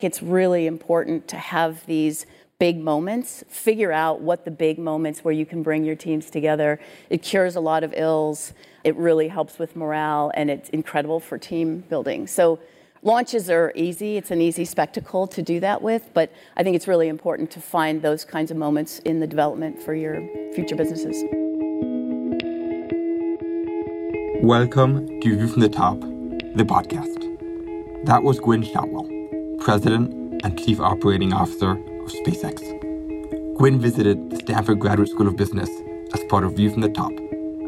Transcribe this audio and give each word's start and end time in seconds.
It's 0.00 0.22
really 0.22 0.68
important 0.68 1.26
to 1.26 1.36
have 1.36 1.84
these 1.86 2.24
big 2.60 2.78
moments, 2.78 3.42
figure 3.48 3.90
out 3.90 4.20
what 4.20 4.44
the 4.44 4.50
big 4.52 4.78
moments 4.78 5.24
where 5.24 5.34
you 5.34 5.44
can 5.44 5.64
bring 5.64 5.84
your 5.84 5.96
teams 5.96 6.30
together. 6.30 6.78
It 7.10 7.20
cures 7.20 7.56
a 7.56 7.60
lot 7.60 7.82
of 7.82 7.92
ills. 7.96 8.52
It 8.84 8.94
really 8.94 9.26
helps 9.26 9.58
with 9.58 9.74
morale, 9.74 10.30
and 10.34 10.50
it's 10.50 10.68
incredible 10.68 11.18
for 11.18 11.36
team 11.36 11.80
building. 11.80 12.28
So 12.28 12.60
launches 13.02 13.50
are 13.50 13.72
easy. 13.74 14.16
It's 14.16 14.30
an 14.30 14.40
easy 14.40 14.64
spectacle 14.64 15.26
to 15.26 15.42
do 15.42 15.58
that 15.58 15.82
with, 15.82 16.08
but 16.14 16.32
I 16.56 16.62
think 16.62 16.76
it's 16.76 16.86
really 16.86 17.08
important 17.08 17.50
to 17.50 17.60
find 17.60 18.00
those 18.00 18.24
kinds 18.24 18.52
of 18.52 18.56
moments 18.56 19.00
in 19.00 19.18
the 19.18 19.26
development 19.26 19.82
for 19.82 19.94
your 19.94 20.20
future 20.54 20.76
businesses. 20.76 21.24
Welcome 24.44 25.20
to 25.22 25.36
View 25.36 25.48
from 25.48 25.60
the 25.60 25.68
Top, 25.68 25.98
the 25.98 26.64
podcast. 26.64 27.16
That 28.06 28.22
was 28.22 28.38
Gwynne 28.38 28.62
Shotwell, 28.62 29.17
President 29.68 30.40
and 30.44 30.58
Chief 30.58 30.80
Operating 30.80 31.34
Officer 31.34 31.72
of 31.72 32.10
SpaceX. 32.24 32.56
Gwynne 33.58 33.78
visited 33.78 34.30
the 34.30 34.36
Stanford 34.36 34.80
Graduate 34.80 35.10
School 35.10 35.28
of 35.28 35.36
Business 35.36 35.68
as 36.14 36.24
part 36.30 36.44
of 36.44 36.54
View 36.54 36.70
from 36.70 36.80
the 36.80 36.88
Top, 36.88 37.12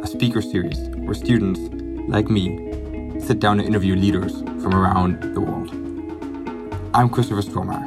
a 0.02 0.06
speaker 0.06 0.40
series 0.40 0.78
where 1.04 1.12
students, 1.12 1.60
like 2.09 2.30
me, 2.30 3.20
sit 3.20 3.38
down 3.38 3.60
and 3.60 3.68
interview 3.68 3.96
leaders 3.96 4.32
from 4.62 4.74
around 4.74 5.20
the 5.34 5.42
world. 5.42 5.68
I'm 6.95 7.10
Christopher 7.10 7.42
Stromeyer, 7.42 7.84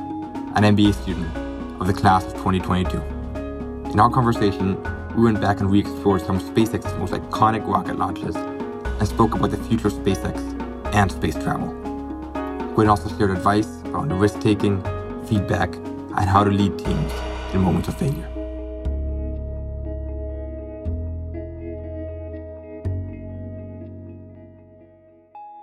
an 0.56 0.76
MBA 0.76 0.94
student 0.94 1.36
of 1.82 1.88
the 1.88 1.94
class 1.94 2.24
of 2.24 2.34
2022. 2.34 2.98
In 3.94 4.00
our 4.00 4.12
conversation, 4.12 4.78
we 5.16 5.24
went 5.24 5.42
back 5.42 5.60
and 5.60 5.72
re 5.72 5.80
explored 5.80 6.22
some 6.22 6.36
of 6.36 6.44
SpaceX's 6.44 6.94
most 7.00 7.14
iconic 7.14 7.66
rocket 7.66 7.98
launches 7.98 8.36
and 8.36 9.08
spoke 9.08 9.34
about 9.34 9.50
the 9.50 9.58
future 9.58 9.88
of 9.88 9.94
SpaceX 9.96 10.38
and 10.94 11.12
space 11.12 11.34
travel. 11.34 11.70
Gwynne 12.76 12.90
also 12.90 13.10
shared 13.18 13.32
advice 13.32 13.73
around 13.94 14.12
risk 14.20 14.40
taking, 14.40 14.82
feedback, 15.28 15.74
and 15.76 16.30
how 16.30 16.44
to 16.44 16.50
lead 16.50 16.78
teams 16.80 17.12
in 17.54 17.62
moments 17.62 17.88
of 17.88 17.98
failure. 17.98 18.30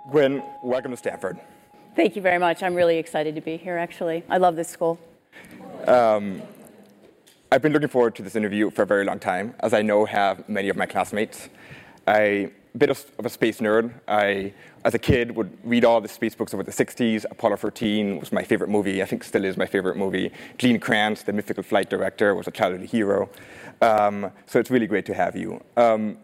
Gwynne, 0.09 0.43
welcome 0.63 0.91
to 0.91 0.97
Stanford. 0.97 1.39
Thank 1.95 2.15
you 2.15 2.21
very 2.21 2.37
much. 2.37 2.63
I'm 2.63 2.75
really 2.75 2.97
excited 2.97 3.35
to 3.35 3.41
be 3.41 3.57
here, 3.57 3.77
actually. 3.77 4.23
I 4.29 4.37
love 4.37 4.55
this 4.55 4.69
school. 4.69 4.97
Um, 5.87 6.41
I've 7.51 7.61
been 7.61 7.73
looking 7.73 7.89
forward 7.89 8.15
to 8.15 8.21
this 8.21 8.35
interview 8.35 8.69
for 8.71 8.83
a 8.83 8.85
very 8.85 9.03
long 9.03 9.19
time, 9.19 9.55
as 9.59 9.73
I 9.73 9.81
know 9.81 10.05
have 10.05 10.47
many 10.47 10.69
of 10.69 10.77
my 10.77 10.85
classmates. 10.85 11.49
I 12.07 12.13
a 12.13 12.51
bit 12.77 12.89
of, 12.89 13.05
of, 13.19 13.25
a 13.25 13.29
space 13.29 13.59
nerd. 13.59 13.93
I, 14.07 14.53
as 14.85 14.93
a 14.93 14.99
kid, 14.99 15.35
would 15.35 15.57
read 15.63 15.83
all 15.83 15.99
the 16.01 16.07
space 16.07 16.35
books 16.35 16.53
over 16.53 16.63
the 16.63 16.71
60s. 16.71 17.25
Apollo 17.29 17.57
13 17.57 18.19
was 18.19 18.31
my 18.31 18.43
favorite 18.43 18.69
movie. 18.69 19.01
I 19.01 19.05
think 19.05 19.23
still 19.23 19.43
is 19.45 19.57
my 19.57 19.65
favorite 19.65 19.97
movie. 19.97 20.31
Gene 20.57 20.79
Kranz, 20.79 21.23
the 21.23 21.33
mythical 21.33 21.63
flight 21.63 21.89
director, 21.89 22.33
was 22.33 22.47
a 22.47 22.51
childhood 22.51 22.89
hero. 22.89 23.29
Um, 23.81 24.31
so 24.45 24.59
it's 24.59 24.71
really 24.71 24.87
great 24.87 25.05
to 25.07 25.13
have 25.13 25.35
you. 25.35 25.61
Um, 25.75 26.17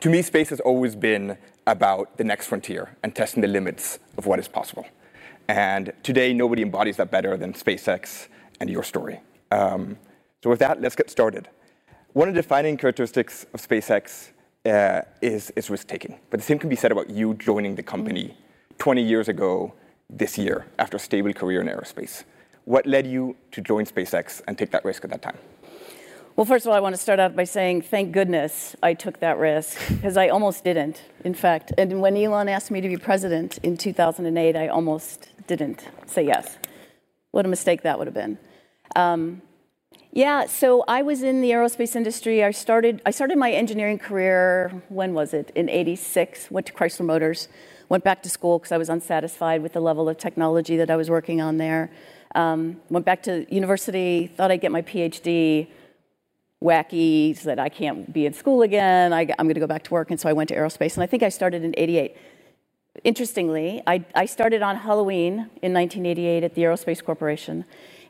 to 0.00 0.08
me, 0.08 0.22
space 0.22 0.48
has 0.48 0.60
always 0.60 0.96
been 0.96 1.36
about 1.66 2.16
the 2.16 2.24
next 2.24 2.46
frontier 2.46 2.96
and 3.02 3.14
testing 3.14 3.42
the 3.42 3.48
limits 3.48 3.98
of 4.16 4.26
what 4.26 4.38
is 4.38 4.48
possible. 4.48 4.86
And 5.48 5.92
today, 6.02 6.32
nobody 6.32 6.62
embodies 6.62 6.96
that 6.96 7.10
better 7.10 7.36
than 7.36 7.52
SpaceX 7.52 8.28
and 8.60 8.70
your 8.70 8.82
story. 8.82 9.20
Um, 9.50 9.98
so 10.42 10.50
with 10.50 10.60
that, 10.60 10.80
let's 10.80 10.96
get 10.96 11.10
started. 11.10 11.48
One 12.14 12.28
of 12.28 12.34
the 12.34 12.42
defining 12.42 12.76
characteristics 12.76 13.46
of 13.54 13.66
SpaceX 13.66 14.30
uh, 14.64 15.02
is, 15.20 15.50
is 15.56 15.70
risk 15.70 15.88
taking. 15.88 16.18
But 16.30 16.40
the 16.40 16.46
same 16.46 16.58
can 16.58 16.68
be 16.68 16.76
said 16.76 16.92
about 16.92 17.10
you 17.10 17.34
joining 17.34 17.74
the 17.74 17.82
company 17.82 18.36
20 18.78 19.02
years 19.02 19.28
ago 19.28 19.74
this 20.08 20.38
year 20.38 20.66
after 20.78 20.96
a 20.96 21.00
stable 21.00 21.32
career 21.32 21.60
in 21.60 21.68
aerospace. 21.68 22.24
What 22.64 22.86
led 22.86 23.06
you 23.06 23.36
to 23.52 23.60
join 23.60 23.86
SpaceX 23.86 24.42
and 24.46 24.56
take 24.56 24.70
that 24.70 24.84
risk 24.84 25.04
at 25.04 25.10
that 25.10 25.22
time? 25.22 25.38
Well, 26.36 26.46
first 26.46 26.64
of 26.64 26.70
all, 26.70 26.76
I 26.76 26.80
want 26.80 26.94
to 26.94 27.00
start 27.00 27.20
out 27.20 27.36
by 27.36 27.44
saying 27.44 27.82
thank 27.82 28.12
goodness 28.12 28.74
I 28.82 28.94
took 28.94 29.20
that 29.20 29.36
risk 29.36 29.76
because 29.88 30.16
I 30.16 30.28
almost 30.28 30.64
didn't, 30.64 31.02
in 31.24 31.34
fact. 31.34 31.72
And 31.76 32.00
when 32.00 32.16
Elon 32.16 32.48
asked 32.48 32.70
me 32.70 32.80
to 32.80 32.88
be 32.88 32.96
president 32.96 33.58
in 33.62 33.76
2008, 33.76 34.56
I 34.56 34.68
almost 34.68 35.28
didn't 35.46 35.86
say 36.06 36.24
yes. 36.24 36.56
What 37.32 37.44
a 37.44 37.48
mistake 37.48 37.82
that 37.82 37.98
would 37.98 38.06
have 38.06 38.14
been. 38.14 38.38
Um, 38.96 39.42
yeah, 40.14 40.44
so 40.44 40.84
I 40.86 41.00
was 41.00 41.22
in 41.22 41.40
the 41.40 41.52
aerospace 41.52 41.96
industry. 41.96 42.44
I 42.44 42.50
started 42.50 43.00
I 43.06 43.10
started 43.10 43.38
my 43.38 43.50
engineering 43.50 43.98
career 43.98 44.82
when 44.90 45.14
was 45.14 45.32
it? 45.32 45.50
In 45.54 45.70
86. 45.70 46.50
Went 46.50 46.66
to 46.66 46.72
Chrysler 46.74 47.06
Motors. 47.06 47.48
Went 47.88 48.04
back 48.04 48.22
to 48.24 48.28
school 48.28 48.58
because 48.58 48.72
I 48.72 48.76
was 48.76 48.90
unsatisfied 48.90 49.62
with 49.62 49.72
the 49.72 49.80
level 49.80 50.10
of 50.10 50.18
technology 50.18 50.76
that 50.76 50.90
I 50.90 50.96
was 50.96 51.08
working 51.08 51.40
on 51.40 51.56
there. 51.56 51.90
Um, 52.34 52.80
went 52.90 53.06
back 53.06 53.22
to 53.24 53.46
university, 53.54 54.26
thought 54.26 54.50
I'd 54.50 54.60
get 54.60 54.70
my 54.70 54.82
PhD. 54.82 55.68
Wacky, 56.62 57.36
said 57.36 57.58
I 57.58 57.68
can't 57.68 58.12
be 58.12 58.24
in 58.26 58.34
school 58.34 58.62
again. 58.62 59.12
I, 59.12 59.22
am 59.22 59.46
going 59.46 59.54
to 59.54 59.60
go 59.60 59.66
back 59.66 59.82
to 59.84 59.90
work. 59.90 60.10
And 60.10 60.20
so 60.20 60.28
I 60.28 60.32
went 60.32 60.48
to 60.50 60.56
aerospace. 60.56 60.94
And 60.94 61.02
I 61.02 61.06
think 61.06 61.22
I 61.22 61.28
started 61.28 61.64
in 61.64 61.74
88. 61.76 62.16
Interestingly, 63.02 63.82
I, 63.86 64.04
I 64.14 64.26
started 64.26 64.62
on 64.62 64.76
Halloween 64.76 65.50
in 65.62 65.72
1988 65.72 66.44
at 66.44 66.54
the 66.54 66.62
Aerospace 66.62 67.02
Corporation. 67.02 67.64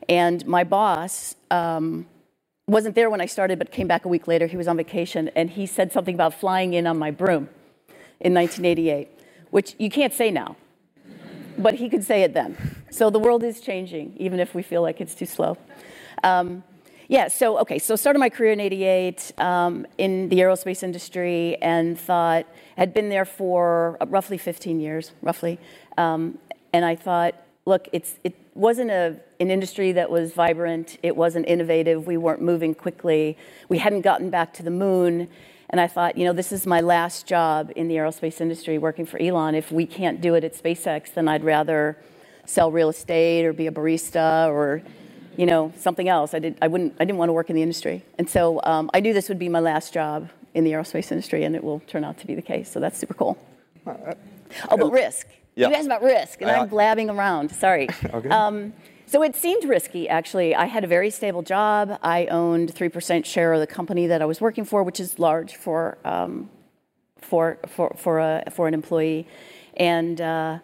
And 0.07 0.45
my 0.45 0.63
boss 0.63 1.35
um, 1.53 2.07
wasn't 2.67 2.95
there 2.95 3.09
when 3.09 3.21
I 3.21 3.27
started, 3.27 3.59
but 3.59 3.71
came 3.71 3.87
back 3.87 4.05
a 4.05 4.07
week 4.07 4.27
later. 4.27 4.47
He 4.47 4.57
was 4.57 4.67
on 4.67 4.77
vacation, 4.77 5.29
and 5.35 5.49
he 5.51 5.65
said 5.65 5.91
something 5.91 6.15
about 6.15 6.33
flying 6.33 6.73
in 6.73 6.87
on 6.87 6.97
my 6.97 7.11
broom 7.11 7.49
in 8.19 8.33
1988, 8.33 9.09
which 9.51 9.75
you 9.77 9.89
can't 9.89 10.13
say 10.13 10.31
now, 10.31 10.55
but 11.57 11.75
he 11.75 11.89
could 11.89 12.03
say 12.03 12.23
it 12.23 12.33
then. 12.33 12.57
So 12.89 13.09
the 13.09 13.19
world 13.19 13.43
is 13.43 13.61
changing, 13.61 14.15
even 14.17 14.39
if 14.39 14.55
we 14.55 14.63
feel 14.63 14.81
like 14.81 14.99
it's 14.99 15.13
too 15.13 15.25
slow. 15.25 15.57
Um, 16.23 16.63
yeah, 17.09 17.27
so 17.27 17.59
okay, 17.59 17.79
so 17.79 17.95
started 17.95 18.19
my 18.19 18.29
career 18.29 18.53
in 18.53 18.59
88 18.59 19.33
um, 19.37 19.85
in 19.97 20.29
the 20.29 20.37
aerospace 20.37 20.81
industry 20.83 21.57
and 21.61 21.99
thought, 21.99 22.47
had 22.77 22.93
been 22.93 23.09
there 23.09 23.25
for 23.25 23.97
roughly 24.07 24.37
15 24.37 24.79
years, 24.79 25.11
roughly. 25.21 25.59
Um, 25.97 26.39
and 26.71 26.85
I 26.85 26.95
thought, 26.95 27.35
look, 27.65 27.87
it's, 27.91 28.15
it 28.23 28.35
wasn't 28.55 28.91
a, 28.91 29.19
an 29.39 29.49
industry 29.49 29.91
that 29.93 30.09
was 30.09 30.33
vibrant, 30.33 30.97
it 31.03 31.15
wasn't 31.15 31.47
innovative, 31.47 32.05
we 32.05 32.17
weren't 32.17 32.41
moving 32.41 32.75
quickly, 32.75 33.37
we 33.69 33.79
hadn't 33.79 34.01
gotten 34.01 34.29
back 34.29 34.53
to 34.53 34.63
the 34.63 34.71
moon. 34.71 35.27
And 35.69 35.81
I 35.81 35.87
thought, 35.87 36.17
you 36.17 36.25
know, 36.25 36.33
this 36.33 36.51
is 36.51 36.67
my 36.67 36.81
last 36.81 37.25
job 37.25 37.71
in 37.75 37.87
the 37.87 37.95
aerospace 37.95 38.39
industry 38.39 38.77
working 38.77 39.07
for 39.07 39.19
Elon. 39.19 39.55
If 39.55 39.71
we 39.71 39.87
can't 39.87 40.21
do 40.21 40.35
it 40.35 40.43
at 40.43 40.53
SpaceX, 40.53 41.13
then 41.15 41.27
I'd 41.27 41.43
rather 41.43 41.97
sell 42.45 42.71
real 42.71 42.89
estate 42.89 43.43
or 43.43 43.53
be 43.53 43.65
a 43.65 43.71
barista 43.71 44.47
or, 44.49 44.83
you 45.35 45.47
know, 45.47 45.73
something 45.77 46.07
else. 46.07 46.35
I, 46.35 46.39
did, 46.39 46.59
I, 46.61 46.67
wouldn't, 46.67 46.93
I 46.99 47.05
didn't 47.05 47.17
want 47.17 47.29
to 47.29 47.33
work 47.33 47.49
in 47.49 47.55
the 47.55 47.63
industry. 47.63 48.05
And 48.19 48.29
so 48.29 48.61
um, 48.63 48.91
I 48.93 48.99
knew 48.99 49.13
this 49.13 49.29
would 49.29 49.39
be 49.39 49.49
my 49.49 49.61
last 49.61 49.93
job 49.93 50.29
in 50.53 50.63
the 50.63 50.73
aerospace 50.73 51.11
industry, 51.11 51.43
and 51.43 51.55
it 51.55 51.63
will 51.63 51.79
turn 51.87 52.03
out 52.03 52.19
to 52.19 52.27
be 52.27 52.35
the 52.35 52.41
case. 52.43 52.71
So 52.71 52.79
that's 52.79 52.99
super 52.99 53.15
cool. 53.15 53.37
Uh, 53.87 54.13
oh, 54.69 54.77
but 54.77 54.91
risk. 54.91 55.27
Yeah. 55.55 55.69
You 55.69 55.75
asked 55.75 55.85
about 55.85 56.01
risk, 56.01 56.41
and 56.41 56.49
uh, 56.49 56.61
I'm 56.61 56.69
blabbing 56.69 57.09
around. 57.09 57.51
Sorry. 57.51 57.87
okay. 58.13 58.29
Um, 58.29 58.73
so 59.05 59.21
it 59.21 59.35
seemed 59.35 59.63
risky, 59.65 60.09
actually. 60.09 60.55
I 60.55 60.65
had 60.65 60.83
a 60.83 60.87
very 60.87 61.11
stable 61.11 61.43
job. 61.43 61.99
I 62.01 62.25
owned 62.27 62.73
3% 62.73 63.25
share 63.25 63.53
of 63.53 63.59
the 63.59 63.67
company 63.67 64.07
that 64.07 64.21
I 64.23 64.25
was 64.25 64.41
working 64.41 64.65
for, 64.65 64.81
which 64.81 64.99
is 64.99 65.19
large 65.19 65.55
for, 65.55 65.99
um, 66.03 66.49
for, 67.17 67.59
for, 67.67 67.95
for, 67.95 68.19
a, 68.19 68.43
for 68.49 68.67
an 68.67 68.73
employee. 68.73 69.27
And 69.77 70.19
uh, 70.19 70.59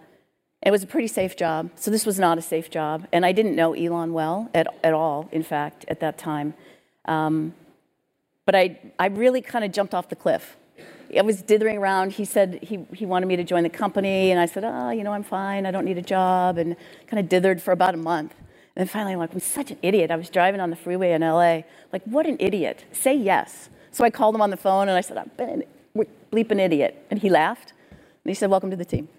it 0.64 0.72
was 0.72 0.82
a 0.82 0.88
pretty 0.88 1.08
safe 1.08 1.36
job. 1.36 1.70
So 1.76 1.92
this 1.92 2.06
was 2.08 2.18
not 2.18 2.40
a 2.40 2.42
safe 2.42 2.72
job. 2.72 3.08
And 3.12 3.26
I 3.26 3.34
didn't 3.34 3.56
know 3.56 3.74
Elon 3.74 4.14
well 4.14 4.50
at, 4.56 4.68
at 4.84 4.94
all, 4.94 5.30
in 5.32 5.44
fact, 5.44 5.86
at 5.88 6.00
that 6.00 6.18
time. 6.18 6.56
Um, 7.06 7.54
but 8.46 8.56
I, 8.56 8.80
I 8.98 9.08
really 9.08 9.42
kind 9.42 9.64
of 9.64 9.72
jumped 9.72 9.94
off 9.94 10.10
the 10.10 10.16
cliff. 10.16 10.58
I 11.18 11.22
was 11.22 11.42
dithering 11.42 11.78
around. 11.78 12.14
He 12.14 12.26
said 12.26 12.60
he, 12.62 12.86
he 12.94 13.06
wanted 13.06 13.26
me 13.26 13.36
to 13.36 13.44
join 13.44 13.64
the 13.64 13.70
company, 13.70 14.32
and 14.32 14.40
I 14.40 14.46
said, 14.46 14.64
oh, 14.64 14.90
you 14.92 15.04
know, 15.04 15.12
I'm 15.12 15.24
fine. 15.24 15.66
I 15.66 15.72
don't 15.72 15.86
need 15.86 15.98
a 15.98 16.04
job, 16.04 16.58
and 16.58 16.76
kind 17.08 17.20
of 17.20 17.30
dithered 17.30 17.62
for 17.62 17.72
about 17.72 17.94
a 17.94 17.98
month. 17.98 18.34
And 18.76 18.86
then 18.86 18.88
finally, 18.88 19.14
I'm 19.14 19.20
like, 19.20 19.34
I'm 19.34 19.40
such 19.40 19.72
an 19.72 19.78
idiot. 19.82 20.12
I 20.12 20.16
was 20.16 20.30
driving 20.30 20.62
on 20.62 20.70
the 20.70 20.76
freeway 20.76 21.12
in 21.14 21.22
LA. 21.22 21.62
Like, 21.92 22.04
what 22.06 22.26
an 22.26 22.38
idiot. 22.40 22.86
Say 22.92 23.16
yes. 23.16 23.70
So 23.92 24.04
I 24.04 24.10
called 24.10 24.36
him 24.36 24.42
on 24.42 24.52
the 24.52 24.58
phone, 24.58 24.88
and 24.88 24.98
I 24.98 25.02
said, 25.02 25.18
I've 25.18 25.36
been 25.36 25.64
a 25.96 26.06
bleeping 26.32 26.60
idiot. 26.60 27.06
And 27.10 27.20
he 27.20 27.30
laughed, 27.30 27.74
and 27.90 28.30
he 28.30 28.34
said, 28.34 28.50
welcome 28.50 28.70
to 28.70 28.78
the 28.78 28.86
team. 28.86 29.10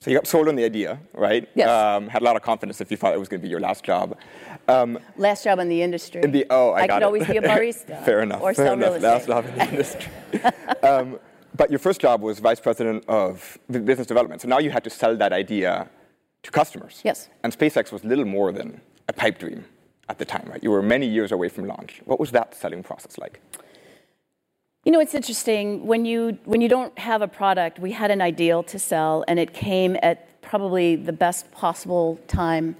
So 0.00 0.10
you 0.10 0.16
got 0.16 0.26
sold 0.26 0.48
on 0.48 0.56
the 0.56 0.64
idea, 0.64 1.00
right? 1.14 1.48
Yes. 1.54 1.68
Um, 1.68 2.08
had 2.08 2.22
a 2.22 2.24
lot 2.24 2.36
of 2.36 2.42
confidence 2.42 2.80
if 2.80 2.90
you 2.90 2.96
thought 2.96 3.14
it 3.14 3.18
was 3.18 3.28
going 3.28 3.40
to 3.40 3.42
be 3.42 3.48
your 3.48 3.60
last 3.60 3.82
job. 3.82 4.16
Um, 4.68 4.98
last 5.16 5.42
job 5.44 5.58
in 5.58 5.68
the 5.68 5.82
industry. 5.82 6.22
In 6.22 6.32
the, 6.32 6.46
oh, 6.50 6.72
I, 6.72 6.80
got 6.80 6.80
it. 6.80 6.82
I 6.82 6.86
got 6.86 6.94
could 6.94 7.02
it. 7.02 7.06
always 7.06 7.26
be 7.26 7.36
a 7.38 7.42
barista. 7.42 8.04
Fair 8.04 8.22
enough. 8.22 8.40
Or 8.42 8.54
Fair 8.54 8.66
sell 8.66 8.74
enough. 8.74 8.94
real 8.94 8.96
estate. 8.96 9.08
Last 9.08 9.26
job 9.26 9.46
in 9.46 9.58
the 9.58 9.68
industry. 9.68 10.12
um, 10.82 11.18
but 11.56 11.70
your 11.70 11.78
first 11.78 12.00
job 12.00 12.20
was 12.20 12.38
vice 12.38 12.60
president 12.60 13.04
of 13.08 13.58
business 13.68 14.06
development. 14.06 14.42
So 14.42 14.48
now 14.48 14.58
you 14.58 14.70
had 14.70 14.84
to 14.84 14.90
sell 14.90 15.16
that 15.16 15.32
idea 15.32 15.88
to 16.42 16.50
customers. 16.50 17.00
Yes. 17.02 17.28
And 17.42 17.56
SpaceX 17.56 17.90
was 17.90 18.04
little 18.04 18.26
more 18.26 18.52
than 18.52 18.80
a 19.08 19.12
pipe 19.12 19.38
dream 19.38 19.64
at 20.08 20.18
the 20.18 20.24
time, 20.24 20.46
right? 20.48 20.62
You 20.62 20.70
were 20.70 20.82
many 20.82 21.06
years 21.06 21.32
away 21.32 21.48
from 21.48 21.66
launch. 21.66 22.02
What 22.04 22.20
was 22.20 22.30
that 22.32 22.54
selling 22.54 22.82
process 22.82 23.18
like? 23.18 23.40
You 24.86 24.92
know, 24.92 25.00
it's 25.00 25.14
interesting 25.14 25.84
when 25.84 26.04
you 26.04 26.38
when 26.44 26.60
you 26.60 26.68
don't 26.68 26.96
have 26.96 27.20
a 27.20 27.26
product. 27.26 27.80
We 27.80 27.90
had 27.90 28.12
an 28.12 28.20
ideal 28.20 28.62
to 28.62 28.78
sell, 28.78 29.24
and 29.26 29.36
it 29.36 29.52
came 29.52 29.96
at 30.00 30.40
probably 30.42 30.94
the 30.94 31.12
best 31.12 31.50
possible 31.50 32.20
time. 32.28 32.76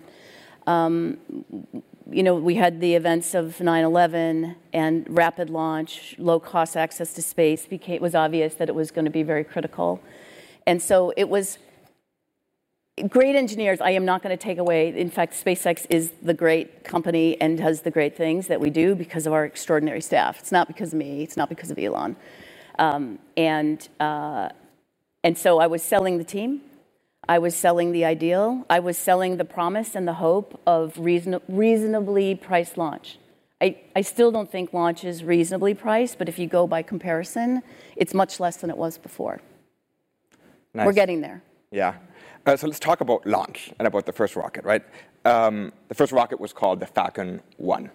Um, 0.68 1.18
you 2.08 2.22
know, 2.22 2.36
we 2.36 2.54
had 2.54 2.80
the 2.80 2.94
events 2.94 3.34
of 3.34 3.58
9/11 3.58 4.54
and 4.72 5.04
rapid 5.08 5.50
launch, 5.50 6.14
low 6.16 6.38
cost 6.38 6.76
access 6.76 7.12
to 7.14 7.22
space. 7.22 7.66
Became, 7.66 8.00
was 8.00 8.14
obvious 8.14 8.54
that 8.54 8.68
it 8.68 8.76
was 8.76 8.92
going 8.92 9.06
to 9.06 9.10
be 9.10 9.24
very 9.24 9.42
critical, 9.42 10.00
and 10.64 10.80
so 10.80 11.12
it 11.16 11.28
was. 11.28 11.58
Great 13.08 13.36
engineers, 13.36 13.82
I 13.82 13.90
am 13.90 14.06
not 14.06 14.22
going 14.22 14.36
to 14.36 14.42
take 14.42 14.56
away. 14.56 14.88
In 14.88 15.10
fact, 15.10 15.34
SpaceX 15.34 15.86
is 15.90 16.12
the 16.22 16.32
great 16.32 16.82
company 16.82 17.38
and 17.42 17.58
does 17.58 17.82
the 17.82 17.90
great 17.90 18.16
things 18.16 18.46
that 18.46 18.58
we 18.58 18.70
do 18.70 18.94
because 18.94 19.26
of 19.26 19.34
our 19.34 19.44
extraordinary 19.44 20.00
staff. 20.00 20.38
It's 20.38 20.50
not 20.50 20.66
because 20.66 20.94
of 20.94 20.98
me. 20.98 21.22
It's 21.22 21.36
not 21.36 21.50
because 21.50 21.70
of 21.70 21.78
Elon. 21.78 22.16
Um, 22.78 23.18
and 23.36 23.86
uh, 24.00 24.48
and 25.22 25.36
so 25.36 25.58
I 25.58 25.66
was 25.66 25.82
selling 25.82 26.16
the 26.16 26.24
team. 26.24 26.62
I 27.28 27.38
was 27.38 27.54
selling 27.54 27.92
the 27.92 28.06
ideal. 28.06 28.64
I 28.70 28.78
was 28.78 28.96
selling 28.96 29.36
the 29.36 29.44
promise 29.44 29.94
and 29.94 30.08
the 30.08 30.14
hope 30.14 30.58
of 30.66 30.96
reason, 30.96 31.38
reasonably 31.48 32.34
priced 32.34 32.78
launch. 32.78 33.18
I, 33.60 33.76
I 33.94 34.02
still 34.02 34.30
don't 34.30 34.50
think 34.50 34.72
launch 34.72 35.04
is 35.04 35.24
reasonably 35.24 35.74
priced, 35.74 36.16
but 36.18 36.28
if 36.28 36.38
you 36.38 36.46
go 36.46 36.66
by 36.66 36.82
comparison, 36.82 37.62
it's 37.96 38.14
much 38.14 38.38
less 38.38 38.56
than 38.56 38.70
it 38.70 38.76
was 38.78 38.96
before. 38.96 39.40
Nice. 40.72 40.86
We're 40.86 40.92
getting 40.92 41.20
there. 41.20 41.42
Yeah. 41.70 41.96
Uh, 42.46 42.56
so 42.56 42.66
let's 42.68 42.78
talk 42.78 43.00
about 43.00 43.26
launch 43.26 43.72
and 43.78 43.88
about 43.88 44.06
the 44.06 44.12
first 44.12 44.36
rocket, 44.36 44.64
right? 44.64 44.82
Um, 45.24 45.72
the 45.88 45.94
first 45.94 46.12
rocket 46.12 46.38
was 46.38 46.52
called 46.52 46.78
the 46.78 46.86
Falcon 46.86 47.40
1. 47.56 47.90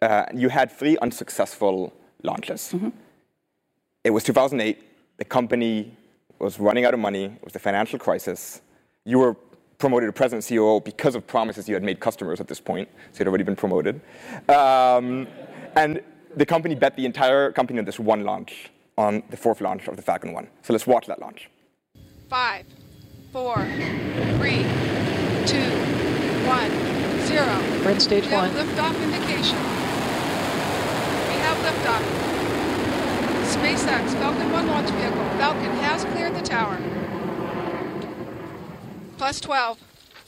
Uh, 0.00 0.24
you 0.34 0.48
had 0.48 0.72
three 0.72 0.96
unsuccessful 1.02 1.92
launches. 2.22 2.72
Mm-hmm. 2.72 2.88
It 4.02 4.10
was 4.10 4.24
2008. 4.24 4.82
The 5.18 5.24
company 5.26 5.94
was 6.38 6.58
running 6.58 6.86
out 6.86 6.94
of 6.94 7.00
money. 7.00 7.24
It 7.24 7.44
was 7.44 7.52
the 7.52 7.58
financial 7.58 7.98
crisis 7.98 8.62
you 9.04 9.18
were 9.18 9.36
promoted 9.78 10.08
to 10.08 10.12
president 10.12 10.44
CEO 10.44 10.82
because 10.84 11.14
of 11.14 11.26
promises 11.26 11.68
you 11.68 11.74
had 11.74 11.82
made 11.82 12.00
customers 12.00 12.40
at 12.40 12.48
this 12.48 12.60
point, 12.60 12.88
so 13.12 13.20
you'd 13.20 13.28
already 13.28 13.44
been 13.44 13.56
promoted. 13.56 14.00
Um, 14.48 15.26
and 15.74 16.02
the 16.36 16.46
company 16.46 16.74
bet 16.74 16.96
the 16.96 17.06
entire 17.06 17.50
company 17.52 17.78
on 17.78 17.84
this 17.84 17.98
one 17.98 18.24
launch, 18.24 18.70
on 18.96 19.22
the 19.30 19.36
fourth 19.36 19.60
launch 19.60 19.88
of 19.88 19.96
the 19.96 20.02
Falcon 20.02 20.32
1. 20.32 20.48
So 20.62 20.72
let's 20.72 20.86
watch 20.86 21.06
that 21.06 21.18
launch. 21.18 21.48
Five, 22.28 22.66
four, 23.32 23.56
three, 24.36 24.62
two, 25.46 25.70
one, 26.46 26.70
zero. 27.26 27.46
We're 27.84 27.90
in 27.92 28.00
stage 28.00 28.26
we 28.26 28.32
one. 28.32 28.50
Have 28.50 28.66
liftoff 28.66 29.02
indication. 29.02 29.56
We 31.28 31.36
have 31.40 31.56
liftoff. 31.58 32.02
SpaceX 33.54 34.12
Falcon 34.18 34.50
1 34.52 34.66
launch 34.68 34.90
vehicle. 34.90 35.18
Falcon 35.38 35.70
has 35.82 36.04
cleared 36.06 36.34
the 36.34 36.42
tower. 36.42 36.78
Plus 39.18 39.40
12. 39.40 39.78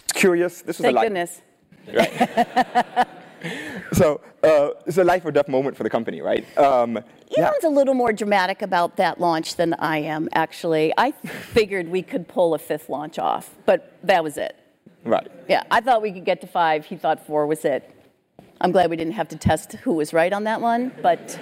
It's 0.04 0.12
Curious. 0.12 0.62
This 0.62 0.76
is 0.78 0.82
Thank 0.82 0.96
a 0.96 1.00
li- 1.00 1.06
goodness. 1.06 1.40
Right. 1.92 3.06
so 3.92 4.20
uh, 4.42 4.70
it's 4.86 4.98
a 4.98 5.04
life 5.04 5.24
or 5.24 5.32
death 5.32 5.48
moment 5.48 5.76
for 5.76 5.82
the 5.82 5.90
company, 5.90 6.20
right? 6.20 6.46
Um, 6.58 6.96
Elon's 7.36 7.56
yeah. 7.62 7.68
a 7.68 7.70
little 7.70 7.94
more 7.94 8.12
dramatic 8.12 8.62
about 8.62 8.96
that 8.96 9.20
launch 9.20 9.56
than 9.56 9.74
I 9.74 9.98
am, 9.98 10.28
actually. 10.32 10.92
I 10.96 11.12
figured 11.12 11.88
we 11.88 12.02
could 12.02 12.28
pull 12.28 12.54
a 12.54 12.58
fifth 12.58 12.88
launch 12.88 13.18
off, 13.18 13.54
but 13.66 13.96
that 14.02 14.22
was 14.22 14.36
it. 14.36 14.56
Right. 15.04 15.30
Yeah, 15.48 15.64
I 15.70 15.80
thought 15.80 16.02
we 16.02 16.12
could 16.12 16.24
get 16.24 16.40
to 16.42 16.46
five. 16.46 16.84
He 16.86 16.96
thought 16.96 17.26
four 17.26 17.46
was 17.46 17.64
it. 17.64 17.88
I'm 18.60 18.70
glad 18.70 18.90
we 18.90 18.96
didn't 18.96 19.14
have 19.14 19.28
to 19.28 19.36
test 19.36 19.72
who 19.72 19.94
was 19.94 20.12
right 20.12 20.32
on 20.32 20.44
that 20.44 20.60
one, 20.60 20.92
but 21.02 21.38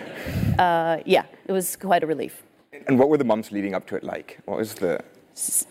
uh, 0.58 0.98
yeah, 1.04 1.24
it 1.46 1.52
was 1.52 1.76
quite 1.76 2.02
a 2.02 2.06
relief. 2.06 2.42
And 2.86 2.98
what 2.98 3.10
were 3.10 3.18
the 3.18 3.24
months 3.24 3.52
leading 3.52 3.74
up 3.74 3.86
to 3.88 3.96
it 3.96 4.04
like? 4.04 4.38
What 4.46 4.56
was 4.56 4.74
the 4.74 5.04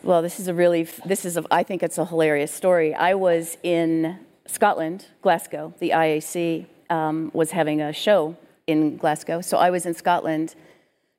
well, 0.04 0.22
this 0.22 0.40
is 0.40 0.48
a 0.48 0.54
really, 0.54 0.84
this 1.06 1.26
is, 1.26 1.38
a, 1.38 1.44
I 1.52 1.64
think 1.64 1.84
it's 1.84 1.98
a 1.98 2.06
hilarious 2.06 2.52
story. 2.52 2.96
I 2.96 3.14
was 3.14 3.58
in 3.62 4.20
Scotland, 4.52 5.06
Glasgow. 5.22 5.74
The 5.80 5.92
IAC 5.92 6.66
um, 6.90 7.30
was 7.34 7.52
having 7.52 7.82
a 7.82 7.94
show 7.94 8.36
in 8.66 8.98
Glasgow. 8.98 9.42
So 9.42 9.58
I 9.58 9.70
was 9.70 9.86
in 9.86 9.94
Scotland 9.94 10.56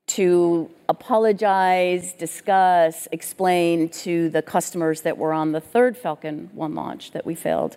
to 0.08 0.68
apologize, 0.88 2.12
discuss, 2.12 3.06
explain 3.12 3.88
to 3.88 4.28
the 4.30 4.42
customers 4.42 5.02
that 5.02 5.16
were 5.16 5.32
on 5.32 5.52
the 5.52 5.60
third 5.60 5.96
Falcon 5.96 6.50
1 6.52 6.74
launch 6.74 7.12
that 7.12 7.24
we 7.24 7.36
failed, 7.36 7.76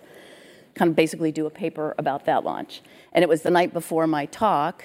kind 0.74 0.88
of 0.88 0.96
basically 0.96 1.30
do 1.30 1.46
a 1.46 1.50
paper 1.50 1.94
about 1.98 2.24
that 2.24 2.42
launch. 2.42 2.82
And 3.12 3.22
it 3.22 3.28
was 3.28 3.42
the 3.42 3.50
night 3.50 3.72
before 3.72 4.06
my 4.06 4.26
talk. 4.26 4.84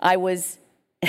I 0.00 0.16
was. 0.16 0.58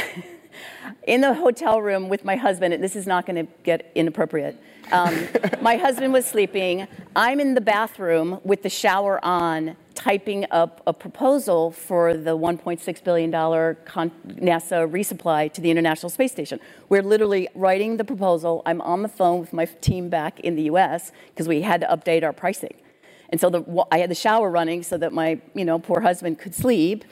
in 1.04 1.22
the 1.22 1.34
hotel 1.34 1.82
room 1.82 2.10
with 2.10 2.24
my 2.24 2.36
husband, 2.36 2.74
and 2.74 2.84
this 2.84 2.96
is 2.96 3.08
not 3.08 3.26
going 3.26 3.46
to 3.48 3.52
get 3.64 3.92
inappropriate. 3.96 4.58
Um, 4.92 5.28
my 5.62 5.78
husband 5.78 6.14
was 6.14 6.26
sleeping. 6.26 6.88
I'm 7.16 7.40
in 7.40 7.54
the 7.54 7.62
bathroom 7.62 8.40
with 8.44 8.64
the 8.64 8.70
shower 8.70 9.24
on, 9.24 9.76
typing 9.94 10.46
up 10.52 10.82
a 10.88 10.94
proposal 10.94 11.72
for 11.72 12.16
the 12.16 12.38
$1.6 12.38 13.04
billion 13.04 13.32
con- 13.86 14.12
NASA 14.28 14.90
resupply 14.90 15.52
to 15.54 15.62
the 15.62 15.70
International 15.70 16.10
Space 16.10 16.32
Station. 16.32 16.60
We're 16.90 17.04
literally 17.04 17.48
writing 17.54 17.98
the 17.98 18.04
proposal. 18.04 18.64
I'm 18.66 18.82
on 18.82 19.02
the 19.02 19.08
phone 19.08 19.40
with 19.40 19.54
my 19.54 19.66
team 19.66 20.10
back 20.10 20.40
in 20.40 20.56
the 20.56 20.64
US 20.64 21.12
because 21.30 21.48
we 21.48 21.62
had 21.62 21.82
to 21.82 21.88
update 21.88 22.24
our 22.24 22.34
pricing. 22.34 22.74
And 23.30 23.40
so 23.40 23.50
the, 23.50 23.86
I 23.92 24.00
had 24.00 24.10
the 24.10 24.16
shower 24.16 24.50
running 24.50 24.84
so 24.84 24.98
that 24.98 25.14
my 25.14 25.40
you 25.54 25.66
know, 25.66 25.80
poor 25.80 26.02
husband 26.02 26.40
could 26.40 26.56
sleep. 26.56 27.06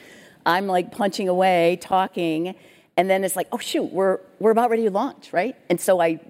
I'm 0.44 0.66
like 0.66 0.90
punching 0.90 1.28
away, 1.28 1.78
talking 1.80 2.54
and 2.96 3.08
then 3.08 3.24
it's 3.24 3.36
like, 3.36 3.48
oh, 3.52 3.58
shoot, 3.58 3.84
we're, 3.84 4.18
we're 4.38 4.50
about 4.50 4.70
ready 4.70 4.84
to 4.84 4.90
launch, 4.90 5.32
right? 5.32 5.56
And 5.68 5.80
so 5.80 6.00
I 6.00 6.20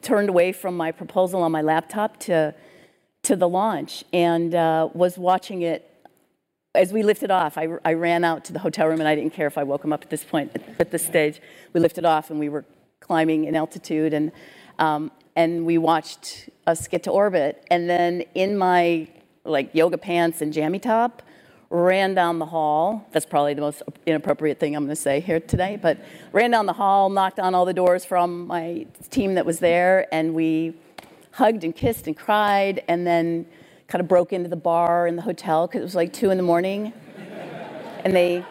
turned 0.00 0.28
away 0.28 0.52
from 0.52 0.76
my 0.76 0.92
proposal 0.92 1.42
on 1.42 1.52
my 1.52 1.62
laptop 1.62 2.18
to, 2.20 2.54
to 3.22 3.36
the 3.36 3.48
launch 3.48 4.04
and 4.12 4.54
uh, 4.54 4.88
was 4.94 5.16
watching 5.16 5.62
it 5.62 5.88
as 6.74 6.92
we 6.92 7.02
lifted 7.02 7.30
off. 7.30 7.58
I, 7.58 7.68
I 7.84 7.92
ran 7.92 8.24
out 8.24 8.44
to 8.46 8.52
the 8.52 8.58
hotel 8.58 8.88
room 8.88 9.00
and 9.00 9.08
I 9.08 9.14
didn't 9.14 9.32
care 9.32 9.46
if 9.46 9.58
I 9.58 9.62
woke 9.62 9.84
him 9.84 9.92
up 9.92 10.02
at 10.02 10.10
this 10.10 10.24
point, 10.24 10.56
at, 10.78 10.90
this 10.90 11.04
stage. 11.04 11.40
We 11.72 11.80
lifted 11.80 12.04
off 12.04 12.30
and 12.30 12.38
we 12.40 12.48
were 12.48 12.64
climbing 13.00 13.44
in 13.44 13.54
altitude 13.54 14.14
and, 14.14 14.32
um, 14.78 15.12
and 15.36 15.66
we 15.66 15.78
watched 15.78 16.48
us 16.66 16.88
get 16.88 17.02
to 17.04 17.10
orbit. 17.10 17.64
And 17.70 17.88
then 17.88 18.24
in 18.34 18.56
my 18.56 19.08
like 19.44 19.74
yoga 19.74 19.98
pants 19.98 20.40
and 20.40 20.52
jammy 20.52 20.78
top, 20.78 21.22
ran 21.72 22.14
down 22.14 22.38
the 22.38 22.46
hall. 22.46 23.08
That's 23.12 23.24
probably 23.24 23.54
the 23.54 23.62
most 23.62 23.82
inappropriate 24.04 24.60
thing 24.60 24.76
I'm 24.76 24.84
going 24.84 24.94
to 24.94 25.00
say 25.00 25.20
here 25.20 25.40
today, 25.40 25.78
but 25.80 25.98
ran 26.30 26.50
down 26.50 26.66
the 26.66 26.74
hall, 26.74 27.08
knocked 27.08 27.40
on 27.40 27.54
all 27.54 27.64
the 27.64 27.72
doors 27.72 28.04
from 28.04 28.46
my 28.46 28.86
team 29.10 29.34
that 29.34 29.46
was 29.46 29.58
there, 29.58 30.06
and 30.12 30.34
we 30.34 30.74
hugged 31.32 31.64
and 31.64 31.74
kissed 31.74 32.06
and 32.06 32.16
cried, 32.16 32.84
and 32.88 33.06
then 33.06 33.46
kind 33.88 34.02
of 34.02 34.06
broke 34.06 34.34
into 34.34 34.50
the 34.50 34.56
bar 34.56 35.06
in 35.06 35.16
the 35.16 35.22
hotel 35.22 35.66
because 35.66 35.80
it 35.80 35.84
was 35.84 35.94
like 35.94 36.12
two 36.12 36.30
in 36.30 36.36
the 36.36 36.42
morning, 36.42 36.92
and 38.04 38.14
they, 38.14 38.44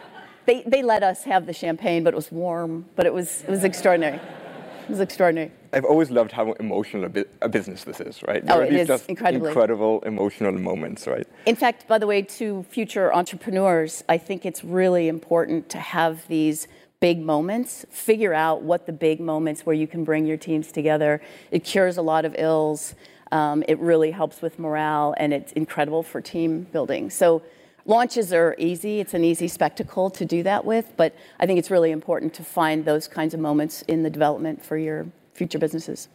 they 0.47 0.63
they 0.65 0.81
let 0.81 1.03
us 1.03 1.23
have 1.23 1.45
the 1.45 1.53
champagne, 1.53 2.03
but 2.03 2.15
it 2.15 2.17
was 2.17 2.31
warm, 2.31 2.85
but 2.95 3.05
it 3.05 3.13
was 3.13 3.43
it 3.43 3.51
was 3.51 3.63
extraordinary. 3.63 4.17
It 4.17 4.89
was 4.89 4.99
extraordinary. 4.99 5.51
I've 5.73 5.85
always 5.85 6.11
loved 6.11 6.31
how 6.31 6.51
emotional 6.53 7.05
a, 7.05 7.09
bu- 7.09 7.23
a 7.41 7.49
business 7.49 7.83
this 7.83 8.01
is, 8.01 8.21
right? 8.23 8.45
There 8.45 8.57
oh, 8.57 8.61
it 8.61 8.73
is 8.73 8.87
just 8.87 9.07
incredibly. 9.07 9.47
incredible 9.47 10.01
emotional 10.01 10.51
moments, 10.51 11.07
right? 11.07 11.27
In 11.45 11.55
fact, 11.55 11.87
by 11.87 11.97
the 11.97 12.07
way, 12.07 12.21
to 12.23 12.63
future 12.63 13.13
entrepreneurs, 13.13 14.03
I 14.09 14.17
think 14.17 14.45
it's 14.45 14.63
really 14.63 15.07
important 15.07 15.69
to 15.69 15.77
have 15.79 16.27
these 16.27 16.67
big 16.99 17.19
moments, 17.19 17.85
figure 17.89 18.33
out 18.33 18.61
what 18.61 18.85
the 18.85 18.93
big 18.93 19.19
moments 19.19 19.65
where 19.65 19.75
you 19.75 19.87
can 19.87 20.03
bring 20.03 20.25
your 20.25 20.37
teams 20.37 20.71
together. 20.71 21.21
It 21.51 21.63
cures 21.63 21.97
a 21.97 22.01
lot 22.01 22.25
of 22.25 22.35
ills. 22.37 22.93
Um, 23.31 23.63
it 23.67 23.79
really 23.79 24.11
helps 24.11 24.41
with 24.41 24.59
morale, 24.59 25.15
and 25.17 25.33
it's 25.33 25.53
incredible 25.53 26.03
for 26.03 26.19
team 26.19 26.63
building. 26.63 27.09
So 27.09 27.41
launches 27.85 28.33
are 28.33 28.55
easy. 28.59 28.99
It's 28.99 29.13
an 29.13 29.23
easy 29.23 29.47
spectacle 29.47 30.09
to 30.11 30.25
do 30.25 30.43
that 30.43 30.65
with, 30.65 30.93
but 30.97 31.15
I 31.39 31.45
think 31.45 31.57
it's 31.57 31.71
really 31.71 31.91
important 31.91 32.33
to 32.35 32.43
find 32.43 32.83
those 32.83 33.07
kinds 33.07 33.33
of 33.33 33.39
moments 33.39 33.83
in 33.83 34.03
the 34.03 34.09
development 34.09 34.63
for 34.63 34.77
your 34.77 35.07
future 35.33 35.59
businesses. 35.59 36.09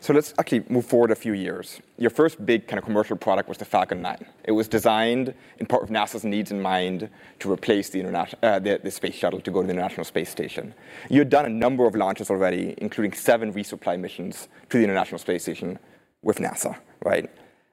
So 0.00 0.12
let's 0.12 0.32
actually 0.38 0.64
move 0.68 0.86
forward 0.86 1.10
a 1.10 1.16
few 1.16 1.32
years. 1.32 1.80
Your 1.98 2.10
first 2.10 2.44
big 2.46 2.68
kind 2.68 2.78
of 2.78 2.84
commercial 2.84 3.16
product 3.16 3.48
was 3.48 3.58
the 3.58 3.64
Falcon 3.64 4.00
9. 4.00 4.24
It 4.44 4.52
was 4.52 4.68
designed 4.68 5.34
in 5.58 5.66
part 5.66 5.82
of 5.82 5.88
NASA's 5.88 6.24
needs 6.24 6.52
in 6.52 6.62
mind 6.62 7.10
to 7.40 7.50
replace 7.50 7.90
the, 7.90 8.04
uh, 8.42 8.58
the, 8.60 8.80
the, 8.82 8.90
space 8.92 9.16
shuttle 9.16 9.40
to 9.40 9.50
go 9.50 9.60
to 9.60 9.66
the 9.66 9.72
International 9.72 10.04
Space 10.04 10.30
Station. 10.30 10.72
You 11.10 11.18
had 11.18 11.30
done 11.30 11.46
a 11.46 11.48
number 11.50 11.84
of 11.84 11.96
launches 11.96 12.30
already, 12.30 12.74
including 12.78 13.12
seven 13.12 13.52
resupply 13.52 13.98
missions 13.98 14.46
to 14.70 14.78
the 14.78 14.84
International 14.84 15.18
Space 15.18 15.42
Station 15.42 15.80
with 16.22 16.38
NASA, 16.38 16.78
right? 17.04 17.28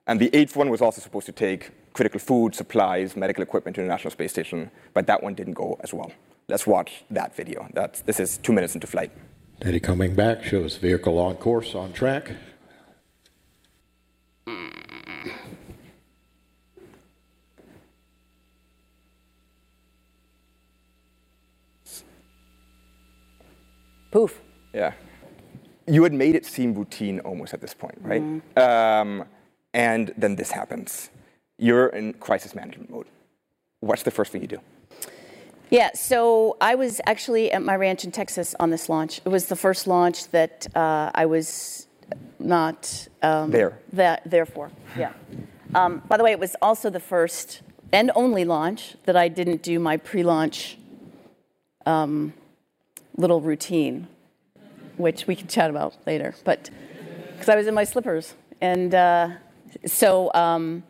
And 0.07 0.19
the 0.19 0.35
eighth 0.35 0.55
one 0.55 0.69
was 0.69 0.81
also 0.81 1.01
supposed 1.01 1.27
to 1.27 1.31
take 1.31 1.71
critical 1.93 2.19
food, 2.19 2.55
supplies, 2.55 3.15
medical 3.15 3.43
equipment 3.43 3.75
to 3.75 3.81
the 3.81 3.85
International 3.85 4.11
Space 4.11 4.31
Station, 4.31 4.71
but 4.95 5.05
that 5.05 5.21
one 5.21 5.35
didn't 5.35 5.53
go 5.53 5.77
as 5.81 5.93
well. 5.93 6.11
Let's 6.47 6.65
watch 6.65 7.03
that 7.11 7.35
video. 7.35 7.67
That's, 7.73 8.01
this 8.01 8.19
is 8.19 8.37
two 8.37 8.53
minutes 8.53 8.73
into 8.73 8.87
flight. 8.87 9.11
Daddy 9.59 9.79
coming 9.79 10.15
back 10.15 10.43
shows 10.43 10.77
vehicle 10.77 11.17
on 11.17 11.35
course, 11.35 11.75
on 11.75 11.93
track. 11.93 12.31
Poof. 24.11 24.41
Yeah. 24.73 24.93
You 25.87 26.03
had 26.03 26.13
made 26.13 26.35
it 26.35 26.45
seem 26.45 26.73
routine 26.73 27.19
almost 27.19 27.53
at 27.53 27.61
this 27.61 27.73
point, 27.73 27.97
right? 28.01 28.21
Mm. 28.21 28.57
Um, 28.57 29.25
and 29.73 30.13
then 30.17 30.35
this 30.35 30.51
happens. 30.51 31.09
you're 31.57 31.87
in 31.87 32.13
crisis 32.13 32.55
management 32.55 32.89
mode. 32.89 33.07
What's 33.79 34.03
the 34.03 34.11
first 34.11 34.31
thing 34.31 34.41
you 34.41 34.47
do? 34.47 34.59
Yeah, 35.69 35.91
so 35.93 36.57
I 36.61 36.75
was 36.75 37.01
actually 37.05 37.51
at 37.51 37.61
my 37.61 37.75
ranch 37.75 38.03
in 38.05 38.11
Texas 38.11 38.55
on 38.59 38.69
this 38.69 38.87
launch. 38.87 39.21
It 39.25 39.29
was 39.29 39.45
the 39.45 39.55
first 39.55 39.87
launch 39.87 40.29
that 40.29 40.67
uh, 40.75 41.11
I 41.13 41.25
was 41.25 41.87
not 42.39 43.07
um, 43.21 43.51
there. 43.51 43.79
That 43.93 44.21
there 44.29 44.45
for, 44.45 44.71
yeah. 44.97 45.13
Um, 45.73 46.03
by 46.07 46.17
the 46.17 46.23
way, 46.23 46.31
it 46.31 46.39
was 46.39 46.55
also 46.61 46.89
the 46.89 46.99
first 46.99 47.61
and 47.91 48.11
only 48.15 48.45
launch 48.45 48.95
that 49.05 49.15
I 49.15 49.27
didn't 49.27 49.61
do 49.61 49.79
my 49.79 49.97
pre-launch 49.97 50.77
um, 51.85 52.33
little 53.17 53.41
routine, 53.41 54.07
which 54.97 55.27
we 55.27 55.35
can 55.35 55.47
chat 55.47 55.69
about 55.69 55.95
later. 56.05 56.35
But 56.43 56.69
because 57.31 57.49
I 57.49 57.55
was 57.55 57.67
in 57.67 57.73
my 57.73 57.83
slippers, 57.83 58.35
and 58.61 58.93
uh, 58.93 59.29
so 59.85 60.31
um, 60.33 60.83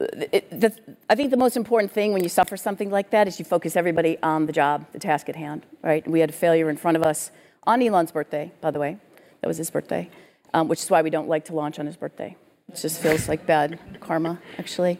it, 0.00 0.60
the, 0.60 0.74
I 1.08 1.14
think 1.14 1.30
the 1.30 1.36
most 1.36 1.56
important 1.56 1.92
thing 1.92 2.12
when 2.12 2.22
you 2.22 2.28
suffer 2.28 2.56
something 2.56 2.90
like 2.90 3.10
that 3.10 3.28
is 3.28 3.38
you 3.38 3.44
focus 3.44 3.76
everybody 3.76 4.18
on 4.22 4.46
the 4.46 4.52
job, 4.52 4.86
the 4.92 4.98
task 4.98 5.28
at 5.28 5.36
hand, 5.36 5.66
right? 5.82 6.06
We 6.08 6.20
had 6.20 6.30
a 6.30 6.32
failure 6.32 6.70
in 6.70 6.76
front 6.76 6.96
of 6.96 7.02
us 7.02 7.30
on 7.64 7.82
Elon's 7.82 8.12
birthday, 8.12 8.52
by 8.60 8.70
the 8.70 8.78
way. 8.78 8.96
That 9.40 9.48
was 9.48 9.58
his 9.58 9.70
birthday, 9.70 10.10
um, 10.54 10.68
which 10.68 10.82
is 10.82 10.90
why 10.90 11.02
we 11.02 11.10
don't 11.10 11.28
like 11.28 11.44
to 11.46 11.54
launch 11.54 11.78
on 11.78 11.86
his 11.86 11.96
birthday. 11.96 12.36
It 12.68 12.76
just 12.76 13.00
feels 13.00 13.28
like 13.28 13.46
bad 13.46 13.78
karma, 14.00 14.40
actually. 14.58 14.98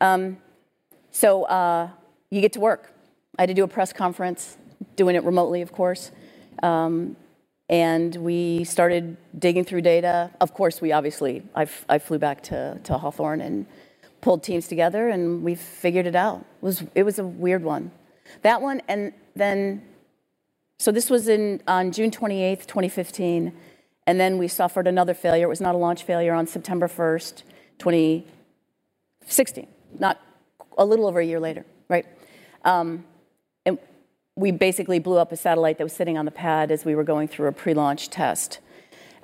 Um, 0.00 0.38
so 1.10 1.44
uh, 1.44 1.90
you 2.30 2.40
get 2.40 2.52
to 2.54 2.60
work. 2.60 2.92
I 3.38 3.42
had 3.42 3.48
to 3.48 3.54
do 3.54 3.64
a 3.64 3.68
press 3.68 3.92
conference, 3.92 4.56
doing 4.96 5.16
it 5.16 5.24
remotely, 5.24 5.62
of 5.62 5.72
course. 5.72 6.10
Um, 6.62 7.16
and 7.68 8.14
we 8.16 8.64
started 8.64 9.16
digging 9.38 9.64
through 9.64 9.82
data. 9.82 10.30
Of 10.40 10.54
course, 10.54 10.80
we 10.80 10.92
obviously, 10.92 11.42
I, 11.54 11.66
I 11.88 11.98
flew 11.98 12.18
back 12.18 12.42
to, 12.44 12.80
to 12.84 12.96
Hawthorne 12.96 13.40
and 13.40 13.66
pulled 14.20 14.42
teams 14.42 14.68
together 14.68 15.08
and 15.08 15.42
we 15.42 15.54
figured 15.54 16.06
it 16.06 16.14
out. 16.14 16.38
It 16.38 16.64
was, 16.64 16.84
it 16.94 17.02
was 17.02 17.18
a 17.18 17.24
weird 17.24 17.62
one. 17.62 17.90
That 18.42 18.60
one, 18.60 18.82
and 18.88 19.12
then, 19.34 19.82
so 20.78 20.92
this 20.92 21.08
was 21.10 21.28
in, 21.28 21.62
on 21.66 21.92
June 21.92 22.10
28th, 22.10 22.66
2015, 22.66 23.52
and 24.06 24.20
then 24.20 24.38
we 24.38 24.48
suffered 24.48 24.86
another 24.86 25.14
failure. 25.14 25.46
It 25.46 25.48
was 25.48 25.60
not 25.60 25.74
a 25.74 25.78
launch 25.78 26.04
failure 26.04 26.34
on 26.34 26.46
September 26.46 26.88
1st, 26.88 27.42
2016, 27.78 29.66
not 29.98 30.20
a 30.76 30.84
little 30.84 31.06
over 31.06 31.20
a 31.20 31.24
year 31.24 31.40
later, 31.40 31.64
right? 31.88 32.06
Um, 32.64 33.04
and 33.66 33.78
we 34.36 34.50
basically 34.50 34.98
blew 34.98 35.18
up 35.18 35.32
a 35.32 35.36
satellite 35.36 35.78
that 35.78 35.84
was 35.84 35.92
sitting 35.92 36.16
on 36.16 36.24
the 36.24 36.30
pad 36.30 36.70
as 36.70 36.84
we 36.84 36.94
were 36.94 37.04
going 37.04 37.28
through 37.28 37.48
a 37.48 37.52
pre 37.52 37.74
launch 37.74 38.08
test. 38.08 38.60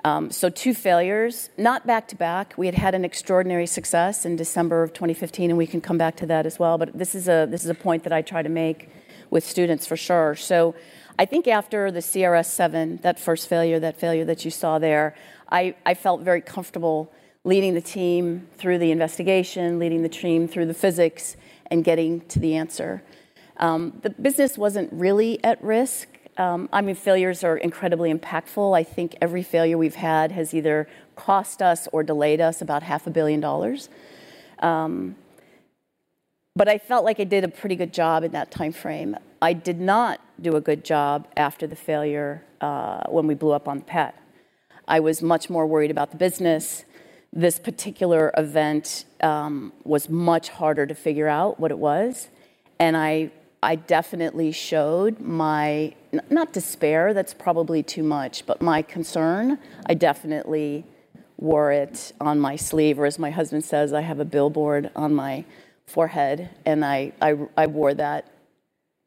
Um, 0.05 0.29
so 0.29 0.49
two 0.49 0.75
failures, 0.75 1.49
not 1.57 1.87
back 1.87 2.07
to 2.09 2.15
back. 2.15 2.53
We 2.57 2.67
had 2.67 2.75
had 2.75 2.93
an 2.93 3.03
extraordinary 3.03 3.65
success 3.65 4.23
in 4.23 4.35
December 4.35 4.83
of 4.83 4.93
2015, 4.93 5.49
and 5.49 5.57
we 5.57 5.65
can 5.65 5.81
come 5.81 5.97
back 5.97 6.15
to 6.17 6.27
that 6.27 6.45
as 6.45 6.59
well. 6.59 6.77
But 6.77 6.95
this 6.95 7.15
is 7.15 7.27
a 7.27 7.47
this 7.49 7.63
is 7.63 7.71
a 7.71 7.73
point 7.73 8.03
that 8.03 8.13
I 8.13 8.21
try 8.21 8.43
to 8.43 8.49
make 8.49 8.89
with 9.31 9.43
students 9.43 9.87
for 9.87 9.97
sure. 9.97 10.35
So 10.35 10.75
I 11.17 11.25
think 11.25 11.47
after 11.47 11.89
the 11.89 12.01
CRS 12.01 12.45
seven, 12.45 12.97
that 12.97 13.19
first 13.19 13.49
failure, 13.49 13.79
that 13.79 13.99
failure 13.99 14.25
that 14.25 14.45
you 14.45 14.51
saw 14.51 14.77
there, 14.77 15.15
I, 15.49 15.75
I 15.87 15.95
felt 15.95 16.21
very 16.21 16.41
comfortable 16.41 17.11
leading 17.43 17.73
the 17.73 17.81
team 17.81 18.47
through 18.57 18.77
the 18.77 18.91
investigation, 18.91 19.79
leading 19.79 20.03
the 20.03 20.09
team 20.09 20.47
through 20.47 20.67
the 20.67 20.75
physics, 20.75 21.35
and 21.71 21.83
getting 21.83 22.21
to 22.27 22.39
the 22.39 22.55
answer. 22.55 23.01
Um, 23.57 23.99
the 24.03 24.11
business 24.11 24.55
wasn't 24.55 24.93
really 24.93 25.43
at 25.43 25.63
risk. 25.63 26.09
Um, 26.37 26.67
I 26.73 26.81
mean, 26.81 26.95
failures 26.95 27.43
are 27.43 27.57
incredibly 27.57 28.13
impactful. 28.13 28.77
I 28.77 28.83
think 28.83 29.15
every 29.21 29.43
failure 29.43 29.77
we've 29.77 29.95
had 29.95 30.31
has 30.33 30.53
either 30.53 30.87
cost 31.15 31.61
us 31.61 31.87
or 31.93 32.03
delayed 32.03 32.41
us 32.41 32.61
about 32.61 32.83
half 32.83 33.07
a 33.07 33.09
billion 33.09 33.39
dollars. 33.39 33.89
Um, 34.59 35.15
but 36.55 36.67
I 36.67 36.77
felt 36.77 37.03
like 37.03 37.19
I 37.19 37.25
did 37.25 37.43
a 37.43 37.47
pretty 37.47 37.75
good 37.75 37.93
job 37.93 38.23
in 38.23 38.31
that 38.31 38.51
time 38.51 38.71
frame. 38.71 39.17
I 39.41 39.53
did 39.53 39.79
not 39.79 40.21
do 40.41 40.55
a 40.55 40.61
good 40.61 40.83
job 40.85 41.27
after 41.35 41.67
the 41.67 41.75
failure 41.75 42.43
uh, 42.61 43.03
when 43.09 43.27
we 43.27 43.33
blew 43.33 43.51
up 43.51 43.67
on 43.67 43.79
the 43.79 43.83
pad. 43.83 44.13
I 44.87 44.99
was 44.99 45.21
much 45.21 45.49
more 45.49 45.67
worried 45.67 45.91
about 45.91 46.11
the 46.11 46.17
business. 46.17 46.85
This 47.33 47.59
particular 47.59 48.31
event 48.37 49.05
um, 49.21 49.73
was 49.83 50.09
much 50.09 50.49
harder 50.49 50.85
to 50.85 50.95
figure 50.95 51.27
out 51.27 51.59
what 51.59 51.71
it 51.71 51.77
was, 51.77 52.29
and 52.79 52.95
I 52.95 53.31
I 53.65 53.77
definitely 53.77 54.51
showed 54.51 55.19
my, 55.19 55.95
not 56.29 56.53
despair, 56.53 57.15
that's 57.15 57.33
probably 57.33 57.81
too 57.81 58.03
much, 58.03 58.45
but 58.45 58.61
my 58.61 58.83
concern. 58.83 59.57
I 59.87 59.95
definitely 59.95 60.85
wore 61.37 61.71
it 61.71 62.13
on 62.21 62.39
my 62.39 62.57
sleeve, 62.57 62.99
or 62.99 63.07
as 63.07 63.17
my 63.17 63.31
husband 63.31 63.63
says, 63.65 63.91
I 63.91 64.01
have 64.01 64.19
a 64.19 64.25
billboard 64.25 64.91
on 64.95 65.15
my 65.15 65.45
forehead, 65.87 66.51
and 66.63 66.85
I, 66.85 67.13
I, 67.19 67.37
I 67.57 67.65
wore 67.65 67.95
that 67.95 68.29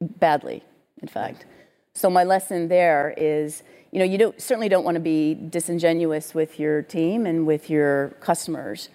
badly, 0.01 0.65
in 1.01 1.07
fact. 1.07 1.47
So 1.95 2.11
my 2.11 2.25
lesson 2.25 2.67
there 2.67 3.15
is, 3.17 3.63
you 3.93 4.01
know, 4.01 4.05
you 4.05 4.19
don't, 4.19 4.43
certainly 4.43 4.69
don't 4.69 4.85
want 4.85 4.97
to 4.97 5.01
be 5.01 5.35
disingenuous 5.35 6.35
with 6.35 6.59
your 6.59 6.83
team 6.83 7.27
and 7.27 7.47
with 7.47 7.71
your 7.71 8.09
customers, 8.19 8.89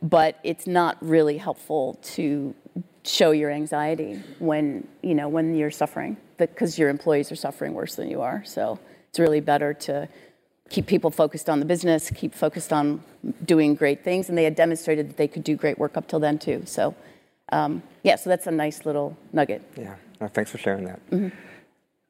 but 0.00 0.38
it's 0.42 0.66
not 0.66 0.96
really 1.02 1.36
helpful 1.36 1.98
to 2.02 2.54
show 3.04 3.32
your 3.32 3.50
anxiety 3.50 4.22
when 4.38 4.86
you 5.02 5.14
know 5.14 5.28
when 5.28 5.54
you're 5.54 5.70
suffering 5.70 6.16
because 6.38 6.78
your 6.78 6.88
employees 6.88 7.32
are 7.32 7.36
suffering 7.36 7.74
worse 7.74 7.94
than 7.94 8.08
you 8.08 8.20
are. 8.20 8.44
So 8.44 8.78
it's 9.08 9.18
really 9.18 9.40
better 9.40 9.74
to 9.74 10.08
keep 10.70 10.86
people 10.86 11.10
focused 11.10 11.50
on 11.50 11.60
the 11.60 11.66
business 11.66 12.10
keep 12.10 12.34
focused 12.34 12.72
on 12.72 13.02
doing 13.44 13.74
great 13.74 14.02
things 14.02 14.28
and 14.28 14.38
they 14.38 14.44
had 14.44 14.54
demonstrated 14.54 15.08
that 15.08 15.16
they 15.16 15.28
could 15.28 15.44
do 15.44 15.54
great 15.54 15.78
work 15.78 15.96
up 15.96 16.08
till 16.08 16.20
then 16.20 16.38
too. 16.38 16.62
So 16.64 16.94
um, 17.50 17.82
yeah 18.02 18.16
so 18.16 18.30
that's 18.30 18.46
a 18.46 18.50
nice 18.50 18.86
little 18.86 19.16
nugget. 19.32 19.62
Yeah. 19.76 19.96
No, 20.20 20.28
thanks 20.28 20.50
for 20.50 20.58
sharing 20.58 20.84
that. 20.84 21.00
Mm-hmm. 21.10 21.28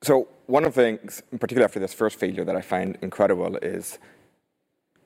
so 0.02 0.28
one 0.46 0.64
of 0.64 0.74
the 0.74 0.82
things 0.82 1.22
in 1.32 1.38
particular 1.38 1.64
after 1.64 1.80
this 1.80 1.94
first 1.94 2.18
failure 2.18 2.44
that 2.44 2.56
i 2.56 2.60
find 2.60 2.98
incredible 3.00 3.56
is 3.62 3.98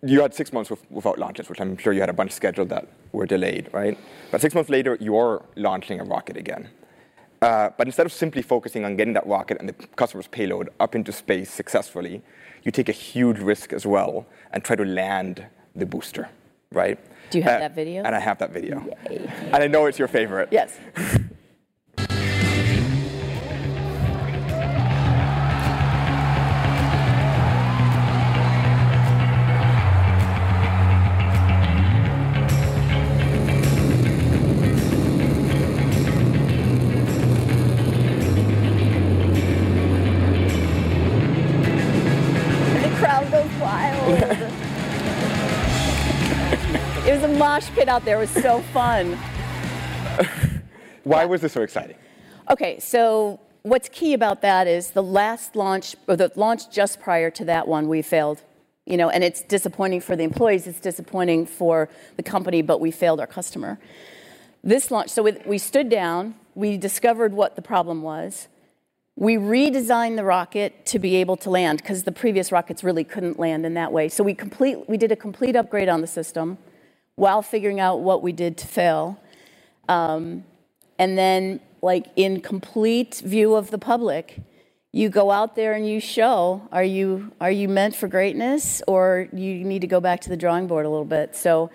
you 0.07 0.21
had 0.23 0.35
six 0.35 0.53
months 0.53 0.71
with, 0.71 0.89
without 0.91 1.19
launches, 1.19 1.49
which 1.49 1.61
I'm 1.61 1.77
sure 1.77 1.93
you 1.93 2.01
had 2.01 2.09
a 2.09 2.15
bunch 2.15 2.33
scheduled 2.33 2.69
that 2.71 2.89
were 3.13 3.27
delayed, 3.27 3.69
right? 3.73 3.99
But 4.31 4.41
six 4.41 4.55
months 4.55 4.71
later, 4.71 4.97
you're 5.01 5.45
launching 5.57 6.01
a 6.01 6.05
rocket 6.05 6.37
again. 6.37 6.69
Uh, 7.43 7.71
but 7.77 7.87
instead 7.87 8.07
of 8.07 8.13
simply 8.13 8.43
focusing 8.43 8.85
on 8.85 8.97
getting 8.97 9.15
that 9.15 9.27
rocket 9.27 9.59
and 9.61 9.69
the 9.69 9.73
customer's 9.73 10.27
payload 10.27 10.71
up 10.81 10.95
into 10.95 11.13
space 11.13 11.51
successfully, 11.51 12.23
you 12.65 12.71
take 12.73 12.89
a 12.89 12.93
huge 12.93 13.39
risk 13.39 13.73
as 13.73 13.87
well 13.87 14.27
and 14.53 14.65
try 14.65 14.75
to 14.75 14.85
land 14.85 15.47
the 15.75 15.87
booster, 15.87 16.29
right? 16.73 16.99
Do 17.31 17.39
you 17.39 17.45
have 17.45 17.57
uh, 17.57 17.61
that 17.61 17.75
video? 17.75 18.03
And 18.05 18.15
I 18.15 18.21
have 18.21 18.39
that 18.39 18.53
video. 18.53 18.85
Yay. 19.11 19.31
And 19.53 19.57
I 19.57 19.67
know 19.67 19.87
it's 19.87 19.99
your 19.99 20.09
favorite. 20.09 20.49
Yes. 20.51 20.79
out 47.97 48.05
there. 48.05 48.19
Was 48.19 48.29
so 48.29 48.61
fun. 48.75 49.15
Why 51.05 51.25
was 51.25 51.41
this 51.41 51.55
so 51.55 51.63
exciting? 51.63 51.97
Okay, 52.51 52.79
so 52.79 53.41
what's 53.63 53.89
key 53.89 54.13
about 54.13 54.43
that 54.43 54.67
is 54.67 54.91
the 54.91 55.03
last 55.03 55.57
launch, 55.57 55.97
or 56.07 56.15
the 56.15 56.31
launch 56.37 56.71
just 56.71 57.01
prior 57.01 57.31
to 57.31 57.47
that 57.47 57.67
one, 57.67 57.89
we 57.89 58.03
failed. 58.03 58.43
You 58.85 58.99
know, 58.99 59.09
and 59.09 59.25
it's 59.25 59.41
disappointing 59.41 60.03
for 60.03 60.15
the 60.15 60.25
employees, 60.25 60.67
it's 60.67 60.79
disappointing 60.79 61.47
for 61.47 61.89
the 62.19 62.23
company, 62.23 62.61
but 62.61 62.83
we 62.83 62.91
failed 62.91 63.19
our 63.19 63.27
customer. 63.27 63.79
This 64.63 64.91
launch, 64.91 65.09
so 65.09 65.23
we 65.23 65.57
stood 65.57 65.89
down, 65.89 66.35
we 66.55 66.77
discovered 66.77 67.33
what 67.33 67.57
the 67.57 67.63
problem 67.63 68.03
was. 68.03 68.49
We 69.17 69.37
redesigned 69.37 70.17
the 70.17 70.25
rocket 70.25 70.85
to 70.87 70.99
be 70.99 71.17
able 71.17 71.39
to 71.39 71.49
land 71.49 71.79
because 71.79 72.03
the 72.03 72.13
previous 72.13 72.53
rockets 72.53 72.85
really 72.85 73.05
couldn't 73.05 73.39
land 73.39 73.65
in 73.65 73.73
that 73.73 73.91
way. 73.91 74.11
So 74.11 74.23
we 74.23 74.35
complete, 74.35 74.87
we 74.87 74.99
did 74.99 75.13
a 75.13 75.17
complete 75.17 75.57
upgrade 75.57 75.89
on 75.89 76.03
the 76.03 76.07
system 76.07 76.59
while 77.17 77.43
figuring 77.43 77.81
out 77.81 78.01
what 78.01 78.23
we 78.23 78.33
did 78.33 78.57
to 78.59 78.67
fail. 78.67 79.21
Um, 79.89 80.45
and 80.99 81.19
then, 81.19 81.61
like 81.83 82.07
in 82.17 82.41
complete 82.41 83.17
view 83.25 83.55
of 83.55 83.71
the 83.71 83.79
public, 83.79 84.41
you 84.93 85.09
go 85.09 85.31
out 85.31 85.57
there 85.57 85.75
and 85.75 85.87
you 85.87 86.01
show 86.01 86.67
are 86.73 86.85
you 86.85 87.33
are 87.41 87.51
you 87.51 87.69
meant 87.69 87.95
for 87.95 88.09
greatness 88.09 88.83
or 88.87 89.29
you 89.33 89.63
need 89.63 89.81
to 89.81 89.87
go 89.87 90.01
back 90.01 90.21
to 90.23 90.29
the 90.31 90.37
drawing 90.37 90.67
board 90.67 90.87
a 90.87 90.89
little 90.89 91.05
bit? 91.05 91.37
So 91.37 91.71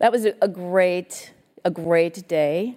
that 0.00 0.10
was 0.10 0.24
a, 0.24 0.48
great 0.48 1.32
a 1.64 1.70
great 1.70 2.26
day. 2.26 2.76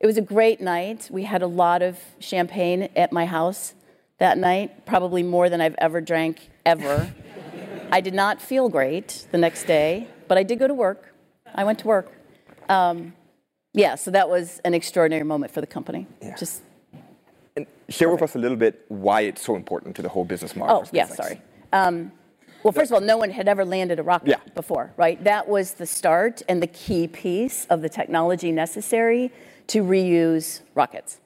It 0.00 0.06
was 0.06 0.16
a 0.16 0.22
great 0.22 0.60
night. 0.60 1.08
We 1.12 1.24
had 1.24 1.42
a 1.42 1.46
lot 1.46 1.82
of 1.82 1.98
champagne 2.18 2.88
at 2.96 3.12
my 3.12 3.26
house 3.26 3.74
that 4.18 4.38
night 4.38 4.86
probably 4.86 5.22
more 5.22 5.48
than 5.48 5.60
i've 5.60 5.74
ever 5.78 6.00
drank 6.00 6.48
ever. 6.64 7.12
I 7.92 8.00
did 8.00 8.14
not 8.14 8.40
feel 8.40 8.68
great 8.68 9.26
the 9.30 9.38
next 9.38 9.64
day 9.64 10.08
but 10.28 10.38
i 10.38 10.42
did 10.42 10.58
go 10.58 10.66
to 10.66 10.74
work 10.74 11.14
I 11.56 11.64
went 11.64 11.78
to 11.80 11.86
work. 11.88 12.12
Um, 12.68 13.12
Yeah, 13.72 13.94
so 13.96 14.10
that 14.10 14.28
was 14.30 14.60
an 14.64 14.72
extraordinary 14.72 15.24
moment 15.24 15.52
for 15.52 15.60
the 15.60 15.66
company. 15.66 16.06
Yeah. 16.22 16.34
Just 16.36 16.62
And 17.56 17.66
share 17.90 18.08
with 18.08 18.22
us 18.22 18.34
a 18.34 18.38
little 18.38 18.56
bit 18.56 18.84
why 18.88 19.22
it's 19.22 19.42
so 19.42 19.54
important 19.54 19.96
to 19.96 20.02
the 20.02 20.08
whole 20.08 20.24
business 20.24 20.56
model. 20.56 20.82
Oh, 20.84 20.88
yeah, 20.92 21.06
sorry. 21.06 21.40
Um, 21.72 22.10
well, 22.62 22.72
first 22.72 22.90
of 22.90 22.94
all, 22.94 23.00
no 23.02 23.18
one 23.18 23.30
had 23.30 23.48
ever 23.48 23.64
landed 23.64 23.98
a 23.98 24.02
rocket 24.02 24.28
Yeah. 24.28 24.40
before, 24.54 24.92
right? 24.96 25.22
That 25.24 25.46
was 25.48 25.72
the 25.74 25.86
start 25.86 26.42
and 26.48 26.62
the 26.62 26.66
key 26.66 27.06
piece 27.06 27.66
of 27.66 27.82
the 27.82 27.88
technology 27.90 28.50
necessary 28.50 29.30
to 29.68 29.82
reuse 29.84 30.62
rockets. 30.74 31.20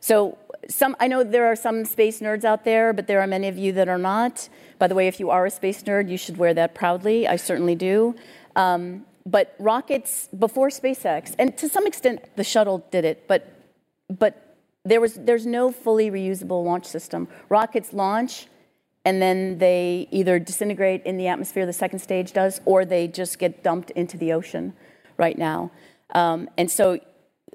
So, 0.00 0.38
some 0.68 0.94
I 1.00 1.08
know 1.08 1.24
there 1.24 1.46
are 1.46 1.56
some 1.56 1.84
space 1.84 2.20
nerds 2.20 2.44
out 2.44 2.62
there, 2.64 2.92
but 2.92 3.06
there 3.08 3.20
are 3.20 3.26
many 3.26 3.48
of 3.48 3.58
you 3.58 3.72
that 3.72 3.88
are 3.88 3.98
not. 3.98 4.48
By 4.78 4.86
the 4.86 4.94
way, 4.94 5.06
if 5.08 5.18
you 5.20 5.30
are 5.30 5.44
a 5.46 5.50
space 5.50 5.82
nerd, 5.82 6.08
you 6.08 6.16
should 6.16 6.36
wear 6.36 6.54
that 6.54 6.74
proudly. 6.74 7.26
I 7.26 7.36
certainly 7.36 7.74
do. 7.74 8.14
Um, 8.54 9.04
but 9.26 9.54
rockets 9.58 10.28
before 10.28 10.68
SpaceX, 10.68 11.34
and 11.38 11.58
to 11.58 11.68
some 11.68 11.86
extent 11.86 12.24
the 12.36 12.44
shuttle 12.44 12.86
did 12.90 13.04
it, 13.04 13.26
but 13.28 13.52
but 14.08 14.56
there 14.84 15.00
was 15.00 15.14
there's 15.14 15.44
no 15.44 15.72
fully 15.72 16.10
reusable 16.10 16.64
launch 16.64 16.86
system. 16.86 17.28
Rockets 17.48 17.92
launch 17.92 18.46
and 19.06 19.22
then 19.22 19.58
they 19.58 20.08
either 20.10 20.40
disintegrate 20.40 21.04
in 21.04 21.16
the 21.16 21.28
atmosphere, 21.28 21.64
the 21.64 21.72
second 21.72 22.00
stage 22.00 22.32
does, 22.32 22.60
or 22.64 22.84
they 22.84 23.06
just 23.06 23.38
get 23.38 23.62
dumped 23.62 23.90
into 23.92 24.18
the 24.18 24.32
ocean 24.32 24.72
right 25.16 25.38
now. 25.38 25.70
Um, 26.10 26.50
and 26.58 26.68
so 26.68 26.98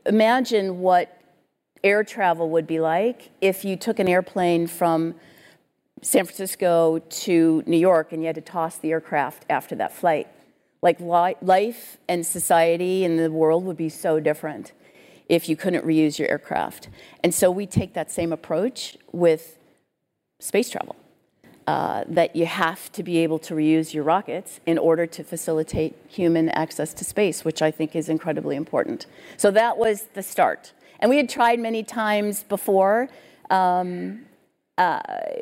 imagine 0.06 0.80
what 0.80 1.22
air 1.84 2.06
travel 2.06 2.50
would 2.50 2.68
be 2.68 2.80
like 2.80 3.32
if 3.42 3.66
you 3.66 3.76
took 3.76 4.00
an 4.00 4.08
airplane 4.08 4.66
from 4.66 5.16
San 6.02 6.24
Francisco 6.24 7.00
to 7.00 7.64
New 7.66 7.78
York 7.78 8.14
and 8.14 8.22
you 8.22 8.28
had 8.28 8.36
to 8.36 8.42
toss 8.42 8.78
the 8.78 8.92
aircraft 8.92 9.46
after 9.50 9.76
that 9.76 9.94
flight. 9.94 10.30
Like 10.82 11.00
li- 11.00 11.36
life 11.42 11.98
and 12.08 12.26
society 12.26 13.06
and 13.06 13.20
the 13.20 13.32
world 13.32 13.66
would 13.66 13.78
be 13.78 13.90
so 13.90 14.20
different 14.20 14.74
if 15.30 15.48
you 15.48 15.56
couldn't 15.56 15.86
reuse 15.86 16.20
your 16.20 16.30
aircraft. 16.30 16.90
And 17.24 17.34
so 17.34 17.50
we 17.52 17.66
take 17.66 17.94
that 17.94 18.12
same 18.12 18.34
approach 18.34 18.98
with 19.12 19.58
space 20.40 20.70
travel. 20.70 20.96
Uh, 21.68 22.04
that 22.08 22.36
you 22.36 22.48
have 22.48 22.92
to 22.92 23.04
be 23.04 23.20
able 23.20 23.38
to 23.38 23.54
reuse 23.54 23.94
your 23.94 24.04
rockets 24.04 24.60
in 24.66 24.80
order 24.80 25.06
to 25.06 25.24
facilitate 25.24 25.96
human 26.10 26.50
access 26.50 26.92
to 26.92 27.06
space, 27.06 27.46
which 27.46 27.62
I 27.62 27.70
think 27.70 27.96
is 27.96 28.10
incredibly 28.10 28.56
important. 28.56 29.06
So 29.38 29.52
that 29.52 29.78
was 29.78 30.08
the 30.16 30.24
start. 30.24 30.74
And 31.00 31.10
we 31.10 31.18
had 31.18 31.30
tried 31.30 31.60
many 31.60 31.84
times 31.84 32.44
before. 32.44 33.10
Um, 33.52 34.26
uh, 34.80 35.02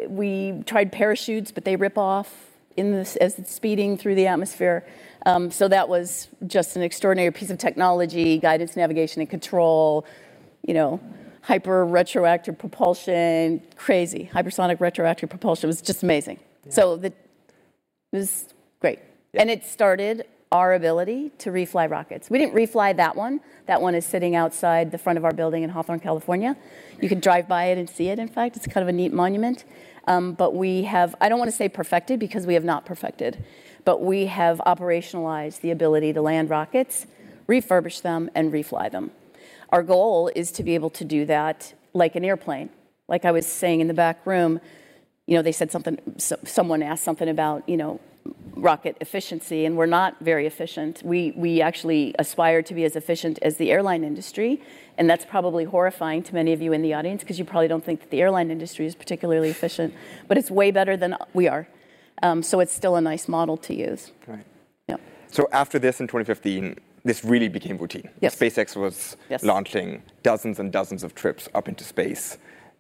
we 0.10 0.62
tried 0.66 0.92
parachutes, 0.92 1.52
but 1.52 1.64
they 1.64 1.78
rip 1.78 1.98
off 1.98 2.48
this, 2.76 3.16
as 3.16 3.40
it's 3.40 3.54
speeding 3.54 3.98
through 3.98 4.16
the 4.16 4.28
atmosphere. 4.28 4.86
Um, 5.26 5.52
so 5.52 5.68
that 5.68 5.90
was 5.90 6.30
just 6.48 6.76
an 6.76 6.82
extraordinary 6.82 7.32
piece 7.32 7.50
of 7.50 7.58
technology, 7.58 8.38
guidance, 8.38 8.76
navigation, 8.76 9.22
and 9.22 9.30
control. 9.30 10.06
You 10.66 10.74
know, 10.74 11.00
hyper 11.42 11.86
retroactive 11.86 12.58
propulsion, 12.58 13.62
crazy. 13.76 14.30
Hypersonic 14.34 14.80
retroactive 14.80 15.30
propulsion 15.30 15.68
was 15.68 15.82
just 15.82 16.04
amazing. 16.04 16.40
So 16.70 16.96
the, 16.96 17.08
it 17.08 17.16
was 18.12 18.46
great. 18.80 19.00
And 19.34 19.50
it 19.50 19.66
started 19.66 20.26
our 20.52 20.74
ability 20.74 21.32
to 21.40 21.52
refly 21.52 21.90
rockets. 21.90 22.30
We 22.30 22.40
didn't 22.40 22.56
refly 22.56 22.96
that 22.98 23.16
one. 23.16 23.40
That 23.68 23.82
one 23.82 23.94
is 23.94 24.06
sitting 24.06 24.36
outside 24.36 24.92
the 24.92 24.98
front 24.98 25.18
of 25.18 25.26
our 25.26 25.34
building 25.34 25.64
in 25.64 25.70
Hawthorne, 25.70 26.00
California. 26.00 26.58
You 27.02 27.08
can 27.08 27.20
drive 27.20 27.48
by 27.48 27.66
it 27.66 27.78
and 27.78 27.88
see 27.88 28.08
it, 28.08 28.18
in 28.18 28.28
fact. 28.28 28.58
It's 28.58 28.66
kind 28.66 28.82
of 28.82 28.88
a 28.88 28.92
neat 28.92 29.14
monument. 29.14 29.64
Um, 30.08 30.34
but 30.34 30.56
we 30.56 30.84
have, 30.84 31.16
I 31.22 31.30
don't 31.30 31.38
want 31.38 31.52
to 31.52 31.56
say 31.56 31.70
perfected 31.70 32.20
because 32.20 32.48
we 32.48 32.56
have 32.56 32.64
not 32.64 32.86
perfected, 32.86 33.44
but 33.90 34.04
we 34.04 34.28
have 34.28 34.62
operationalized 34.68 35.62
the 35.62 35.72
ability 35.72 36.14
to 36.14 36.22
land 36.22 36.48
rockets, 36.48 37.08
refurbish 37.48 38.04
them, 38.04 38.30
and 38.36 38.54
refly 38.54 38.92
them. 38.92 39.10
Our 39.70 39.82
goal 39.82 40.30
is 40.36 40.52
to 40.52 40.64
be 40.64 40.76
able 40.76 40.92
to 40.92 41.04
do 41.04 41.26
that 41.26 41.74
like 41.94 42.16
an 42.16 42.24
airplane. 42.24 42.70
Like 43.08 43.26
I 43.26 43.32
was 43.32 43.48
saying 43.48 43.82
in 43.82 43.88
the 43.88 43.96
back 43.96 44.24
room, 44.28 44.62
you 45.26 45.36
know, 45.36 45.42
they 45.42 45.52
said 45.52 45.72
something, 45.72 45.98
so, 46.18 46.38
someone 46.44 46.84
asked 46.84 47.04
something 47.04 47.28
about, 47.28 47.68
you 47.68 47.78
know, 47.78 48.00
rocket 48.54 48.96
efficiency, 49.02 49.66
and 49.66 49.76
we're 49.76 49.88
not 49.88 50.20
very 50.20 50.46
efficient. 50.46 51.02
We, 51.04 51.34
we 51.36 51.60
actually 51.60 52.14
aspire 52.20 52.62
to 52.62 52.74
be 52.76 52.84
as 52.84 52.96
efficient 52.96 53.40
as 53.42 53.58
the 53.58 53.72
airline 53.72 54.04
industry, 54.04 54.62
and 55.00 55.10
that's 55.10 55.26
probably 55.26 55.64
horrifying 55.64 56.22
to 56.22 56.36
many 56.36 56.54
of 56.54 56.62
you 56.62 56.74
in 56.74 56.84
the 56.84 56.94
audience 56.94 57.24
because 57.24 57.40
you 57.40 57.46
probably 57.46 57.68
don't 57.68 57.84
think 57.84 58.02
that 58.02 58.12
the 58.12 58.22
airline 58.22 58.52
industry 58.52 58.86
is 58.86 58.94
particularly 58.94 59.50
efficient, 59.50 59.96
but 60.28 60.38
it's 60.38 60.52
way 60.52 60.70
better 60.70 60.96
than 60.96 61.18
we 61.34 61.48
are. 61.48 61.68
Um, 62.22 62.44
so 62.44 62.60
it's 62.60 62.74
still 62.74 62.96
a 62.96 63.02
nice 63.02 63.28
model 63.28 63.58
to 63.58 63.74
use. 63.74 64.12
Right. 64.28 64.46
Yeah. 64.88 64.98
So 65.30 65.48
after 65.52 65.80
this 65.80 66.00
in 66.00 66.08
2015, 66.08 66.78
this 67.04 67.24
really 67.24 67.48
became 67.48 67.78
routine. 67.78 68.10
Yes. 68.22 68.36
SpaceX 68.36 68.76
was 68.76 69.16
Yes. 69.30 69.44
launching 69.44 70.04
dozens 70.24 70.60
and 70.60 70.72
dozens 70.72 71.04
of 71.04 71.16
trips 71.16 71.48
up 71.56 71.68
into 71.68 71.84
space 71.84 72.38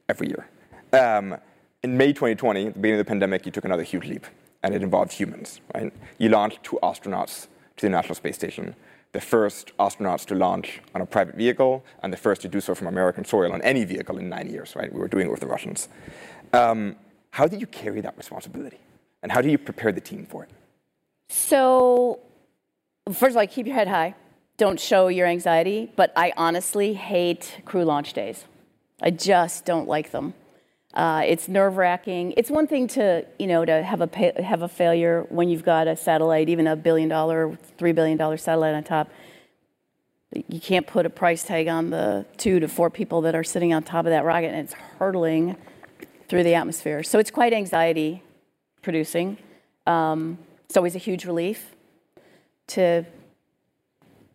every 0.10 0.28
year. 0.28 0.47
Um, 0.91 1.38
in 1.84 1.95
May 1.97 2.12
2020, 2.12 2.67
at 2.67 2.73
the 2.73 2.80
beginning 2.80 2.99
of 2.99 3.06
the 3.06 3.10
pandemic, 3.10 3.45
you 3.45 3.52
took 3.52 3.63
another 3.65 3.84
huge 3.84 4.06
leap, 4.06 4.25
and 4.63 4.75
it 4.75 4.84
involved 4.84 5.13
humans. 5.13 5.62
Right? 5.73 5.93
You 6.17 6.30
launched 6.30 6.63
two 6.63 6.78
astronauts 6.84 7.43
to 7.78 7.82
the 7.82 7.88
International 7.88 8.15
Space 8.15 8.36
Station, 8.36 8.75
the 9.13 9.21
first 9.21 9.71
astronauts 9.78 10.25
to 10.25 10.36
launch 10.36 10.82
on 10.93 11.02
a 11.02 11.06
private 11.06 11.36
vehicle, 11.36 11.86
and 12.04 12.12
the 12.12 12.17
first 12.17 12.41
to 12.41 12.49
do 12.49 12.60
so 12.60 12.75
from 12.75 12.88
American 12.88 13.23
soil 13.23 13.54
on 13.54 13.62
any 13.62 13.86
vehicle 13.86 14.17
in 14.17 14.28
nine 14.28 14.49
years. 14.49 14.75
Right? 14.75 14.91
We 14.91 14.99
were 14.99 15.08
doing 15.08 15.28
it 15.28 15.32
with 15.32 15.39
the 15.39 15.47
Russians. 15.47 15.88
Um, 16.52 16.97
how 17.32 17.47
did 17.47 17.62
you 17.62 17.67
carry 17.67 18.02
that 18.02 18.17
responsibility, 18.17 18.80
and 19.21 19.32
how 19.32 19.41
do 19.41 19.49
you 19.49 19.58
prepare 19.58 19.91
the 19.91 20.01
team 20.01 20.25
for 20.25 20.43
it? 20.43 20.49
So, 21.29 22.19
first 23.12 23.36
of 23.36 23.38
all, 23.38 23.47
keep 23.47 23.67
your 23.67 23.75
head 23.75 23.88
high. 23.88 24.15
Don't 24.58 24.79
show 24.79 25.08
your 25.08 25.27
anxiety, 25.27 25.91
but 25.95 26.12
I 26.15 26.34
honestly 26.36 26.93
hate 26.93 27.62
crew 27.65 27.86
launch 27.86 28.13
days. 28.13 28.45
I 29.01 29.12
just 29.12 29.63
don't 29.63 29.88
like 29.88 30.12
them. 30.12 30.34
Uh, 30.93 31.21
it's 31.25 31.47
nerve 31.47 31.77
wracking. 31.77 32.34
It's 32.36 32.49
one 32.49 32.65
thing 32.65 32.88
to, 32.89 33.25
you 33.38 33.47
know, 33.47 33.63
to 33.63 33.84
have 33.84 34.01
a, 34.01 34.08
pa- 34.08 34.41
have 34.41 34.63
a 34.63 34.67
failure 34.67 35.25
when 35.29 35.47
you've 35.47 35.63
got 35.63 35.88
a 35.88 35.95
satellite, 35.95 36.49
even 36.49 36.65
a 36.67 36.75
billion 36.75 37.08
dollar, 37.08 37.58
three 37.77 37.91
billion 37.91 38.17
dollar 38.17 38.38
satellite 38.38 38.73
on 38.73 38.84
top. 38.84 39.10
You 40.47 40.60
can't 40.60 40.86
put 40.86 41.05
a 41.05 41.10
price 41.10 41.43
tag 41.43 41.67
on 41.67 41.91
the 41.91 42.25
two 42.38 42.60
to 42.60 42.67
four 42.67 42.89
people 42.89 43.21
that 43.21 43.36
are 43.36 43.43
sitting 43.43 43.73
on 43.73 43.84
top 43.84 44.05
of 44.05 44.12
that 44.12 44.25
rocket 44.25 44.47
and 44.47 44.58
it's 44.58 44.73
hurtling 44.73 45.55
through 46.27 46.43
the 46.43 46.55
atmosphere. 46.55 47.01
So 47.03 47.17
it's 47.17 47.32
quite 47.32 47.53
anxiety 47.53 48.23
producing. 48.81 49.37
Um, 49.85 50.37
it's 50.65 50.77
always 50.77 50.95
a 50.95 50.99
huge 50.99 51.25
relief 51.25 51.75
to 52.67 53.05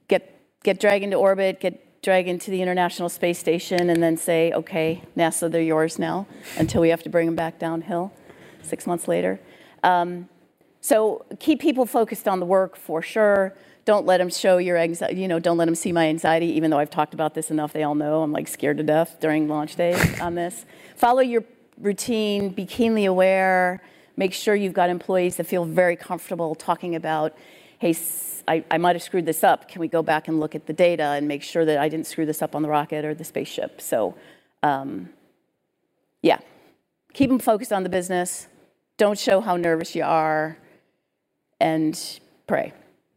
get 0.08 0.38
get 0.62 0.80
Dragon 0.80 1.04
into 1.04 1.16
orbit, 1.16 1.60
get 1.60 2.02
Dragon 2.02 2.34
into 2.34 2.50
the 2.50 2.60
International 2.60 3.08
Space 3.08 3.38
Station, 3.38 3.88
and 3.88 4.02
then 4.02 4.16
say, 4.16 4.52
"Okay, 4.52 5.02
NASA, 5.16 5.50
they're 5.50 5.62
yours 5.62 5.98
now," 5.98 6.26
until 6.58 6.80
we 6.80 6.88
have 6.90 7.02
to 7.04 7.08
bring 7.08 7.26
them 7.26 7.36
back 7.36 7.58
downhill 7.58 8.12
six 8.62 8.86
months 8.86 9.06
later. 9.08 9.40
Um, 9.82 10.28
so 10.80 11.24
keep 11.38 11.60
people 11.60 11.86
focused 11.86 12.28
on 12.28 12.40
the 12.40 12.46
work 12.46 12.76
for 12.76 13.00
sure. 13.00 13.54
Don't 13.84 14.06
let 14.06 14.18
them 14.18 14.30
show 14.30 14.58
your 14.58 14.76
anxiety. 14.76 15.20
You 15.20 15.28
know, 15.28 15.38
don't 15.38 15.56
let 15.56 15.66
them 15.66 15.74
see 15.74 15.92
my 15.92 16.08
anxiety. 16.08 16.46
Even 16.46 16.70
though 16.70 16.78
I've 16.78 16.90
talked 16.90 17.14
about 17.14 17.34
this 17.34 17.50
enough, 17.50 17.72
they 17.72 17.82
all 17.82 17.94
know 17.94 18.22
I'm 18.22 18.32
like 18.32 18.48
scared 18.48 18.78
to 18.78 18.82
death 18.82 19.18
during 19.20 19.46
launch 19.46 19.76
days 19.76 20.20
on 20.20 20.34
this. 20.34 20.64
Follow 20.96 21.20
your 21.20 21.44
routine. 21.78 22.48
Be 22.50 22.66
keenly 22.66 23.04
aware. 23.04 23.82
Make 24.16 24.32
sure 24.32 24.54
you've 24.54 24.72
got 24.72 24.90
employees 24.90 25.36
that 25.36 25.46
feel 25.46 25.64
very 25.64 25.96
comfortable 25.96 26.54
talking 26.54 26.94
about, 26.94 27.36
hey, 27.78 27.96
I 28.46 28.78
might 28.78 28.94
have 28.94 29.02
screwed 29.02 29.26
this 29.26 29.42
up. 29.42 29.68
Can 29.68 29.80
we 29.80 29.88
go 29.88 30.02
back 30.02 30.28
and 30.28 30.38
look 30.38 30.54
at 30.54 30.66
the 30.66 30.72
data 30.72 31.02
and 31.02 31.26
make 31.26 31.42
sure 31.42 31.64
that 31.64 31.78
I 31.78 31.88
didn't 31.88 32.06
screw 32.06 32.26
this 32.26 32.42
up 32.42 32.54
on 32.54 32.62
the 32.62 32.68
rocket 32.68 33.04
or 33.04 33.14
the 33.14 33.24
spaceship? 33.24 33.80
So, 33.80 34.14
um, 34.62 35.08
yeah, 36.22 36.38
keep 37.12 37.30
them 37.30 37.38
focused 37.38 37.72
on 37.72 37.82
the 37.82 37.88
business. 37.88 38.46
Don't 38.96 39.18
show 39.18 39.40
how 39.40 39.56
nervous 39.56 39.94
you 39.94 40.04
are, 40.04 40.58
and 41.60 42.20
pray. 42.46 42.72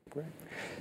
Great. 0.09 0.25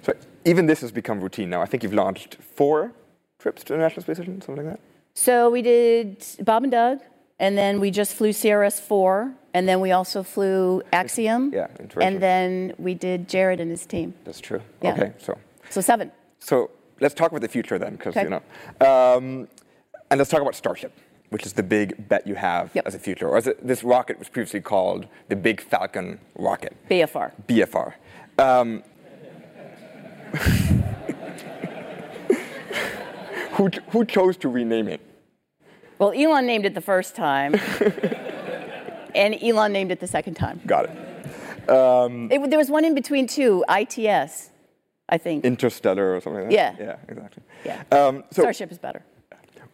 So 0.02 0.14
even 0.44 0.66
this 0.66 0.80
has 0.80 0.92
become 0.92 1.20
routine 1.20 1.50
now. 1.50 1.60
I 1.60 1.66
think 1.66 1.82
you've 1.82 1.92
launched 1.92 2.36
four 2.36 2.92
trips 3.38 3.62
to 3.64 3.68
the 3.68 3.74
International 3.74 4.02
Space 4.02 4.16
Station, 4.16 4.40
something 4.40 4.64
like 4.64 4.74
that. 4.74 4.80
So 5.14 5.50
we 5.50 5.62
did 5.62 6.24
Bob 6.42 6.62
and 6.62 6.72
Doug, 6.72 7.00
and 7.38 7.58
then 7.58 7.80
we 7.80 7.90
just 7.90 8.14
flew 8.14 8.30
CRS 8.30 8.80
4, 8.80 9.32
and 9.56 9.66
then 9.66 9.80
we 9.80 9.90
also 9.92 10.22
flew 10.22 10.82
Axiom. 10.92 11.50
Yeah. 11.54 11.68
And 11.98 12.20
then 12.20 12.74
we 12.78 12.92
did 12.92 13.26
Jared 13.26 13.58
and 13.58 13.70
his 13.70 13.86
team. 13.86 14.12
That's 14.24 14.38
true. 14.40 14.60
Yeah. 14.82 14.92
Okay, 14.92 15.12
so 15.18 15.38
So 15.70 15.80
seven. 15.80 16.12
so 16.38 16.70
let's 17.00 17.14
talk 17.14 17.30
about 17.30 17.40
the 17.40 17.48
future 17.48 17.78
then, 17.78 17.96
because 17.96 18.14
Okay. 18.14 18.24
you 18.24 18.30
know, 18.34 18.42
um, 18.86 19.48
and 20.10 20.18
let's 20.18 20.28
talk 20.30 20.42
about 20.42 20.54
Starship, 20.54 20.92
which 21.30 21.46
is 21.46 21.54
the 21.54 21.62
big 21.62 22.06
bet 22.10 22.26
you 22.26 22.34
have 22.34 22.70
Yep. 22.74 22.86
as 22.86 22.94
a 22.94 22.98
future. 22.98 23.28
Or 23.30 23.38
as 23.38 23.46
it, 23.46 23.66
this 23.66 23.82
rocket 23.82 24.18
was 24.18 24.28
previously 24.28 24.60
called 24.60 25.06
the 25.30 25.36
Big 25.36 25.62
Falcon 25.62 26.20
rocket, 26.34 26.74
BFR. 26.90 27.32
BFR. 27.48 27.94
Um, 28.38 28.82
who, 33.52 33.70
who 33.92 34.04
chose 34.04 34.36
to 34.38 34.48
rename 34.50 34.88
it? 34.88 35.00
Well, 35.98 36.12
Elon 36.12 36.44
named 36.46 36.66
it 36.66 36.74
the 36.74 36.82
first 36.82 37.16
time, 37.16 37.54
and 39.16 39.42
Elon 39.42 39.72
named 39.72 39.90
it 39.90 40.00
the 40.00 40.06
second 40.06 40.34
time. 40.34 40.60
Got 40.66 40.86
it. 40.86 40.90
It, 42.30 42.50
there 42.50 42.58
was 42.58 42.70
one 42.70 42.84
in 42.84 42.94
between 42.94 43.26
too, 43.26 43.64
ITS. 43.68 44.50
I 45.08 45.18
think. 45.18 45.44
Interstellar 45.44 46.16
or 46.16 46.20
something 46.20 46.42
like 46.42 46.50
that? 46.50 46.78
Yeah. 46.78 46.86
Yeah, 46.86 46.96
exactly. 47.08 47.42
yeah. 47.64 47.82
Um, 47.92 48.24
so, 48.30 48.42
Starship 48.42 48.72
is 48.72 48.78
better. 48.78 49.04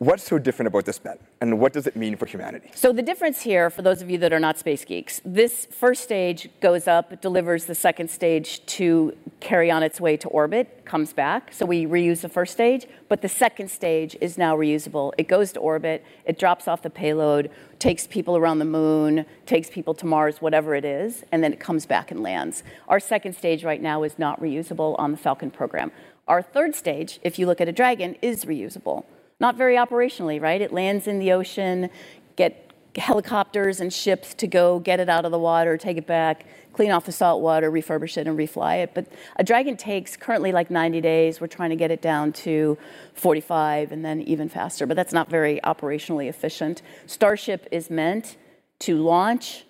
What's 0.02 0.24
so 0.24 0.36
different 0.36 0.66
about 0.66 0.84
this 0.84 0.98
bet? 0.98 1.20
And 1.40 1.60
what 1.60 1.72
does 1.72 1.86
it 1.86 1.94
mean 1.94 2.16
for 2.16 2.26
humanity? 2.26 2.70
So 2.74 2.92
the 2.92 3.02
difference 3.02 3.42
here, 3.42 3.70
for 3.70 3.82
those 3.82 4.02
of 4.02 4.10
you 4.10 4.18
that 4.18 4.32
are 4.32 4.40
not 4.40 4.58
space 4.58 4.84
geeks, 4.84 5.20
this 5.24 5.66
first 5.66 6.02
stage 6.02 6.48
goes 6.60 6.88
up, 6.88 7.20
delivers 7.20 7.66
the 7.66 7.74
second 7.74 8.10
stage 8.10 8.66
to 8.66 9.16
carry 9.38 9.70
on 9.70 9.82
its 9.82 10.00
way 10.00 10.16
to 10.16 10.28
orbit, 10.28 10.84
comes 10.84 11.12
back. 11.12 11.52
So 11.52 11.64
we 11.64 11.86
reuse 11.86 12.20
the 12.20 12.28
first 12.28 12.52
stage, 12.52 12.86
but 13.08 13.22
the 13.22 13.28
second 13.28 13.70
stage 13.70 14.16
is 14.20 14.36
now 14.36 14.56
reusable. 14.56 15.12
It 15.18 15.28
goes 15.28 15.52
to 15.52 15.60
orbit, 15.60 16.04
it 16.24 16.36
drops 16.38 16.66
off 16.66 16.82
the 16.82 16.90
payload, 16.90 17.50
takes 17.78 18.06
people 18.08 18.36
around 18.36 18.58
the 18.58 18.64
moon, 18.64 19.24
takes 19.46 19.70
people 19.70 19.94
to 19.94 20.06
Mars, 20.06 20.40
whatever 20.40 20.74
it 20.74 20.84
is, 20.84 21.24
and 21.30 21.44
then 21.44 21.52
it 21.52 21.60
comes 21.60 21.86
back 21.86 22.10
and 22.10 22.22
lands. 22.22 22.64
Our 22.88 22.98
second 22.98 23.36
stage 23.36 23.62
right 23.62 23.80
now 23.80 24.02
is 24.02 24.18
not 24.18 24.40
reusable 24.40 24.96
on 24.98 25.12
the 25.12 25.18
Falcon 25.18 25.50
program. 25.50 25.92
Our 26.26 26.42
third 26.42 26.74
stage, 26.74 27.20
if 27.22 27.38
you 27.38 27.46
look 27.46 27.60
at 27.60 27.68
a 27.68 27.72
Dragon, 27.72 28.16
is 28.20 28.44
reusable 28.44 29.04
not 29.42 29.56
very 29.56 29.74
operationally, 29.74 30.40
right? 30.40 30.62
It 30.62 30.72
lands 30.72 31.08
in 31.08 31.18
the 31.18 31.32
ocean, 31.32 31.90
get 32.36 32.72
helicopters 32.96 33.80
and 33.80 33.92
ships 33.92 34.34
to 34.34 34.46
go 34.46 34.78
get 34.78 35.00
it 35.00 35.08
out 35.08 35.24
of 35.24 35.32
the 35.32 35.38
water, 35.38 35.76
take 35.76 35.96
it 35.96 36.06
back, 36.06 36.46
clean 36.72 36.92
off 36.92 37.06
the 37.06 37.12
salt 37.12 37.42
water, 37.42 37.70
refurbish 37.70 38.16
it, 38.16 38.28
and 38.28 38.38
refly 38.38 38.84
it. 38.84 38.92
But 38.94 39.08
a 39.36 39.42
Dragon 39.42 39.76
takes 39.76 40.16
currently 40.16 40.52
like 40.52 40.70
90 40.70 41.00
days. 41.00 41.40
We're 41.40 41.48
trying 41.48 41.70
to 41.70 41.76
get 41.76 41.90
it 41.90 42.00
down 42.00 42.32
to 42.44 42.78
45 43.14 43.90
and 43.90 44.04
then 44.04 44.20
even 44.22 44.48
faster, 44.48 44.86
but 44.86 44.94
that's 44.94 45.12
not 45.12 45.28
very 45.28 45.60
operationally 45.64 46.28
efficient. 46.28 46.80
Starship 47.06 47.66
is 47.72 47.90
meant 47.90 48.36
to 48.78 48.96
launch, 48.96 49.64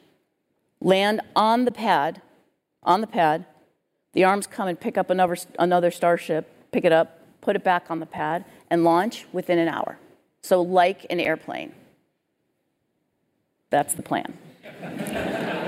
land 0.82 1.22
on 1.34 1.64
the 1.64 1.72
pad, 1.72 2.20
on 2.82 3.00
the 3.00 3.06
pad. 3.06 3.46
The 4.12 4.24
arms 4.24 4.46
come 4.46 4.68
and 4.68 4.78
pick 4.78 4.98
up 4.98 5.08
another, 5.08 5.38
another 5.58 5.90
Starship, 5.90 6.46
pick 6.72 6.84
it 6.84 6.92
up, 6.92 7.21
put 7.42 7.54
it 7.56 7.62
back 7.62 7.90
on 7.90 8.00
the 8.00 8.06
pad, 8.06 8.46
and 8.70 8.84
launch 8.84 9.26
within 9.32 9.58
an 9.58 9.68
hour. 9.68 9.98
So, 10.42 10.62
like 10.62 11.04
an 11.10 11.20
airplane. 11.20 11.72
That's 13.68 13.92
the 13.94 14.02
plan. 14.02 14.38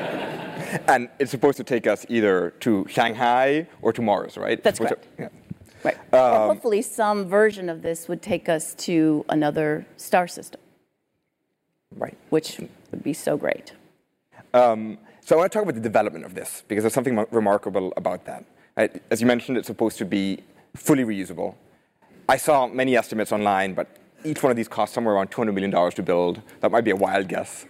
And 0.89 1.09
it's 1.21 1.31
supposed 1.31 1.57
to 1.59 1.63
take 1.65 1.87
us 1.87 2.05
either 2.09 2.51
to 2.61 2.85
Shanghai 2.89 3.69
or 3.81 3.93
to 3.93 4.03
Mars, 4.03 4.37
right? 4.37 4.61
That's 4.61 4.81
correct. 4.81 5.07
to- 5.17 5.23
yeah. 5.23 5.29
Right. 5.85 5.97
Or 6.13 6.49
hopefully, 6.49 6.83
some 6.83 7.27
version 7.27 7.69
of 7.69 7.83
this 7.83 8.09
would 8.09 8.21
take 8.23 8.49
us 8.49 8.75
to 8.87 9.25
another 9.29 9.87
star 9.97 10.27
system, 10.27 10.61
Right. 11.95 12.17
which 12.31 12.59
would 12.91 13.05
be 13.05 13.13
so 13.13 13.37
great. 13.37 13.73
Um, 14.53 14.99
so 15.21 15.37
I 15.37 15.39
want 15.39 15.53
to 15.53 15.57
talk 15.59 15.63
about 15.63 15.75
the 15.77 15.81
development 15.81 16.25
of 16.25 16.35
this 16.35 16.65
because 16.67 16.83
there's 16.83 16.95
something 16.95 17.25
remarkable 17.31 17.93
about 17.97 18.25
that. 18.25 18.45
As 19.11 19.21
you 19.21 19.29
mentioned, 19.29 19.57
it's 19.59 19.69
supposed 19.69 19.99
to 19.99 20.05
be 20.05 20.41
fully 20.75 21.05
reusable. 21.05 21.55
I 22.29 22.39
saw 22.39 22.67
many 22.67 22.97
estimates 22.97 23.33
online, 23.33 23.75
but 23.75 23.87
each 24.25 24.43
one 24.43 24.51
of 24.51 24.57
these 24.57 24.69
costs 24.69 24.95
somewhere 24.95 25.15
around 25.15 25.31
$200 25.31 25.53
million 25.53 25.91
to 25.91 26.03
build. 26.03 26.41
That 26.61 26.71
might 26.71 26.85
be 26.85 26.91
a 26.91 26.97
wild 26.97 27.29
guess. 27.29 27.67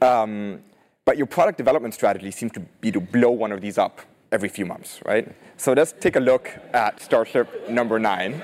Um, 0.00 0.62
but 1.04 1.16
your 1.16 1.26
product 1.26 1.58
development 1.58 1.94
strategy 1.94 2.30
seems 2.30 2.52
to 2.52 2.60
be 2.60 2.92
to 2.92 3.00
blow 3.00 3.30
one 3.30 3.50
of 3.50 3.60
these 3.60 3.78
up 3.78 4.00
every 4.30 4.48
few 4.48 4.64
months, 4.64 5.00
right? 5.04 5.34
So 5.56 5.72
let's 5.72 5.92
take 5.92 6.14
a 6.14 6.20
look 6.20 6.50
at 6.72 7.00
Starship 7.00 7.68
number 7.68 7.98
nine. 7.98 8.42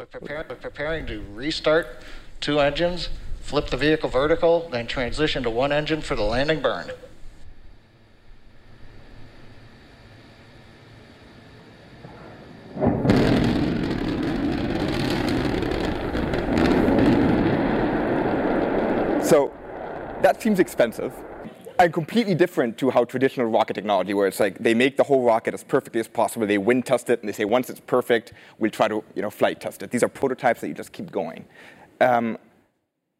We're 0.00 0.06
preparing, 0.06 0.48
we're 0.48 0.54
preparing 0.56 1.06
to 1.06 1.22
restart 1.34 2.02
two 2.40 2.60
engines, 2.60 3.10
flip 3.40 3.68
the 3.68 3.76
vehicle 3.76 4.08
vertical, 4.08 4.68
then 4.70 4.86
transition 4.86 5.42
to 5.42 5.50
one 5.50 5.72
engine 5.72 6.00
for 6.00 6.14
the 6.14 6.22
landing 6.22 6.60
burn. 6.60 6.90
So 19.24 19.50
that 20.24 20.40
seems 20.40 20.58
expensive 20.58 21.12
and 21.78 21.92
completely 21.92 22.34
different 22.34 22.78
to 22.78 22.88
how 22.88 23.04
traditional 23.04 23.46
rocket 23.46 23.74
technology, 23.74 24.14
where 24.14 24.26
it's 24.26 24.40
like 24.40 24.58
they 24.58 24.72
make 24.72 24.96
the 24.96 25.02
whole 25.02 25.22
rocket 25.22 25.52
as 25.52 25.62
perfectly 25.62 26.00
as 26.00 26.08
possible, 26.08 26.46
they 26.46 26.56
wind 26.56 26.86
test 26.86 27.10
it, 27.10 27.20
and 27.20 27.28
they 27.28 27.32
say 27.32 27.44
once 27.44 27.68
it's 27.68 27.80
perfect, 27.80 28.32
we'll 28.58 28.70
try 28.70 28.88
to 28.88 29.04
you 29.14 29.22
know 29.22 29.30
flight 29.30 29.60
test 29.60 29.82
it. 29.82 29.90
These 29.90 30.02
are 30.02 30.08
prototypes 30.08 30.60
that 30.62 30.68
you 30.68 30.74
just 30.74 30.92
keep 30.92 31.10
going. 31.10 31.44
Um, 32.00 32.38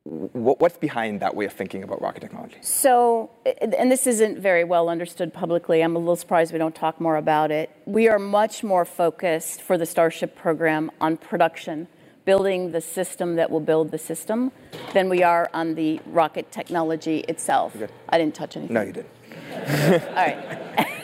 what's 0.05 0.79
behind 0.79 1.21
that 1.21 1.35
way 1.35 1.45
of 1.45 1.53
thinking 1.53 1.83
about 1.83 2.01
rocket 2.01 2.21
technology? 2.21 2.57
So, 2.63 3.31
and 3.61 3.91
this 3.91 4.07
isn't 4.07 4.39
very 4.39 4.65
well 4.65 4.89
understood 4.89 5.33
publicly. 5.33 5.83
I'm 5.83 5.97
a 5.97 5.99
little 5.99 6.17
surprised 6.17 6.53
we 6.53 6.59
don't 6.59 6.75
talk 6.75 7.01
more 7.01 7.17
about 7.17 7.51
it. 7.51 7.71
We 7.87 8.09
are 8.09 8.19
much 8.19 8.63
more 8.63 8.85
focused 8.85 9.61
for 9.63 9.77
the 9.77 9.87
Starship 9.87 10.37
program 10.37 10.91
on 11.01 11.17
production, 11.17 11.89
building 12.25 12.73
the 12.73 12.81
system 12.81 13.37
that 13.37 13.51
will 13.51 13.61
build 13.61 13.91
the 13.91 13.99
system, 13.99 14.53
than 14.93 15.09
we 15.09 15.23
are 15.23 15.51
on 15.53 15.75
the 15.75 16.01
rocket 16.07 16.51
technology 16.51 17.21
itself. 17.21 17.73
Good. 17.75 17.93
I 18.09 18.19
didn't 18.19 18.35
touch 18.35 18.57
anything. 18.57 18.75
No, 18.75 18.83
you 18.83 18.93
didn't. 18.93 19.11
All 20.09 20.15
right. 20.15 21.03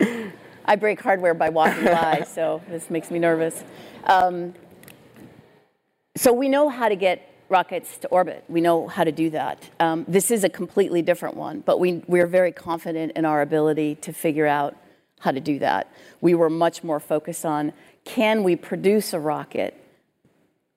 I 0.66 0.76
break 0.76 1.00
hardware 1.00 1.34
by 1.34 1.50
walking 1.50 1.84
by, 1.84 2.26
so 2.26 2.62
this 2.68 2.88
makes 2.88 3.10
me 3.10 3.18
nervous. 3.18 3.62
Um, 4.04 4.54
so 6.16 6.32
we 6.32 6.48
know 6.48 6.70
how 6.70 6.88
to 6.88 6.96
get 6.96 7.30
rockets 7.50 7.98
to 7.98 8.08
orbit. 8.08 8.44
We 8.48 8.62
know 8.62 8.88
how 8.88 9.04
to 9.04 9.12
do 9.12 9.30
that. 9.30 9.62
Um, 9.78 10.04
this 10.08 10.30
is 10.30 10.42
a 10.42 10.48
completely 10.48 11.02
different 11.02 11.36
one, 11.36 11.60
but 11.60 11.78
we, 11.78 12.02
we're 12.06 12.26
very 12.26 12.52
confident 12.52 13.12
in 13.14 13.24
our 13.24 13.42
ability 13.42 13.96
to 13.96 14.12
figure 14.12 14.46
out 14.46 14.76
how 15.20 15.30
to 15.30 15.40
do 15.40 15.58
that. 15.58 15.92
We 16.20 16.34
were 16.34 16.50
much 16.50 16.82
more 16.82 17.00
focused 17.00 17.44
on 17.44 17.72
can 18.04 18.42
we 18.42 18.56
produce 18.56 19.12
a 19.12 19.18
rocket 19.18 19.83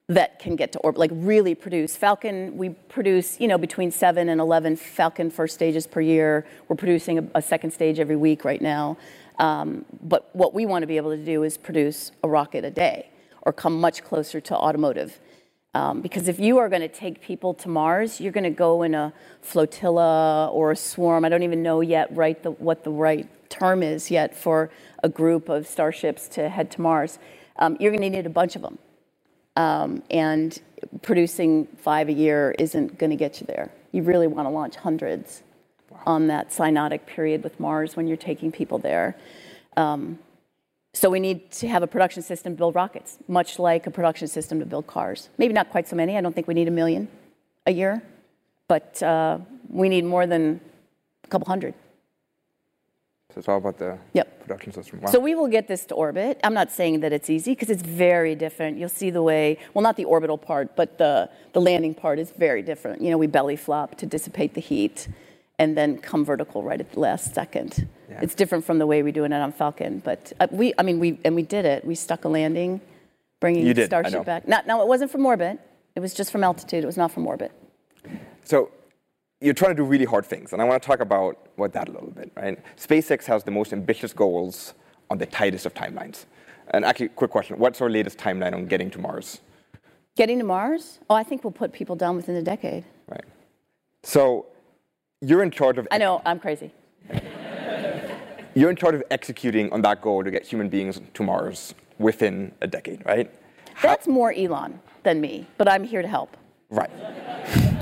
that 0.09 0.39
can 0.39 0.55
get 0.55 0.71
to 0.71 0.79
orbit, 0.79 0.99
like 0.99 1.11
really 1.13 1.53
produce. 1.53 1.95
Falcon, 1.95 2.55
we 2.57 2.69
produce, 2.69 3.39
you 3.39 3.47
know, 3.47 3.57
between 3.57 3.91
seven 3.91 4.29
and 4.29 4.39
11 4.39 4.77
Falcon 4.77 5.29
first 5.29 5.53
stages 5.53 5.85
per 5.85 5.99
year. 5.99 6.45
We're 6.69 6.77
producing 6.77 7.19
a, 7.19 7.27
a 7.35 7.41
second 7.41 7.71
stage 7.71 7.99
every 7.99 8.15
week 8.15 8.45
right 8.45 8.61
now. 8.61 8.97
Um, 9.37 9.85
but 10.01 10.33
what 10.33 10.53
we 10.53 10.65
want 10.65 10.83
to 10.83 10.87
be 10.87 10.97
able 10.97 11.11
to 11.11 11.23
do 11.23 11.43
is 11.43 11.57
produce 11.57 12.11
a 12.23 12.29
rocket 12.29 12.63
a 12.63 12.71
day 12.71 13.09
or 13.41 13.51
come 13.51 13.79
much 13.79 14.03
closer 14.03 14.39
to 14.41 14.55
automotive. 14.55 15.19
Um, 15.73 16.01
because 16.01 16.27
if 16.27 16.39
you 16.39 16.57
are 16.57 16.69
going 16.69 16.81
to 16.81 16.87
take 16.87 17.21
people 17.21 17.53
to 17.55 17.67
Mars, 17.67 18.21
you're 18.21 18.31
going 18.31 18.45
to 18.45 18.49
go 18.49 18.83
in 18.83 18.95
a 18.95 19.13
flotilla 19.41 20.47
or 20.47 20.71
a 20.71 20.75
swarm. 20.75 21.25
I 21.25 21.29
don't 21.29 21.43
even 21.43 21.61
know 21.61 21.81
yet 21.81 22.15
right 22.15 22.41
the, 22.41 22.51
what 22.51 22.85
the 22.85 22.91
right 22.91 23.29
term 23.49 23.83
is 23.83 24.09
yet 24.09 24.35
for 24.35 24.71
a 25.03 25.09
group 25.09 25.49
of 25.49 25.67
starships 25.67 26.27
to 26.29 26.49
head 26.49 26.71
to 26.71 26.81
Mars. 26.81 27.19
Um, 27.57 27.75
you're 27.79 27.91
going 27.91 28.01
to 28.01 28.09
need 28.09 28.25
a 28.25 28.29
bunch 28.29 28.55
of 28.55 28.61
them. 28.61 28.79
Um, 29.57 30.03
and 30.11 30.61
producing 31.01 31.65
five 31.77 32.09
a 32.09 32.13
year 32.13 32.55
isn't 32.59 32.99
going 32.99 33.09
to 33.09 33.15
get 33.15 33.41
you 33.41 33.47
there. 33.47 33.71
You 33.91 34.03
really 34.03 34.27
want 34.27 34.45
to 34.45 34.51
launch 34.51 34.75
hundreds 34.75 35.41
on 36.05 36.27
that 36.27 36.51
synodic 36.51 37.07
period 37.07 37.43
with 37.43 37.59
Mars 37.59 37.95
when 37.95 38.07
you're 38.07 38.17
taking 38.17 38.51
people 38.51 38.77
there. 38.77 39.17
Um, 39.75 40.19
so 40.93 41.09
we 41.09 41.19
need 41.19 41.51
to 41.53 41.67
have 41.67 41.81
a 41.81 41.87
production 41.87 42.21
system 42.21 42.53
to 42.53 42.57
build 42.57 42.75
rockets, 42.75 43.17
much 43.27 43.57
like 43.57 43.87
a 43.87 43.91
production 43.91 44.27
system 44.27 44.59
to 44.59 44.65
build 44.65 44.85
cars. 44.85 45.29
Maybe 45.39 45.53
not 45.53 45.69
quite 45.71 45.87
so 45.87 45.95
many. 45.95 46.17
I 46.17 46.21
don't 46.21 46.33
think 46.33 46.47
we 46.47 46.53
need 46.53 46.67
a 46.67 46.71
million 46.71 47.07
a 47.65 47.71
year, 47.71 48.03
but 48.67 49.01
uh, 49.01 49.39
we 49.69 49.89
need 49.89 50.05
more 50.05 50.27
than 50.27 50.61
a 51.23 51.27
couple 51.27 51.47
hundred. 51.47 51.73
So 53.37 53.39
it's 53.39 53.49
all 53.49 53.57
about 53.57 53.77
the 53.77 53.99
Yep. 54.13 54.39
production 54.39 54.73
system. 54.73 54.99
Wow. 54.99 55.11
So 55.11 55.19
we 55.19 55.35
will 55.35 55.47
get 55.47 55.67
this 55.67 55.85
to 55.85 55.93
orbit. 55.93 56.39
I'm 56.43 56.55
not 56.55 56.71
saying 56.71 57.01
that 57.01 57.13
it's 57.13 57.29
easy 57.29 57.51
because 57.51 57.69
it's 57.69 57.83
very 57.83 58.33
different. 58.33 58.79
You'll 58.79 58.89
see 58.89 59.11
the 59.11 59.21
way, 59.21 59.59
well, 59.75 59.83
not 59.83 59.95
the 59.95 60.05
orbital 60.05 60.39
part, 60.39 60.75
but 60.75 60.97
the, 60.97 61.29
the 61.53 61.61
landing 61.61 61.93
part 61.93 62.17
is 62.17 62.31
very 62.31 62.63
different. 62.63 62.99
You 62.99 63.11
know, 63.11 63.17
we 63.19 63.27
belly 63.27 63.55
flop 63.55 63.95
to 63.97 64.07
dissipate 64.07 64.55
the 64.55 64.61
heat 64.61 65.07
and 65.59 65.77
then 65.77 65.99
come 65.99 66.25
vertical 66.25 66.63
right 66.63 66.79
at 66.79 66.91
the 66.93 66.99
last 66.99 67.35
second. 67.35 67.87
Yeah. 68.09 68.21
It's 68.23 68.33
different 68.33 68.65
from 68.65 68.79
the 68.79 68.87
way 68.87 69.03
we 69.03 69.11
do 69.11 69.23
it 69.23 69.31
on 69.31 69.51
Falcon, 69.51 69.99
but 70.03 70.33
uh, 70.39 70.47
we, 70.49 70.73
I 70.79 70.81
mean, 70.81 70.97
we, 70.99 71.19
and 71.23 71.35
we 71.35 71.43
did 71.43 71.65
it. 71.65 71.85
We 71.85 71.93
stuck 71.93 72.25
a 72.25 72.29
landing, 72.29 72.81
bringing 73.39 73.67
You 73.67 73.75
did, 73.75 73.85
Starship 73.85 74.25
back. 74.25 74.47
Not, 74.47 74.65
no, 74.65 74.81
it 74.81 74.87
wasn't 74.87 75.11
from 75.11 75.23
orbit. 75.27 75.59
It 75.95 75.99
was 75.99 76.15
just 76.15 76.31
from 76.31 76.43
altitude. 76.43 76.83
It 76.83 76.87
was 76.87 76.97
not 76.97 77.11
from 77.11 77.27
orbit. 77.27 77.51
So 78.45 78.71
you're 79.41 79.53
trying 79.53 79.71
to 79.71 79.75
do 79.75 79.83
really 79.83 80.05
hard 80.05 80.25
things, 80.25 80.53
and 80.53 80.61
I 80.61 80.65
want 80.65 80.81
to 80.81 80.87
talk 80.87 80.99
about 80.99 81.49
what 81.55 81.73
that 81.73 81.89
a 81.89 81.91
little 81.91 82.11
bit, 82.11 82.31
right? 82.35 82.59
SpaceX 82.75 83.25
has 83.25 83.43
the 83.43 83.51
most 83.51 83.71
ambitious 83.71 84.13
goals 84.13 84.73
on 85.09 85.17
the 85.17 85.25
tightest 85.25 85.65
of 85.65 85.73
timelines. 85.73 86.25
And 86.71 86.83
actually, 86.83 87.09
quick 87.09 87.31
question: 87.31 87.57
What's 87.59 87.79
our 87.81 87.89
latest 87.89 88.17
timeline 88.17 88.53
on 88.53 88.65
getting 88.65 88.89
to 88.91 88.99
Mars? 88.99 89.41
Getting 90.15 90.39
to 90.39 90.45
Mars? 90.45 90.99
Oh, 91.09 91.15
I 91.15 91.23
think 91.23 91.43
we'll 91.43 91.51
put 91.51 91.71
people 91.71 91.95
down 91.95 92.15
within 92.15 92.35
a 92.35 92.41
decade. 92.41 92.83
Right. 93.07 93.23
So 94.03 94.47
you're 95.21 95.43
in 95.43 95.51
charge 95.51 95.77
of 95.77 95.87
I 95.91 95.99
know, 95.99 96.21
I'm 96.25 96.39
crazy. 96.39 96.71
you're 98.55 98.71
in 98.71 98.75
charge 98.75 98.95
of 98.95 99.03
executing 99.11 99.71
on 99.71 99.81
that 99.83 100.01
goal 100.01 100.23
to 100.23 100.31
get 100.31 100.45
human 100.45 100.69
beings 100.69 100.99
to 101.13 101.23
Mars 101.23 101.75
within 101.99 102.51
a 102.61 102.67
decade, 102.67 103.05
right? 103.05 103.31
That's 103.81 104.07
more 104.07 104.33
Elon 104.33 104.79
than 105.03 105.21
me, 105.21 105.45
but 105.57 105.69
I'm 105.69 105.83
here 105.83 106.01
to 106.01 106.07
help. 106.07 106.35
Right. 106.69 106.89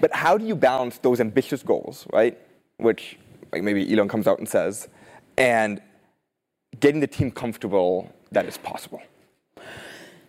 but 0.00 0.14
how 0.14 0.36
do 0.38 0.44
you 0.44 0.54
balance 0.54 0.98
those 0.98 1.20
ambitious 1.20 1.62
goals, 1.62 2.06
right? 2.12 2.38
Which 2.78 3.18
like 3.52 3.62
maybe 3.62 3.92
Elon 3.92 4.08
comes 4.08 4.26
out 4.26 4.38
and 4.38 4.48
says, 4.48 4.88
and 5.36 5.80
getting 6.80 7.00
the 7.00 7.06
team 7.06 7.30
comfortable 7.30 8.12
that 8.32 8.46
it's 8.46 8.58
possible? 8.58 9.02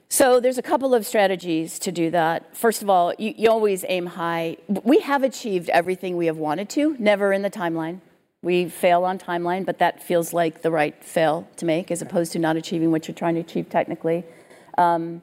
So 0.09 0.39
there's 0.39 0.57
a 0.57 0.61
couple 0.61 0.93
of 0.95 1.05
strategies 1.05 1.79
to 1.79 1.91
do 1.91 2.09
that. 2.11 2.55
First 2.55 2.81
of 2.81 2.89
all, 2.89 3.13
you, 3.17 3.33
you, 3.37 3.49
always 3.49 3.83
aim 3.89 4.05
high. 4.05 4.55
We 4.67 4.99
have 5.01 5.21
achieved 5.21 5.69
everything 5.69 6.15
we 6.15 6.27
have 6.27 6.37
wanted 6.37 6.69
to, 6.69 6.95
never 6.97 7.33
in 7.33 7.41
the 7.41 7.49
timeline. 7.49 7.99
We 8.41 8.69
fail 8.69 9.03
on 9.03 9.19
timeline, 9.19 9.65
but 9.65 9.79
that 9.79 10.01
feels 10.01 10.31
like 10.31 10.61
the 10.61 10.71
right 10.71 11.03
fail 11.03 11.47
to 11.57 11.65
make 11.65 11.91
as 11.91 12.01
opposed 12.01 12.31
to 12.33 12.39
not 12.39 12.55
achieving 12.55 12.89
what 12.91 13.07
you're 13.07 13.15
trying 13.15 13.35
to 13.35 13.41
achieve 13.41 13.69
technically. 13.69 14.23
Um, 14.77 15.21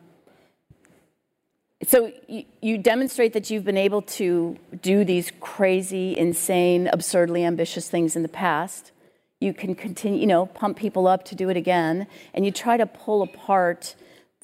so 1.88 2.12
you, 2.60 2.78
demonstrate 2.78 3.32
that 3.32 3.50
you've 3.50 3.64
been 3.64 3.76
able 3.76 4.02
to 4.02 4.56
do 4.82 5.04
these 5.04 5.32
crazy, 5.40 6.16
insane, 6.16 6.88
absurdly 6.92 7.44
ambitious 7.44 7.88
things 7.88 8.16
in 8.16 8.22
the 8.22 8.28
past. 8.28 8.92
You 9.40 9.52
can 9.52 9.74
continue, 9.74 10.20
you 10.20 10.26
know, 10.26 10.46
pump 10.46 10.76
people 10.76 11.06
up 11.06 11.24
to 11.26 11.34
do 11.34 11.48
it 11.48 11.56
again, 11.56 12.06
and 12.32 12.44
you 12.44 12.52
try 12.52 12.76
to 12.76 12.86
pull 12.86 13.22
apart 13.22 13.94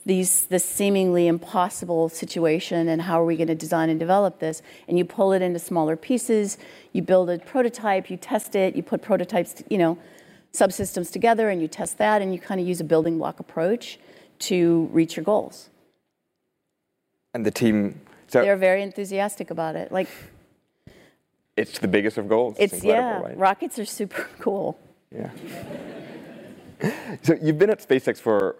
these 0.06 0.46
this 0.46 0.64
seemingly 0.64 1.26
impossible 1.26 2.08
situation 2.08 2.88
and 2.88 3.02
how 3.02 3.20
are 3.20 3.24
we 3.24 3.36
going 3.36 3.48
to 3.48 3.54
design 3.54 3.90
and 3.90 4.00
develop 4.00 4.38
this 4.38 4.62
and 4.88 4.96
you 4.96 5.04
pull 5.04 5.32
it 5.32 5.42
into 5.42 5.58
smaller 5.58 5.94
pieces 5.94 6.56
you 6.92 7.02
build 7.02 7.28
a 7.28 7.38
prototype 7.38 8.08
you 8.08 8.16
test 8.16 8.56
it 8.56 8.74
you 8.74 8.82
put 8.82 9.02
prototypes 9.02 9.62
you 9.68 9.76
know 9.76 9.98
subsystems 10.54 11.12
together 11.12 11.50
and 11.50 11.60
you 11.60 11.68
test 11.68 11.98
that 11.98 12.22
and 12.22 12.32
you 12.32 12.40
kind 12.40 12.60
of 12.60 12.66
use 12.66 12.80
a 12.80 12.84
building 12.84 13.18
block 13.18 13.40
approach 13.40 13.98
to 14.38 14.88
reach 14.90 15.16
your 15.16 15.24
goals 15.24 15.69
and 17.34 17.44
the 17.44 17.50
team 17.50 18.00
so 18.28 18.42
they're 18.42 18.56
very 18.56 18.82
enthusiastic 18.82 19.50
about 19.50 19.76
it 19.76 19.90
like 19.92 20.08
it's 21.56 21.78
the 21.78 21.88
biggest 21.88 22.18
of 22.18 22.28
goals 22.28 22.56
it's, 22.58 22.72
it's 22.72 22.84
yeah 22.84 23.20
right? 23.20 23.36
rockets 23.36 23.78
are 23.78 23.84
super 23.84 24.28
cool 24.38 24.78
yeah 25.14 25.30
so 27.22 27.34
you've 27.40 27.58
been 27.58 27.70
at 27.70 27.86
spacex 27.86 28.18
for 28.18 28.56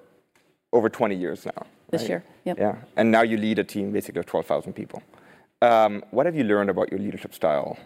over 0.73 0.89
20 0.89 1.15
years 1.15 1.47
now. 1.47 1.67
This 1.91 2.03
right? 2.03 2.09
year, 2.11 2.25
yep. 2.45 2.59
Yeah, 2.59 2.77
and 2.97 3.11
now 3.11 3.23
you 3.23 3.37
lead 3.37 3.59
a 3.59 3.65
team 3.65 3.91
basically 3.91 4.21
of 4.21 4.27
12,000 4.27 4.73
people. 4.73 5.03
Um, 5.61 6.05
what 6.11 6.27
have 6.27 6.37
you 6.37 6.45
learned 6.45 6.71
about 6.71 6.91
your 6.91 7.01
leadership 7.01 7.35
style 7.35 7.77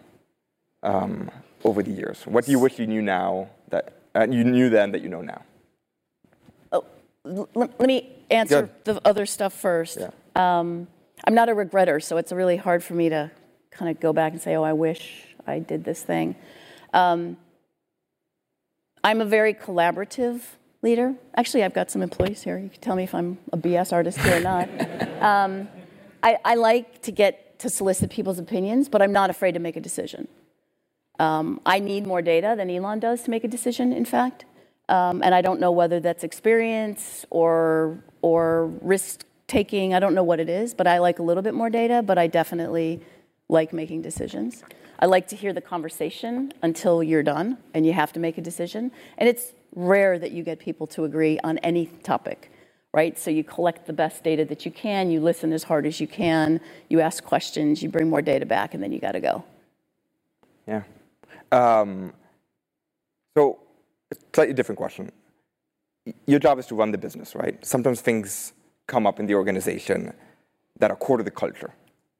um, 0.82 1.30
over 1.64 1.82
the 1.82 1.90
years? 1.90 2.26
What 2.26 2.44
do 2.44 2.52
you 2.52 2.58
wish 2.58 2.78
you 2.78 2.86
knew 2.86 3.00
now 3.00 3.48
that 3.70 3.94
uh, 4.14 4.26
you 4.30 4.44
knew 4.44 4.68
then 4.68 4.92
that 4.92 5.00
you 5.00 5.08
know 5.08 5.22
now? 5.22 5.42
Oh, 6.70 6.84
l- 7.24 7.48
let 7.54 7.80
me 7.80 8.12
answer 8.30 8.68
the 8.84 9.00
other 9.04 9.24
stuff 9.24 9.54
first. 9.54 9.98
Yeah. 9.98 10.10
Um, 10.34 10.88
I'm 11.24 11.34
not 11.34 11.48
a 11.48 11.52
regretter, 11.52 12.02
so 12.02 12.16
it's 12.16 12.32
really 12.32 12.56
hard 12.56 12.82
for 12.82 12.94
me 12.94 13.08
to 13.08 13.30
kind 13.70 13.90
of 13.90 14.00
go 14.00 14.12
back 14.12 14.32
and 14.32 14.40
say, 14.40 14.56
"Oh, 14.56 14.62
I 14.62 14.72
wish 14.72 15.26
I 15.46 15.58
did 15.58 15.84
this 15.84 16.02
thing." 16.02 16.36
Um, 16.92 17.36
I'm 19.02 19.20
a 19.20 19.24
very 19.24 19.52
collaborative 19.52 20.40
leader. 20.82 21.14
Actually, 21.36 21.64
I've 21.64 21.74
got 21.74 21.90
some 21.90 22.02
employees 22.02 22.42
here. 22.42 22.58
You 22.58 22.68
can 22.68 22.80
tell 22.80 22.96
me 22.96 23.04
if 23.04 23.14
I'm 23.14 23.38
a 23.52 23.56
BS 23.56 23.92
artist 23.92 24.18
here 24.18 24.36
or 24.36 24.40
not. 24.40 24.68
um, 25.22 25.68
I, 26.22 26.38
I, 26.44 26.54
like 26.54 27.02
to 27.02 27.10
get 27.10 27.58
to 27.58 27.68
solicit 27.68 28.10
people's 28.10 28.38
opinions, 28.38 28.88
but 28.88 29.02
I'm 29.02 29.12
not 29.12 29.28
afraid 29.28 29.52
to 29.52 29.60
make 29.60 29.76
a 29.76 29.80
decision. 29.80 30.28
Um, 31.18 31.60
I 31.66 31.80
need 31.80 32.06
more 32.06 32.22
data 32.22 32.54
than 32.56 32.70
Elon 32.70 33.00
does 33.00 33.22
to 33.22 33.30
make 33.30 33.44
a 33.44 33.48
decision, 33.48 33.92
in 33.92 34.04
fact. 34.04 34.44
Um, 34.88 35.22
and 35.22 35.34
I 35.34 35.40
don't 35.40 35.60
know 35.60 35.72
whether 35.72 36.00
that's 36.00 36.24
experience 36.24 37.24
or, 37.30 38.02
or 38.22 38.66
risk 38.80 39.24
taking. 39.46 39.94
I 39.94 40.00
don't 40.00 40.14
know 40.14 40.22
what 40.22 40.40
it 40.40 40.48
is, 40.48 40.74
but 40.74 40.86
I 40.86 40.98
like 40.98 41.18
a 41.18 41.22
little 41.22 41.42
bit 41.42 41.54
more 41.54 41.70
data, 41.70 42.02
but 42.02 42.18
I 42.18 42.26
definitely 42.26 43.02
like 43.48 43.72
making 43.72 44.02
decisions. 44.02 44.62
I 44.98 45.06
like 45.06 45.28
to 45.28 45.36
hear 45.36 45.52
the 45.52 45.60
conversation 45.60 46.52
until 46.62 47.02
you're 47.02 47.22
done 47.22 47.58
and 47.74 47.84
you 47.84 47.92
have 47.92 48.12
to 48.14 48.20
make 48.20 48.38
a 48.38 48.40
decision. 48.40 48.90
And 49.18 49.28
it's 49.28 49.52
rare 49.74 50.18
that 50.18 50.30
you 50.32 50.42
get 50.42 50.58
people 50.58 50.86
to 50.88 51.04
agree 51.04 51.38
on 51.40 51.58
any 51.58 51.86
topic, 51.86 52.50
right? 52.92 53.18
So 53.18 53.30
you 53.30 53.44
collect 53.44 53.86
the 53.86 53.92
best 53.92 54.22
data 54.22 54.44
that 54.46 54.64
you 54.64 54.70
can, 54.70 55.10
you 55.10 55.20
listen 55.20 55.52
as 55.52 55.64
hard 55.64 55.84
as 55.84 56.00
you 56.00 56.06
can, 56.06 56.60
you 56.88 57.00
ask 57.00 57.24
questions, 57.24 57.82
you 57.82 57.88
bring 57.88 58.08
more 58.08 58.22
data 58.22 58.46
back, 58.46 58.72
and 58.72 58.82
then 58.82 58.92
you 58.92 59.00
got 59.00 59.12
to 59.12 59.20
go. 59.20 59.44
Yeah. 60.66 60.82
Um, 61.52 62.12
so, 63.36 63.58
slightly 64.32 64.54
different 64.54 64.78
question. 64.78 65.10
Your 66.26 66.38
job 66.38 66.58
is 66.58 66.66
to 66.66 66.74
run 66.74 66.92
the 66.92 66.98
business, 66.98 67.34
right? 67.34 67.64
Sometimes 67.66 68.00
things 68.00 68.52
come 68.86 69.06
up 69.06 69.18
in 69.20 69.26
the 69.26 69.34
organization 69.34 70.12
that 70.78 70.90
are 70.90 70.96
core 70.96 71.18
to 71.18 71.22
the 71.22 71.30
culture, 71.30 71.72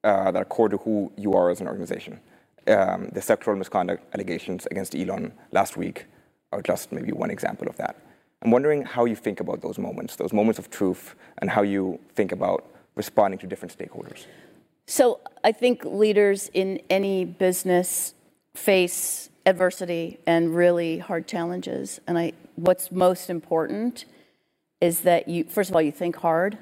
uh, 0.03 0.31
that 0.31 0.41
are 0.41 0.45
core 0.45 0.69
to 0.69 0.77
who 0.77 1.11
you 1.17 1.33
are 1.33 1.49
as 1.49 1.61
an 1.61 1.67
organization. 1.67 2.19
Um, 2.67 3.09
the 3.13 3.21
sexual 3.21 3.55
misconduct 3.55 4.03
allegations 4.13 4.65
against 4.71 4.95
Elon 4.95 5.31
last 5.51 5.77
week 5.77 6.05
are 6.51 6.61
just 6.61 6.91
maybe 6.91 7.11
one 7.11 7.29
example 7.29 7.67
of 7.67 7.75
that. 7.77 7.95
I'm 8.41 8.51
wondering 8.51 8.83
how 8.83 9.05
you 9.05 9.15
think 9.15 9.39
about 9.39 9.61
those 9.61 9.77
moments, 9.77 10.15
those 10.15 10.33
moments 10.33 10.59
of 10.59 10.69
truth, 10.69 11.15
and 11.39 11.49
how 11.49 11.61
you 11.61 11.99
think 12.15 12.31
about 12.31 12.65
responding 12.95 13.39
to 13.39 13.47
different 13.47 13.77
stakeholders. 13.77 14.25
So 14.87 15.19
I 15.43 15.51
think 15.51 15.83
leaders 15.83 16.49
in 16.53 16.79
any 16.89 17.25
business 17.25 18.13
face 18.53 19.29
adversity 19.45 20.19
and 20.25 20.55
really 20.55 20.99
hard 20.99 21.27
challenges. 21.27 21.99
And 22.07 22.17
I, 22.17 22.33
what's 22.55 22.91
most 22.91 23.29
important 23.29 24.05
is 24.81 25.01
that 25.01 25.27
you, 25.27 25.43
first 25.45 25.69
of 25.69 25.75
all, 25.75 25.81
you 25.81 25.91
think 25.91 26.17
hard 26.17 26.57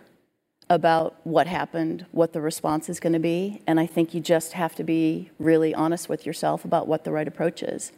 about 0.70 1.16
what 1.24 1.48
happened, 1.48 2.06
what 2.12 2.34
the 2.34 2.42
response 2.42 2.90
is 2.90 3.00
going 3.00 3.14
to 3.14 3.20
be. 3.20 3.62
And 3.68 3.80
I 3.80 3.86
think 3.86 4.14
you 4.14 4.22
just 4.22 4.54
have 4.54 4.76
to 4.76 4.84
be 4.84 5.30
really 5.40 5.74
honest 5.74 6.10
with 6.10 6.26
yourself 6.26 6.66
about 6.66 6.88
what 6.88 7.04
the 7.04 7.12
right 7.12 7.28
approach 7.28 7.64
is. 7.64 7.92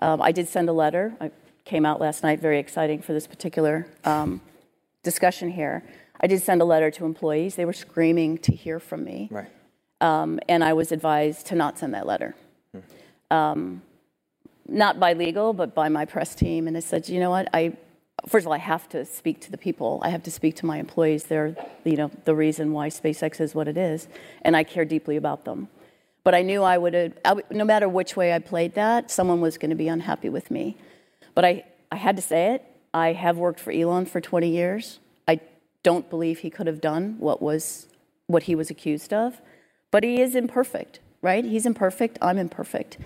Um, 0.00 0.20
I 0.20 0.32
did 0.32 0.48
send 0.48 0.68
a 0.68 0.72
letter. 0.72 1.14
I 1.20 1.30
came 1.64 1.86
out 1.86 2.00
last 2.00 2.22
night, 2.22 2.40
very 2.40 2.58
exciting 2.58 3.02
for 3.02 3.12
this 3.12 3.26
particular 3.26 3.86
um, 4.04 4.40
discussion 5.02 5.50
here. 5.50 5.82
I 6.20 6.26
did 6.26 6.42
send 6.42 6.60
a 6.60 6.64
letter 6.64 6.90
to 6.90 7.04
employees. 7.04 7.54
They 7.54 7.64
were 7.64 7.72
screaming 7.72 8.38
to 8.38 8.52
hear 8.52 8.78
from 8.78 9.04
me. 9.04 9.28
Right. 9.30 9.50
Um, 10.00 10.40
and 10.48 10.64
I 10.64 10.72
was 10.72 10.92
advised 10.92 11.46
to 11.48 11.54
not 11.54 11.78
send 11.78 11.94
that 11.94 12.06
letter. 12.06 12.34
Hmm. 13.30 13.78
not 14.68 14.98
by 14.98 15.12
legal, 15.12 15.52
but 15.52 15.74
by 15.74 15.88
my 15.88 16.04
press 16.04 16.34
team. 16.34 16.66
And 16.66 16.76
I 16.76 16.80
said, 16.80 17.08
you 17.08 17.20
know 17.20 17.30
what? 17.30 17.48
I, 17.52 17.76
first 18.28 18.44
of 18.44 18.48
all, 18.48 18.52
I 18.52 18.58
have 18.58 18.88
to 18.90 19.04
speak 19.04 19.40
to 19.42 19.50
the 19.50 19.58
people. 19.58 20.00
I 20.02 20.10
have 20.10 20.22
to 20.24 20.30
speak 20.30 20.56
to 20.56 20.66
my 20.66 20.78
employees. 20.78 21.24
They're, 21.24 21.56
you 21.84 21.96
know, 21.96 22.10
the 22.24 22.34
reason 22.34 22.72
why 22.72 22.88
SpaceX 22.88 23.40
is 23.40 23.54
what 23.54 23.68
it 23.68 23.76
is, 23.76 24.08
and 24.42 24.56
I 24.56 24.64
care 24.64 24.84
deeply 24.84 25.16
about 25.16 25.44
them. 25.44 25.68
But 26.24 26.34
I 26.34 26.42
knew 26.42 26.62
I 26.62 26.78
would 26.78 26.94
have, 26.94 27.40
no 27.50 27.64
matter 27.64 27.88
which 27.88 28.16
way 28.16 28.32
I 28.32 28.38
played 28.38 28.74
that, 28.74 29.10
someone 29.10 29.40
was 29.40 29.58
going 29.58 29.70
to 29.70 29.76
be 29.76 29.88
unhappy 29.88 30.28
with 30.28 30.50
me. 30.50 30.76
But 31.34 31.44
I, 31.44 31.64
I 31.90 31.96
had 31.96 32.16
to 32.16 32.22
say 32.22 32.54
it. 32.54 32.64
I 32.94 33.12
have 33.12 33.38
worked 33.38 33.58
for 33.58 33.72
Elon 33.72 34.06
for 34.06 34.20
20 34.20 34.48
years. 34.48 35.00
I 35.26 35.40
don't 35.82 36.08
believe 36.08 36.40
he 36.40 36.50
could 36.50 36.66
have 36.66 36.80
done 36.80 37.16
what 37.18 37.42
was 37.42 37.88
what 38.28 38.44
he 38.44 38.54
was 38.54 38.70
accused 38.70 39.12
of. 39.12 39.40
But 39.90 40.04
he 40.04 40.20
is 40.20 40.34
imperfect, 40.34 41.00
right? 41.22 41.44
He's 41.44 41.66
imperfect. 41.66 42.18
I'm 42.22 42.38
imperfect. 42.38 42.98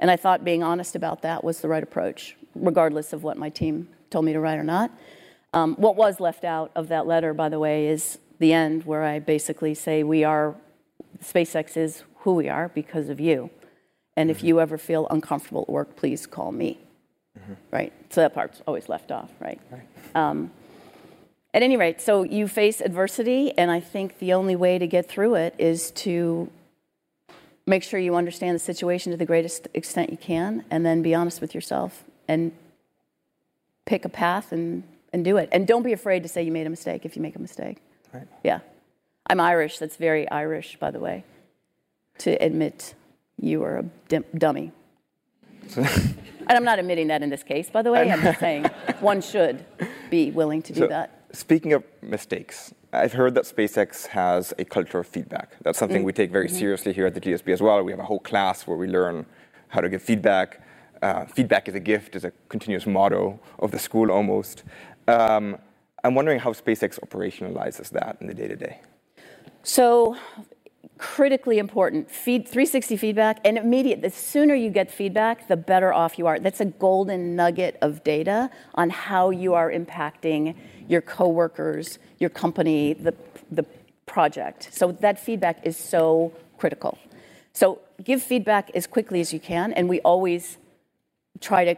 And 0.00 0.10
I 0.10 0.16
thought 0.16 0.44
being 0.44 0.62
honest 0.62 0.96
about 0.96 1.22
that 1.22 1.44
was 1.44 1.60
the 1.60 1.68
right 1.68 1.82
approach, 1.82 2.36
regardless 2.54 3.12
of 3.12 3.22
what 3.22 3.36
my 3.36 3.50
team 3.50 3.88
told 4.12 4.24
me 4.24 4.32
to 4.32 4.40
write 4.40 4.58
or 4.58 4.64
not. 4.64 4.90
Um, 5.52 5.74
what 5.76 5.96
was 5.96 6.20
left 6.20 6.44
out 6.44 6.70
of 6.74 6.88
that 6.88 7.06
letter, 7.06 7.34
by 7.34 7.48
the 7.48 7.58
way, 7.58 7.88
is 7.88 8.18
the 8.38 8.52
end 8.52 8.84
where 8.84 9.02
I 9.02 9.18
basically 9.18 9.74
say 9.74 10.02
we 10.02 10.24
are, 10.24 10.54
SpaceX 11.22 11.76
is 11.76 12.04
who 12.20 12.34
we 12.34 12.48
are 12.48 12.68
because 12.68 13.08
of 13.08 13.20
you. 13.20 13.50
And 14.16 14.30
if 14.30 14.42
you 14.42 14.60
ever 14.60 14.78
feel 14.78 15.06
uncomfortable 15.10 15.62
at 15.62 15.68
work, 15.68 15.96
please 15.96 16.26
call 16.26 16.52
me. 16.52 16.78
Mm-hmm. 17.38 17.54
Right? 17.70 17.92
So 18.10 18.20
that 18.20 18.34
part's 18.34 18.62
always 18.66 18.88
left 18.88 19.10
off, 19.10 19.30
right? 19.40 19.60
right. 19.70 19.86
Um, 20.14 20.50
at 21.54 21.62
any 21.62 21.76
rate, 21.76 22.00
so 22.00 22.22
you 22.22 22.48
face 22.48 22.80
adversity, 22.80 23.56
and 23.58 23.70
I 23.70 23.80
think 23.80 24.18
the 24.18 24.32
only 24.32 24.56
way 24.56 24.78
to 24.78 24.86
get 24.86 25.08
through 25.08 25.34
it 25.34 25.54
is 25.58 25.90
to 25.92 26.50
make 27.66 27.82
sure 27.82 28.00
you 28.00 28.16
understand 28.16 28.54
the 28.54 28.58
situation 28.58 29.12
to 29.12 29.18
the 29.18 29.26
greatest 29.26 29.68
extent 29.74 30.10
you 30.10 30.16
can, 30.16 30.64
and 30.70 30.84
then 30.84 31.02
be 31.02 31.14
honest 31.14 31.40
with 31.40 31.54
yourself 31.54 32.04
and 32.26 32.52
pick 33.84 34.04
a 34.04 34.08
path 34.08 34.52
and, 34.52 34.82
and 35.12 35.24
do 35.24 35.36
it. 35.36 35.48
And 35.52 35.66
don't 35.66 35.82
be 35.82 35.92
afraid 35.92 36.22
to 36.22 36.28
say 36.28 36.42
you 36.42 36.52
made 36.52 36.66
a 36.66 36.70
mistake 36.70 37.04
if 37.04 37.16
you 37.16 37.22
make 37.22 37.36
a 37.36 37.40
mistake. 37.40 37.78
Right. 38.12 38.26
Yeah. 38.44 38.60
I'm 39.26 39.40
Irish. 39.40 39.78
That's 39.78 39.96
very 39.96 40.28
Irish, 40.30 40.76
by 40.78 40.90
the 40.90 41.00
way 41.00 41.24
to 42.18 42.30
admit 42.42 42.94
you 43.40 43.62
are 43.62 43.78
a 43.78 44.20
dummy. 44.38 44.72
and 45.76 46.16
I'm 46.48 46.64
not 46.64 46.78
admitting 46.78 47.08
that 47.08 47.22
in 47.22 47.30
this 47.30 47.42
case, 47.42 47.70
by 47.70 47.82
the 47.82 47.90
way. 47.90 48.10
I'm 48.10 48.22
just 48.22 48.40
saying 48.40 48.64
one 49.00 49.20
should 49.20 49.64
be 50.10 50.30
willing 50.30 50.62
to 50.62 50.72
do 50.72 50.80
so, 50.80 50.86
that. 50.88 51.24
Speaking 51.32 51.72
of 51.72 51.84
mistakes, 52.02 52.74
I've 52.92 53.12
heard 53.12 53.34
that 53.34 53.44
SpaceX 53.44 54.06
has 54.08 54.52
a 54.58 54.64
culture 54.64 54.98
of 54.98 55.06
feedback. 55.06 55.56
That's 55.62 55.78
something 55.78 56.02
mm 56.02 56.06
we 56.06 56.12
take 56.12 56.30
very 56.30 56.46
mm-hmm. 56.46 56.56
seriously 56.56 56.92
here 56.92 57.06
at 57.06 57.14
the 57.14 57.20
GSB 57.20 57.52
as 57.52 57.62
well. 57.62 57.82
We 57.82 57.92
have 57.92 58.00
a 58.00 58.04
whole 58.04 58.20
class 58.20 58.66
where 58.66 58.76
we 58.76 58.86
learn 58.86 59.24
how 59.68 59.80
to 59.80 59.88
give 59.88 60.02
feedback. 60.02 60.60
Uh, 61.02 61.26
feedback 61.26 61.68
is 61.68 61.74
a 61.74 61.80
gift, 61.80 62.14
is 62.14 62.24
a 62.24 62.32
continuous 62.48 62.86
motto 62.86 63.38
of 63.58 63.72
the 63.72 63.78
school 63.78 64.10
almost. 64.10 64.62
Um, 65.08 65.58
I'm 66.04 66.14
wondering 66.14 66.38
how 66.38 66.52
SpaceX 66.52 66.98
operationalizes 67.00 67.90
that 67.90 68.16
in 68.20 68.28
the 68.28 68.34
day 68.34 68.46
to 68.46 68.56
day. 68.56 68.80
So, 69.64 70.16
critically 70.98 71.58
important. 71.58 72.08
Feed 72.08 72.46
360 72.46 72.96
feedback 72.96 73.40
and 73.44 73.58
immediate. 73.58 74.02
The 74.02 74.10
sooner 74.10 74.54
you 74.54 74.70
get 74.70 74.90
feedback, 74.90 75.48
the 75.48 75.56
better 75.56 75.92
off 75.92 76.18
you 76.18 76.28
are. 76.28 76.38
That's 76.38 76.60
a 76.60 76.66
golden 76.66 77.34
nugget 77.34 77.76
of 77.82 78.04
data 78.04 78.50
on 78.74 78.90
how 78.90 79.30
you 79.30 79.54
are 79.54 79.70
impacting 79.70 80.54
your 80.88 81.00
coworkers, 81.00 81.98
your 82.18 82.30
company, 82.30 82.92
the 82.92 83.14
the 83.50 83.64
project. 84.06 84.68
So 84.72 84.92
that 84.92 85.18
feedback 85.18 85.66
is 85.66 85.76
so 85.76 86.32
critical. 86.58 86.98
So 87.52 87.80
give 88.02 88.22
feedback 88.22 88.70
as 88.74 88.86
quickly 88.86 89.20
as 89.20 89.32
you 89.32 89.40
can, 89.40 89.72
and 89.72 89.88
we 89.88 90.00
always 90.00 90.58
try 91.40 91.64
to 91.64 91.76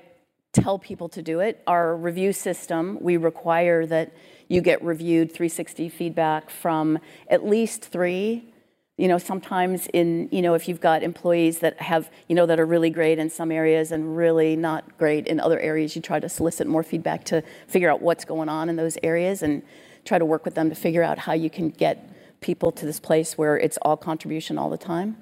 tell 0.53 0.79
people 0.79 1.09
to 1.11 1.23
do 1.23 1.41
it. 1.41 1.63
Our 1.67 1.97
review 1.97 2.33
system, 2.33 2.99
we 3.01 3.17
require 3.17 3.87
that 3.87 4.13
you 4.49 4.61
get 4.61 4.83
reviewed 4.83 5.31
360 5.31 5.89
feedback 5.89 6.51
from 6.51 6.99
at 7.29 7.45
least 7.45 7.85
three. 7.85 8.53
You 8.97 9.09
know, 9.09 9.19
sometimes 9.19 9.89
in, 9.93 10.29
you 10.31 10.41
know, 10.41 10.55
if 10.55 10.69
you've 10.69 10.81
got 10.81 11.03
employees 11.03 11.59
that 11.59 11.81
have, 11.81 12.11
you 12.29 12.37
know, 12.37 12.47
that 12.47 12.61
are 12.61 12.67
really 12.67 12.91
great 12.91 13.19
in 13.19 13.29
some 13.29 13.51
areas 13.51 13.91
and 13.91 14.17
really 14.17 14.55
not 14.55 14.97
great 14.97 15.27
in 15.27 15.41
other 15.41 15.59
areas, 15.59 15.97
you 15.97 16.03
try 16.03 16.21
to 16.21 16.29
solicit 16.29 16.69
more 16.69 16.85
feedback 16.85 17.25
to 17.25 17.43
figure 17.67 17.91
out 17.91 18.01
what's 18.01 18.25
going 18.25 18.49
on 18.49 18.69
in 18.69 18.77
those 18.77 18.97
areas 19.03 19.43
and 19.43 19.63
try 20.05 20.19
to 20.19 20.25
work 20.25 20.45
with 20.45 20.55
them 20.55 20.69
to 20.69 20.77
figure 20.77 21.03
out 21.03 21.19
how 21.19 21.33
you 21.33 21.51
can 21.51 21.71
get 21.71 22.09
people 22.41 22.71
to 22.71 22.87
this 22.87 23.01
place 23.01 23.37
where 23.37 23.57
it's 23.57 23.79
all 23.83 23.97
contribution 23.97 24.59
all 24.59 24.71
the 24.71 24.79
time. 24.79 25.17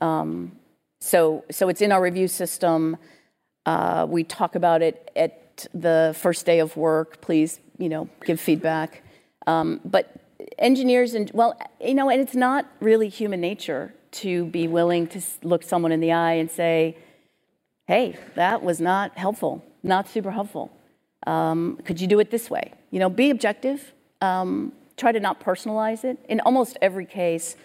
Um, 0.00 0.52
so, 1.00 1.44
so 1.50 1.68
it's 1.68 1.82
in 1.82 1.92
our 1.92 2.00
review 2.00 2.28
system. 2.28 2.96
Uh, 3.66 4.06
we 4.08 4.24
talk 4.24 4.54
about 4.54 4.82
it 4.82 5.10
at 5.14 5.66
the 5.74 6.14
first 6.18 6.46
day 6.46 6.58
of 6.58 6.76
work. 6.76 7.20
Please, 7.20 7.60
you 7.78 7.88
know, 7.88 8.08
give 8.24 8.40
feedback. 8.40 9.02
Um, 9.46 9.80
but 9.84 10.16
engineers 10.58 11.14
and 11.14 11.30
well, 11.34 11.58
you 11.80 11.94
know, 11.94 12.08
and 12.10 12.20
it's 12.20 12.34
not 12.34 12.66
really 12.80 13.08
human 13.08 13.40
nature 13.40 13.94
to 14.12 14.46
be 14.46 14.68
willing 14.68 15.06
to 15.08 15.20
look 15.42 15.62
someone 15.62 15.92
in 15.92 16.00
the 16.00 16.12
eye 16.12 16.34
and 16.34 16.50
say, 16.50 16.96
"Hey, 17.86 18.16
that 18.34 18.62
was 18.62 18.80
not 18.80 19.16
helpful, 19.16 19.64
not 19.82 20.08
super 20.08 20.30
helpful. 20.30 20.70
Um, 21.26 21.78
could 21.84 22.00
you 22.00 22.06
do 22.06 22.18
it 22.20 22.30
this 22.30 22.50
way?" 22.50 22.72
You 22.90 22.98
know, 23.00 23.08
be 23.08 23.30
objective. 23.30 23.92
Um, 24.20 24.72
try 24.96 25.12
to 25.12 25.20
not 25.20 25.40
personalize 25.40 26.04
it. 26.04 26.18
In 26.28 26.40
almost 26.40 26.76
every 26.82 27.06
case, 27.06 27.56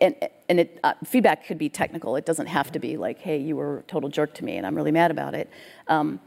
and, 0.00 0.14
and 0.48 0.60
it, 0.60 0.80
uh, 0.82 0.94
feedback 1.04 1.46
could 1.46 1.58
be 1.58 1.68
technical. 1.68 2.16
It 2.16 2.26
doesn't 2.26 2.46
have 2.46 2.72
to 2.72 2.78
be 2.78 2.96
like, 2.96 3.18
hey, 3.18 3.38
you 3.38 3.56
were 3.56 3.78
a 3.78 3.82
total 3.82 4.08
jerk 4.08 4.34
to 4.34 4.44
me 4.44 4.56
and 4.56 4.66
I'm 4.66 4.74
really 4.74 4.92
mad 4.92 5.10
about 5.10 5.34
it. 5.34 5.50
Um, 5.88 6.20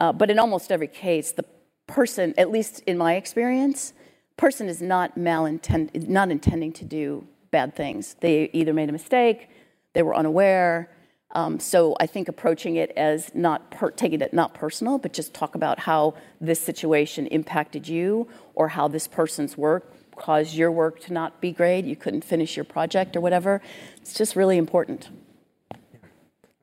uh, 0.00 0.12
but 0.12 0.30
in 0.30 0.38
almost 0.38 0.72
every 0.72 0.88
case, 0.88 1.32
the 1.32 1.44
person, 1.86 2.34
at 2.36 2.50
least 2.50 2.80
in 2.86 2.98
my 2.98 3.14
experience, 3.14 3.92
person 4.36 4.68
is 4.68 4.82
not 4.82 5.16
malintend, 5.16 6.08
not 6.08 6.30
intending 6.30 6.72
to 6.72 6.84
do 6.84 7.26
bad 7.50 7.76
things. 7.76 8.16
They 8.20 8.50
either 8.52 8.72
made 8.72 8.88
a 8.88 8.92
mistake, 8.92 9.48
they 9.92 10.02
were 10.02 10.14
unaware. 10.14 10.90
Um, 11.36 11.58
so 11.58 11.96
I 11.98 12.06
think 12.06 12.28
approaching 12.28 12.76
it 12.76 12.90
as 12.96 13.34
not 13.34 13.70
per, 13.70 13.90
taking 13.90 14.20
it 14.20 14.32
not 14.32 14.54
personal, 14.54 14.98
but 14.98 15.12
just 15.12 15.34
talk 15.34 15.54
about 15.54 15.80
how 15.80 16.14
this 16.40 16.60
situation 16.60 17.26
impacted 17.28 17.88
you 17.88 18.28
or 18.54 18.68
how 18.68 18.88
this 18.88 19.08
person's 19.08 19.56
work 19.56 19.92
caused 20.16 20.54
your 20.54 20.70
work 20.70 21.00
to 21.00 21.12
not 21.12 21.40
be 21.40 21.52
great, 21.52 21.84
you 21.84 21.96
couldn't 21.96 22.24
finish 22.24 22.56
your 22.56 22.64
project 22.64 23.16
or 23.16 23.20
whatever. 23.20 23.60
It's 23.96 24.14
just 24.14 24.36
really 24.36 24.58
important. 24.58 25.08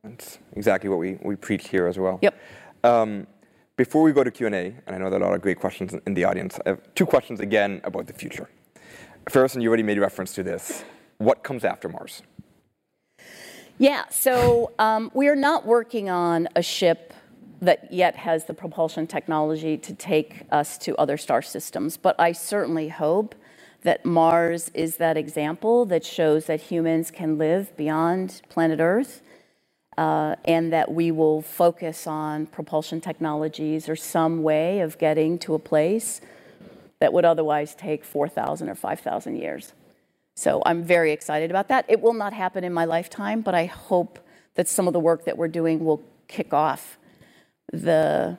That's 0.03 0.39
exactly 0.53 0.89
what 0.89 0.99
we, 0.99 1.17
we 1.21 1.35
preach 1.35 1.69
here 1.69 1.87
as 1.87 1.99
well. 1.99 2.19
Yep. 2.21 2.39
Um, 2.83 3.27
before 3.77 4.03
we 4.03 4.11
go 4.11 4.23
to 4.23 4.31
Q&A, 4.31 4.49
and 4.49 4.95
I 4.95 4.97
know 4.97 5.09
there 5.09 5.19
are 5.19 5.23
a 5.23 5.25
lot 5.25 5.35
of 5.35 5.41
great 5.41 5.59
questions 5.59 5.95
in 6.05 6.13
the 6.13 6.23
audience, 6.23 6.59
I 6.65 6.69
have 6.69 6.93
two 6.95 7.05
questions 7.05 7.39
again 7.39 7.81
about 7.83 8.07
the 8.07 8.13
future. 8.13 8.49
First, 9.29 9.55
and 9.55 9.63
you 9.63 9.69
already 9.69 9.83
made 9.83 9.99
reference 9.99 10.33
to 10.35 10.43
this, 10.43 10.83
what 11.17 11.43
comes 11.43 11.63
after 11.63 11.87
Mars? 11.87 12.23
Yeah, 13.77 14.07
so 14.09 14.71
um, 14.79 15.11
we 15.13 15.27
are 15.27 15.35
not 15.35 15.65
working 15.65 16.09
on 16.09 16.47
a 16.55 16.61
ship 16.61 17.13
that 17.61 17.91
yet 17.93 18.15
has 18.15 18.45
the 18.45 18.53
propulsion 18.53 19.05
technology 19.05 19.77
to 19.77 19.93
take 19.93 20.43
us 20.51 20.77
to 20.79 20.95
other 20.97 21.17
star 21.17 21.41
systems, 21.41 21.95
but 21.95 22.19
I 22.19 22.31
certainly 22.31 22.89
hope 22.89 23.35
that 23.83 24.05
Mars 24.05 24.69
is 24.73 24.97
that 24.97 25.17
example 25.17 25.85
that 25.85 26.05
shows 26.05 26.45
that 26.45 26.61
humans 26.61 27.11
can 27.11 27.37
live 27.37 27.75
beyond 27.77 28.41
planet 28.49 28.79
Earth. 28.79 29.21
Uh, 29.97 30.35
and 30.45 30.71
that 30.71 30.89
we 30.91 31.11
will 31.11 31.41
focus 31.41 32.07
on 32.07 32.45
propulsion 32.45 33.01
technologies 33.01 33.89
or 33.89 33.95
some 33.95 34.41
way 34.41 34.79
of 34.79 34.97
getting 34.97 35.37
to 35.37 35.53
a 35.53 35.59
place 35.59 36.21
that 36.99 37.11
would 37.11 37.25
otherwise 37.25 37.75
take 37.75 38.05
4,000 38.05 38.69
or 38.69 38.75
5,000 38.75 39.35
years. 39.35 39.73
So 40.35 40.61
I'm 40.65 40.83
very 40.83 41.11
excited 41.11 41.49
about 41.49 41.67
that. 41.67 41.85
It 41.89 41.99
will 41.99 42.13
not 42.13 42.31
happen 42.31 42.63
in 42.63 42.71
my 42.71 42.85
lifetime, 42.85 43.41
but 43.41 43.53
I 43.53 43.65
hope 43.65 44.19
that 44.55 44.67
some 44.67 44.87
of 44.87 44.93
the 44.93 44.99
work 44.99 45.25
that 45.25 45.37
we're 45.37 45.47
doing 45.47 45.83
will 45.83 46.01
kick 46.27 46.53
off 46.53 46.97
the, 47.73 48.37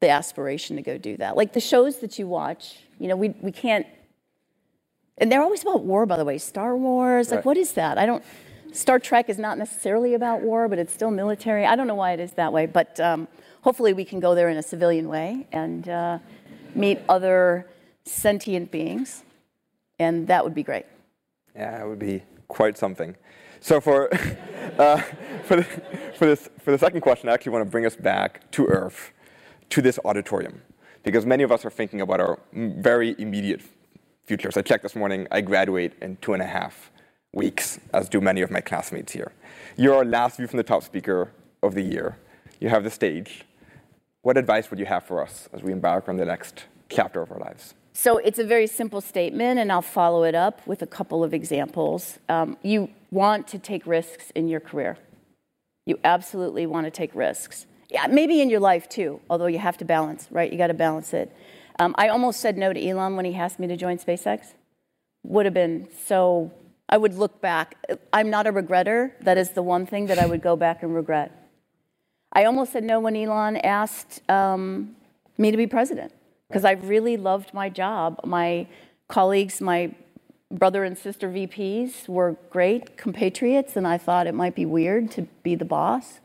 the 0.00 0.08
aspiration 0.08 0.76
to 0.76 0.82
go 0.82 0.96
do 0.96 1.16
that. 1.18 1.36
Like 1.36 1.52
the 1.52 1.60
shows 1.60 1.98
that 1.98 2.18
you 2.18 2.26
watch, 2.26 2.78
you 2.98 3.08
know, 3.08 3.16
we, 3.16 3.30
we 3.40 3.52
can't 3.52 3.86
and 5.18 5.30
they're 5.30 5.42
always 5.42 5.62
about 5.62 5.84
war, 5.84 6.06
by 6.06 6.16
the 6.16 6.24
way. 6.24 6.38
Star 6.38 6.76
Wars, 6.76 7.30
like, 7.30 7.38
right. 7.38 7.44
what 7.44 7.56
is 7.56 7.72
that? 7.72 7.98
I 7.98 8.06
don't. 8.06 8.24
Star 8.72 8.98
Trek 8.98 9.28
is 9.28 9.38
not 9.38 9.56
necessarily 9.56 10.14
about 10.14 10.40
war, 10.40 10.68
but 10.68 10.80
it's 10.80 10.92
still 10.92 11.12
military. 11.12 11.64
I 11.64 11.76
don't 11.76 11.86
know 11.86 11.94
why 11.94 12.12
it 12.12 12.20
is 12.20 12.32
that 12.32 12.52
way, 12.52 12.66
but 12.66 12.98
um, 12.98 13.28
hopefully 13.62 13.92
we 13.92 14.04
can 14.04 14.18
go 14.18 14.34
there 14.34 14.48
in 14.48 14.56
a 14.56 14.62
civilian 14.62 15.08
way 15.08 15.46
and 15.52 15.88
uh, 15.88 16.18
meet 16.74 16.98
other 17.08 17.68
sentient 18.04 18.72
beings, 18.72 19.22
and 20.00 20.26
that 20.26 20.42
would 20.42 20.54
be 20.54 20.64
great. 20.64 20.86
Yeah, 21.54 21.84
it 21.84 21.88
would 21.88 22.00
be 22.00 22.24
quite 22.48 22.76
something. 22.76 23.14
So 23.60 23.80
for 23.80 24.12
uh, 24.78 25.00
for, 25.44 25.56
the, 25.56 25.64
for 26.18 26.26
this 26.26 26.50
for 26.58 26.72
the 26.72 26.78
second 26.78 27.00
question, 27.02 27.28
I 27.28 27.34
actually 27.34 27.52
want 27.52 27.64
to 27.64 27.70
bring 27.70 27.86
us 27.86 27.94
back 27.94 28.50
to 28.52 28.66
Earth, 28.66 29.12
to 29.70 29.80
this 29.80 30.00
auditorium, 30.04 30.62
because 31.04 31.24
many 31.24 31.44
of 31.44 31.52
us 31.52 31.64
are 31.64 31.70
thinking 31.70 32.00
about 32.00 32.18
our 32.18 32.40
very 32.52 33.14
immediate 33.20 33.62
futures. 34.26 34.56
I 34.56 34.62
checked 34.62 34.82
this 34.82 34.96
morning, 34.96 35.26
I 35.30 35.40
graduate 35.40 35.92
in 36.00 36.16
two 36.16 36.32
and 36.32 36.42
a 36.42 36.46
half 36.46 36.90
weeks, 37.32 37.78
as 37.92 38.08
do 38.08 38.20
many 38.20 38.40
of 38.40 38.50
my 38.50 38.60
classmates 38.60 39.12
here. 39.12 39.32
You're 39.76 39.96
our 39.96 40.04
last 40.04 40.36
view 40.36 40.46
from 40.46 40.56
the 40.56 40.62
top 40.62 40.82
speaker 40.82 41.30
of 41.62 41.74
the 41.74 41.82
year. 41.82 42.16
You 42.60 42.68
have 42.68 42.84
the 42.84 42.90
stage. 42.90 43.44
What 44.22 44.36
advice 44.36 44.70
would 44.70 44.78
you 44.78 44.86
have 44.86 45.04
for 45.04 45.22
us 45.22 45.48
as 45.52 45.62
we 45.62 45.72
embark 45.72 46.08
on 46.08 46.16
the 46.16 46.24
next 46.24 46.64
chapter 46.88 47.20
of 47.20 47.30
our 47.30 47.38
lives? 47.38 47.74
So 47.92 48.18
it's 48.18 48.38
a 48.38 48.44
very 48.44 48.66
simple 48.66 49.00
statement, 49.00 49.58
and 49.60 49.70
I'll 49.70 49.82
follow 49.82 50.24
it 50.24 50.34
up 50.34 50.66
with 50.66 50.82
a 50.82 50.86
couple 50.86 51.22
of 51.22 51.32
examples. 51.34 52.18
Um, 52.28 52.56
you 52.62 52.90
want 53.10 53.46
to 53.48 53.58
take 53.58 53.86
risks 53.86 54.30
in 54.34 54.48
your 54.48 54.60
career. 54.60 54.96
You 55.86 56.00
absolutely 56.02 56.66
want 56.66 56.86
to 56.86 56.90
take 56.90 57.14
risks. 57.14 57.66
Yeah, 57.90 58.06
maybe 58.06 58.40
in 58.40 58.50
your 58.50 58.60
life 58.60 58.88
too, 58.88 59.20
although 59.30 59.46
you 59.46 59.58
have 59.58 59.76
to 59.78 59.84
balance, 59.84 60.26
right? 60.30 60.50
You 60.50 60.58
got 60.58 60.68
to 60.68 60.74
balance 60.74 61.12
it. 61.12 61.30
Um, 61.78 61.94
I 61.98 62.08
almost 62.08 62.40
said 62.40 62.56
no 62.56 62.72
to 62.72 62.88
Elon 62.88 63.16
when 63.16 63.24
he 63.24 63.34
asked 63.34 63.58
me 63.58 63.66
to 63.66 63.76
join 63.76 63.98
SpaceX. 63.98 64.54
Would 65.24 65.46
have 65.46 65.54
been 65.54 65.88
so, 66.06 66.52
I 66.88 66.96
would 66.96 67.14
look 67.14 67.40
back. 67.40 67.76
I'm 68.12 68.30
not 68.30 68.46
a 68.46 68.52
regretter. 68.52 69.12
That 69.20 69.38
is 69.38 69.50
the 69.50 69.62
one 69.62 69.86
thing 69.86 70.06
that 70.06 70.18
I 70.18 70.26
would 70.26 70.42
go 70.42 70.54
back 70.56 70.82
and 70.82 70.94
regret. 70.94 71.32
I 72.32 72.44
almost 72.44 72.72
said 72.72 72.84
no 72.84 73.00
when 73.00 73.16
Elon 73.16 73.56
asked 73.58 74.28
um, 74.28 74.96
me 75.38 75.50
to 75.50 75.56
be 75.56 75.66
president 75.66 76.12
because 76.48 76.64
I 76.64 76.72
really 76.72 77.16
loved 77.16 77.54
my 77.54 77.68
job. 77.68 78.20
My 78.24 78.66
colleagues, 79.08 79.60
my 79.60 79.94
brother 80.50 80.84
and 80.84 80.96
sister 80.96 81.28
VPs 81.28 82.08
were 82.08 82.36
great 82.50 82.96
compatriots, 82.96 83.76
and 83.76 83.86
I 83.86 83.98
thought 83.98 84.26
it 84.26 84.34
might 84.34 84.54
be 84.54 84.66
weird 84.66 85.10
to 85.12 85.22
be 85.42 85.54
the 85.54 85.64
boss. 85.64 86.20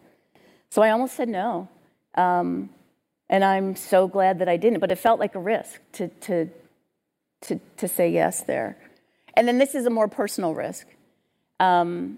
So 0.69 0.81
I 0.81 0.91
almost 0.91 1.15
said 1.15 1.29
no. 1.29 1.67
Um, 2.15 2.69
and 3.29 3.43
I'm 3.43 3.75
so 3.75 4.07
glad 4.07 4.39
that 4.39 4.49
I 4.49 4.57
didn't, 4.57 4.79
but 4.79 4.91
it 4.91 4.97
felt 4.97 5.19
like 5.19 5.35
a 5.35 5.39
risk 5.39 5.79
to, 5.93 6.07
to, 6.07 6.49
to, 7.41 7.59
to 7.77 7.87
say 7.87 8.09
yes 8.09 8.41
there. 8.43 8.77
And 9.35 9.47
then 9.47 9.57
this 9.57 9.75
is 9.75 9.85
a 9.85 9.89
more 9.89 10.07
personal 10.07 10.53
risk. 10.53 10.87
Um, 11.59 12.17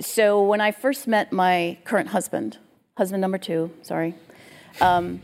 so 0.00 0.42
when 0.42 0.60
I 0.60 0.72
first 0.72 1.06
met 1.06 1.32
my 1.32 1.78
current 1.84 2.08
husband, 2.08 2.58
husband 2.96 3.20
number 3.20 3.38
two, 3.38 3.70
sorry, 3.82 4.14
um, 4.80 5.22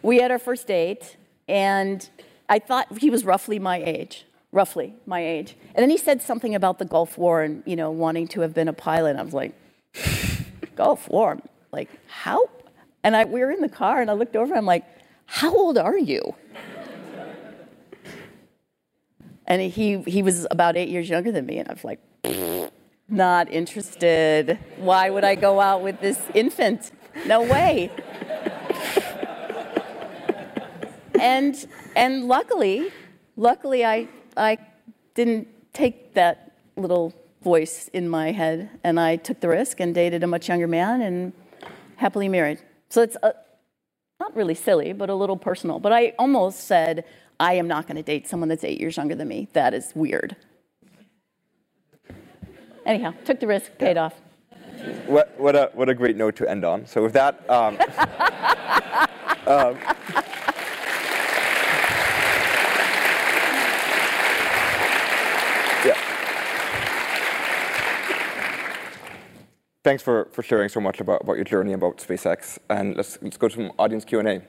we 0.00 0.18
had 0.18 0.30
our 0.30 0.38
first 0.38 0.66
date, 0.66 1.16
and 1.46 2.08
I 2.48 2.58
thought 2.58 2.98
he 2.98 3.10
was 3.10 3.24
roughly 3.24 3.58
my 3.58 3.82
age, 3.82 4.24
roughly 4.50 4.94
my 5.06 5.24
age. 5.24 5.56
And 5.74 5.82
then 5.82 5.90
he 5.90 5.98
said 5.98 6.22
something 6.22 6.54
about 6.54 6.78
the 6.78 6.84
Gulf 6.84 7.18
War 7.18 7.42
and 7.42 7.62
you 7.66 7.76
know 7.76 7.90
wanting 7.90 8.28
to 8.28 8.40
have 8.40 8.54
been 8.54 8.68
a 8.68 8.72
pilot. 8.72 9.16
I 9.16 9.22
was 9.22 9.34
like, 9.34 9.52
Gulf 10.74 11.08
War, 11.08 11.38
like 11.70 11.88
how 12.08 12.48
and 13.04 13.16
I, 13.16 13.24
we 13.24 13.40
were 13.40 13.50
in 13.50 13.60
the 13.60 13.68
car, 13.68 14.00
and 14.00 14.10
I 14.10 14.14
looked 14.14 14.36
over, 14.36 14.52
and 14.52 14.58
I'm 14.58 14.66
like, 14.66 14.84
How 15.26 15.54
old 15.54 15.78
are 15.78 15.98
you? 15.98 16.34
And 19.46 19.60
he, 19.60 19.98
he 20.02 20.22
was 20.22 20.46
about 20.50 20.76
eight 20.76 20.88
years 20.88 21.08
younger 21.08 21.32
than 21.32 21.46
me, 21.46 21.58
and 21.58 21.68
I 21.68 21.72
was 21.72 21.84
like, 21.84 22.00
Not 23.08 23.50
interested. 23.52 24.58
Why 24.76 25.10
would 25.10 25.24
I 25.24 25.34
go 25.34 25.60
out 25.60 25.82
with 25.82 26.00
this 26.00 26.20
infant? 26.34 26.92
No 27.26 27.42
way. 27.42 27.90
and, 31.20 31.66
and 31.96 32.28
luckily, 32.28 32.90
luckily, 33.36 33.84
I, 33.84 34.08
I 34.36 34.58
didn't 35.14 35.48
take 35.72 36.14
that 36.14 36.52
little 36.76 37.12
voice 37.42 37.88
in 37.92 38.08
my 38.08 38.32
head, 38.32 38.70
and 38.84 38.98
I 38.98 39.16
took 39.16 39.40
the 39.40 39.48
risk 39.48 39.80
and 39.80 39.94
dated 39.94 40.22
a 40.22 40.26
much 40.26 40.48
younger 40.48 40.68
man 40.68 41.02
and 41.02 41.32
happily 41.96 42.28
married. 42.28 42.60
So 42.92 43.00
it's 43.00 43.16
a, 43.22 43.32
not 44.20 44.36
really 44.36 44.54
silly, 44.54 44.92
but 44.92 45.08
a 45.08 45.14
little 45.14 45.38
personal. 45.38 45.78
But 45.78 45.94
I 45.94 46.12
almost 46.18 46.64
said, 46.64 47.06
I 47.40 47.54
am 47.54 47.66
not 47.66 47.86
going 47.86 47.96
to 47.96 48.02
date 48.02 48.28
someone 48.28 48.50
that's 48.50 48.64
eight 48.64 48.78
years 48.78 48.98
younger 48.98 49.14
than 49.14 49.28
me. 49.28 49.48
That 49.54 49.72
is 49.72 49.92
weird. 49.94 50.36
Anyhow, 52.84 53.14
took 53.24 53.40
the 53.40 53.46
risk, 53.46 53.78
paid 53.78 53.96
off. 53.96 54.12
What, 55.06 55.32
what, 55.40 55.56
a, 55.56 55.70
what 55.72 55.88
a 55.88 55.94
great 55.94 56.18
note 56.18 56.36
to 56.36 56.46
end 56.46 56.66
on. 56.66 56.84
So 56.84 57.02
with 57.02 57.14
that, 57.14 57.48
um, 57.48 57.78
um, 59.46 59.78
Thanks 69.84 70.02
for, 70.02 70.28
for 70.32 70.42
sharing 70.42 70.68
so 70.68 70.80
much 70.80 71.00
about, 71.00 71.22
about 71.22 71.34
your 71.34 71.44
journey 71.44 71.72
about 71.72 71.98
SpaceX. 71.98 72.58
And 72.70 72.96
let's, 72.96 73.18
let's 73.20 73.36
go 73.36 73.48
to 73.48 73.54
some 73.54 73.72
audience 73.78 74.04
Q&A. 74.04 74.42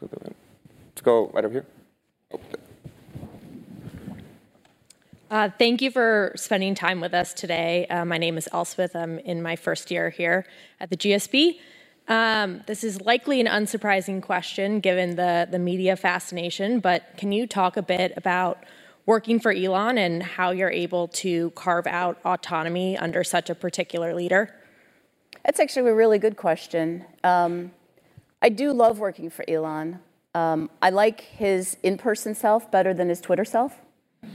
Let's 0.00 1.00
go 1.02 1.28
right 1.28 1.44
over 1.44 1.52
here. 1.52 1.66
Uh, 5.30 5.48
thank 5.58 5.80
you 5.80 5.90
for 5.90 6.32
spending 6.36 6.74
time 6.74 7.00
with 7.00 7.14
us 7.14 7.32
today. 7.32 7.86
Uh, 7.86 8.04
my 8.04 8.18
name 8.18 8.36
is 8.36 8.50
Elspeth. 8.52 8.94
I'm 8.94 9.18
in 9.20 9.40
my 9.40 9.56
first 9.56 9.90
year 9.90 10.10
here 10.10 10.44
at 10.78 10.90
the 10.90 10.96
GSB. 10.96 11.58
Um, 12.08 12.62
this 12.66 12.84
is 12.84 13.00
likely 13.00 13.40
an 13.40 13.46
unsurprising 13.46 14.20
question 14.22 14.80
given 14.80 15.16
the, 15.16 15.48
the 15.50 15.58
media 15.58 15.96
fascination, 15.96 16.80
but 16.80 17.04
can 17.16 17.32
you 17.32 17.46
talk 17.46 17.78
a 17.78 17.82
bit 17.82 18.12
about 18.14 18.62
working 19.06 19.40
for 19.40 19.52
Elon 19.52 19.98
and 19.98 20.22
how 20.22 20.50
you're 20.50 20.70
able 20.70 21.08
to 21.08 21.50
carve 21.50 21.86
out 21.86 22.18
autonomy 22.24 22.96
under 22.96 23.24
such 23.24 23.50
a 23.50 23.54
particular 23.54 24.14
leader? 24.14 24.54
That's 25.44 25.58
actually 25.58 25.90
a 25.90 25.94
really 25.94 26.18
good 26.18 26.36
question. 26.36 27.04
Um, 27.24 27.72
I 28.40 28.48
do 28.48 28.72
love 28.72 28.98
working 28.98 29.30
for 29.30 29.44
Elon. 29.48 30.00
Um, 30.34 30.70
I 30.80 30.90
like 30.90 31.20
his 31.20 31.76
in 31.82 31.98
person 31.98 32.34
self 32.34 32.70
better 32.70 32.94
than 32.94 33.08
his 33.08 33.20
Twitter 33.20 33.44
self. 33.44 33.80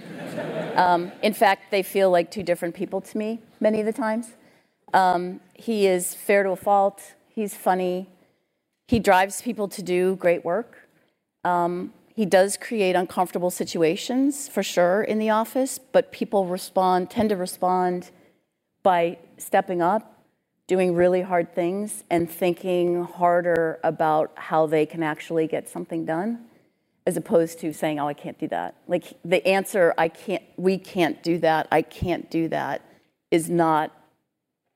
Um, 0.78 1.11
in 1.24 1.34
fact, 1.34 1.72
they 1.72 1.82
feel 1.82 2.11
like 2.11 2.30
two 2.30 2.43
different 2.43 2.76
people 2.76 3.01
to 3.01 3.18
me 3.18 3.39
many 3.59 3.80
of 3.80 3.88
the 3.88 3.91
times. 3.93 4.34
Um, 4.93 5.39
he 5.55 5.88
is 5.88 6.13
fair 6.13 6.43
to 6.43 6.51
a 6.51 6.55
fault. 6.55 7.15
He's 7.30 7.55
funny. 7.55 8.07
He 8.88 8.99
drives 8.99 9.41
people 9.41 9.68
to 9.70 9.82
do 9.82 10.15
great 10.18 10.45
work. 10.45 10.88
Um, 11.43 11.93
he 12.18 12.26
does 12.26 12.57
create 12.57 12.95
uncomfortable 12.95 13.51
situations 13.51 14.47
for 14.47 14.63
sure 14.63 15.03
in 15.03 15.20
the 15.20 15.30
office, 15.30 15.78
but 15.78 16.11
people 16.11 16.47
respond, 16.47 17.11
tend 17.11 17.30
to 17.30 17.36
respond 17.36 18.09
by 18.82 19.20
stepping 19.38 19.84
up, 19.84 20.24
doing 20.65 20.95
really 20.95 21.22
hard 21.22 21.53
things, 21.53 22.03
and 22.09 22.28
thinking 22.28 23.03
harder 23.03 23.80
about 23.84 24.32
how 24.34 24.65
they 24.65 24.84
can 24.84 25.03
actually 25.03 25.45
get 25.45 25.70
something 25.70 26.05
done 26.05 26.43
as 27.05 27.18
opposed 27.18 27.59
to 27.59 27.72
saying, 27.72 27.99
oh, 27.99 28.07
I 28.07 28.15
can't 28.15 28.39
do 28.39 28.47
that. 28.47 28.74
Like 28.88 29.13
the 29.24 29.47
answer, 29.47 29.93
I 29.95 30.07
can't, 30.07 30.41
we 30.57 30.80
can't 30.80 31.22
do 31.22 31.38
that, 31.38 31.68
I 31.72 31.84
can't 31.84 32.32
do 32.32 32.47
that, 32.47 32.82
is 33.30 33.47
not 33.47 33.95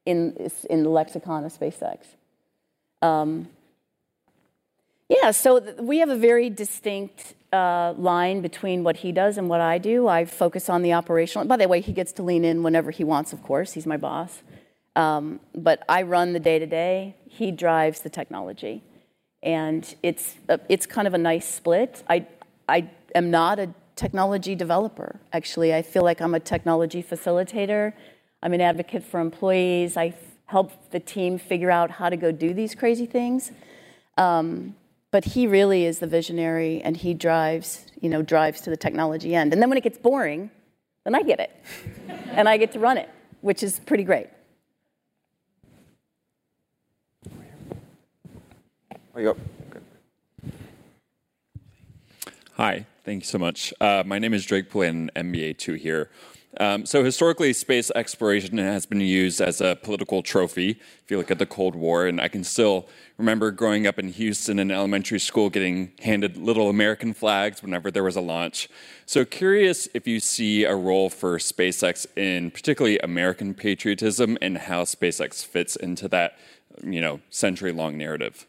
in, 0.06 0.52
in 0.70 0.84
the 0.84 0.90
lexicon 0.90 1.44
of 1.44 1.52
SpaceX. 1.52 2.06
Um, 3.02 3.50
yeah, 5.12 5.32
so 5.32 5.60
we 5.80 6.00
have 6.00 6.10
a 6.10 6.16
very 6.16 6.50
distinct 6.50 7.34
uh, 7.52 7.94
line 7.98 8.42
between 8.42 8.84
what 8.84 8.98
he 8.98 9.12
does 9.12 9.38
and 9.38 9.50
what 9.50 9.60
I 9.60 9.78
do. 9.78 10.08
I 10.08 10.24
focus 10.24 10.70
on 10.70 10.84
the 10.84 10.94
operational. 10.94 11.46
By 11.48 11.58
the 11.58 11.68
way, 11.68 11.82
he 11.82 11.92
gets 11.92 12.14
to 12.14 12.24
lean 12.24 12.46
in 12.46 12.64
whenever 12.64 12.92
he 12.92 13.04
wants, 13.04 13.34
of 13.34 13.44
course. 13.44 13.74
He's 13.74 13.86
my 13.86 13.98
boss. 13.98 14.42
Um, 14.96 15.42
but 15.54 15.84
I 15.90 16.04
run 16.04 16.32
the 16.32 16.40
day 16.40 16.60
to 16.60 16.66
day. 16.66 17.16
He 17.28 17.52
drives 17.52 18.00
the 18.02 18.10
technology 18.10 18.84
and 19.44 19.96
it's 20.02 20.36
a, 20.48 20.60
it's 20.70 20.86
kind 20.86 21.08
of 21.08 21.14
a 21.14 21.18
nice 21.18 21.48
split. 21.48 22.04
I 22.10 22.28
I 22.70 22.90
am 23.16 23.32
not 23.32 23.60
a 23.60 23.74
technology 23.96 24.56
developer. 24.56 25.20
Actually, 25.34 25.74
I 25.74 25.82
feel 25.82 26.04
like 26.04 26.22
I'm 26.22 26.36
a 26.36 26.40
technology 26.40 27.04
facilitator. 27.04 27.94
I'm 28.44 28.54
an 28.54 28.62
advocate 28.62 29.04
for 29.04 29.20
employees. 29.20 29.98
I 29.98 30.16
help 30.46 30.92
the 30.92 31.00
team 31.00 31.38
figure 31.38 31.72
out 31.72 31.92
how 31.92 32.10
to 32.10 32.18
go 32.18 32.32
do 32.32 32.54
these 32.54 32.76
crazy 32.76 33.06
things. 33.06 33.52
Um, 34.18 34.76
but 35.12 35.26
he 35.26 35.46
really 35.46 35.86
is 35.86 36.00
the 36.00 36.08
visionary, 36.08 36.82
and 36.82 36.98
he 36.98 37.14
drives 37.14 37.86
you 38.00 38.10
know 38.10 38.22
drives 38.22 38.62
to 38.62 38.70
the 38.70 38.78
technology 38.78 39.36
end. 39.36 39.54
And 39.54 39.62
then 39.62 39.70
when 39.70 39.78
it 39.78 39.84
gets 39.84 39.98
boring, 39.98 40.50
then 41.04 41.16
I 41.16 41.22
get 41.22 41.40
it, 41.40 41.52
and 42.32 42.50
I 42.50 42.58
get 42.58 42.72
to 42.74 42.80
run 42.80 42.98
it, 42.98 43.10
which 43.42 43.62
is 43.64 43.80
pretty 43.80 44.04
great. 44.04 44.28
Oh, 49.14 49.20
you 49.20 49.36
Hi, 52.56 52.86
thank 53.04 53.24
you 53.24 53.26
so 53.26 53.38
much. 53.38 53.74
Uh, 53.82 54.04
my 54.06 54.20
name 54.20 54.34
is 54.34 54.46
Drake 54.46 54.70
Pullian, 54.70 55.12
MBA 55.16 55.58
2 55.58 55.74
here. 55.74 56.10
Um, 56.60 56.86
so 56.86 57.04
historically, 57.04 57.54
space 57.54 57.92
exploration 57.96 58.58
has 58.58 58.86
been 58.86 59.00
used 59.00 59.40
as 59.40 59.62
a 59.62 59.78
political 59.82 60.22
trophy. 60.22 60.72
If 60.72 61.10
you 61.10 61.18
look 61.18 61.32
at 61.32 61.40
the 61.40 61.46
Cold 61.46 61.76
War, 61.76 62.08
and 62.08 62.20
I 62.20 62.28
can 62.28 62.44
still 62.44 62.90
remember 63.18 63.52
growing 63.52 63.88
up 63.88 63.98
in 63.98 64.10
Houston 64.10 64.60
in 64.60 64.70
elementary 64.70 65.20
school, 65.20 65.50
getting 65.50 65.94
handed 66.02 66.36
little 66.36 66.70
American 66.70 67.14
flags 67.14 67.64
whenever 67.64 67.90
there 67.90 68.04
was 68.04 68.18
a 68.18 68.22
launch. 68.22 68.68
So 69.06 69.24
curious 69.24 69.88
if 69.94 70.08
you 70.08 70.20
see 70.20 70.66
a 70.66 70.76
role 70.76 71.10
for 71.10 71.38
SpaceX 71.38 72.06
in 72.18 72.52
particularly 72.52 73.00
American 73.00 73.54
patriotism 73.54 74.38
and 74.42 74.58
how 74.58 74.84
SpaceX 74.84 75.46
fits 75.46 75.78
into 75.78 76.10
that, 76.10 76.38
you 76.84 77.00
know, 77.00 77.22
century-long 77.30 77.98
narrative. 77.98 78.46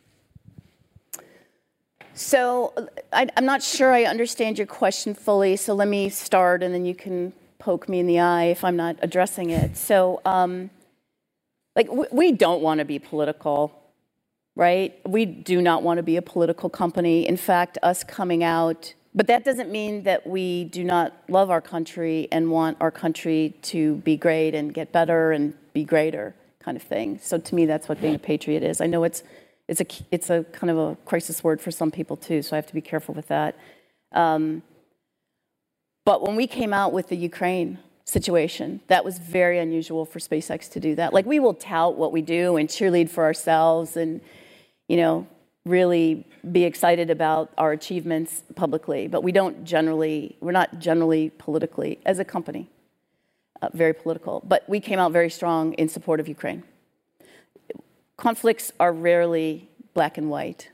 So 2.15 2.75
I, 3.13 3.29
am 3.37 3.47
not 3.47 3.63
sure 3.63 3.93
I 3.93 4.05
understand 4.05 4.59
your 4.59 4.67
question 4.67 5.15
fully, 5.15 5.55
so 5.57 5.73
let 5.73 5.89
me 5.89 6.09
start 6.09 6.65
and 6.65 6.75
then 6.75 6.85
you 6.85 6.95
can 6.95 7.33
poke 7.63 7.89
me 7.89 8.01
in 8.01 8.07
the 8.07 8.19
eye 8.19 8.45
if 8.45 8.65
I'm 8.65 8.77
not 8.77 8.97
addressing 9.03 9.51
it. 9.51 9.77
So, 9.77 10.21
um, 10.25 10.71
like, 11.77 11.89
we 12.13 12.33
don't 12.33 12.61
want 12.61 12.79
to 12.81 12.85
be 12.85 12.99
political, 12.99 13.73
right? 14.57 14.95
We 15.07 15.25
do 15.25 15.63
not 15.63 15.83
want 15.83 15.99
to 15.99 16.03
be 16.03 16.17
a 16.17 16.23
political 16.23 16.69
company. 16.69 17.27
In 17.27 17.37
fact, 17.37 17.79
us 17.83 18.05
coming 18.05 18.43
out, 18.43 18.93
but 19.15 19.27
that 19.29 19.45
doesn't 19.45 19.71
mean 19.71 20.03
that 20.03 20.27
we 20.27 20.65
do 20.65 20.83
not 20.85 21.15
love 21.29 21.51
our 21.51 21.61
country 21.61 22.29
and 22.33 22.51
want 22.51 22.77
our 22.81 22.91
country 22.91 23.55
to 23.63 23.97
be 23.97 24.17
great 24.17 24.55
and 24.55 24.75
get 24.75 24.93
better 24.93 25.33
and 25.33 25.55
be 25.73 25.85
greater, 25.85 26.35
kind 26.59 26.77
of 26.77 26.83
thing. 26.83 27.21
So, 27.23 27.39
to 27.39 27.55
me, 27.55 27.65
that's 27.65 27.89
what 27.89 28.01
being 28.01 28.17
a 28.17 28.19
patriot 28.19 28.63
is. 28.63 28.81
I 28.81 28.87
know 28.87 29.05
it's 29.05 29.23
it's 29.69 29.81
a, 29.81 29.87
it's 30.11 30.29
a 30.29 30.45
kind 30.53 30.71
of 30.71 30.79
a 30.79 30.97
crisis 31.07 31.45
word 31.45 31.61
for 31.61 31.71
some 31.71 31.91
people 31.91 32.17
too, 32.17 32.43
so 32.43 32.55
I 32.55 32.57
have 32.57 32.67
to 32.67 32.75
be 32.75 32.81
careful 32.81 33.15
with 33.15 33.29
that. 33.29 33.57
Um, 34.11 34.63
but 36.05 36.23
when 36.23 36.37
we 36.37 36.47
came 36.47 36.73
out 36.73 36.93
with 36.93 37.09
the 37.09 37.17
Ukraine 37.17 37.79
situation, 38.05 38.81
that 38.89 39.05
was 39.05 39.19
very 39.19 39.59
unusual 39.59 40.05
for 40.05 40.19
SpaceX 40.19 40.71
to 40.73 40.81
do 40.81 40.95
that. 40.97 41.13
Like 41.13 41.27
we 41.27 41.41
will 41.41 41.55
tout 41.55 41.97
what 41.97 42.13
we 42.13 42.23
do 42.23 42.57
and 42.57 42.69
cheerlead 42.69 43.09
for 43.09 43.25
ourselves 43.25 43.97
and, 43.97 44.21
you 44.89 44.97
know, 44.97 45.27
really 45.65 46.27
be 46.51 46.65
excited 46.65 47.09
about 47.09 47.53
our 47.57 47.71
achievements 47.73 48.43
publicly, 48.57 49.07
but 49.07 49.23
we 49.23 49.31
don't 49.31 49.65
generally, 49.65 50.37
we're 50.41 50.51
not 50.51 50.81
generally 50.81 51.31
politically, 51.39 52.01
as 52.05 52.19
a 52.19 52.25
company, 52.25 52.69
uh, 53.61 53.69
very 53.73 53.95
political. 53.95 54.43
But 54.45 54.69
we 54.69 54.81
came 54.81 54.99
out 54.99 55.13
very 55.13 55.31
strong 55.31 55.73
in 55.75 55.89
support 55.89 56.19
of 56.19 56.27
Ukraine 56.27 56.65
conflicts 58.23 58.73
are 58.79 58.93
rarely 58.93 59.69
black 59.95 60.17
and 60.17 60.31
white. 60.31 60.71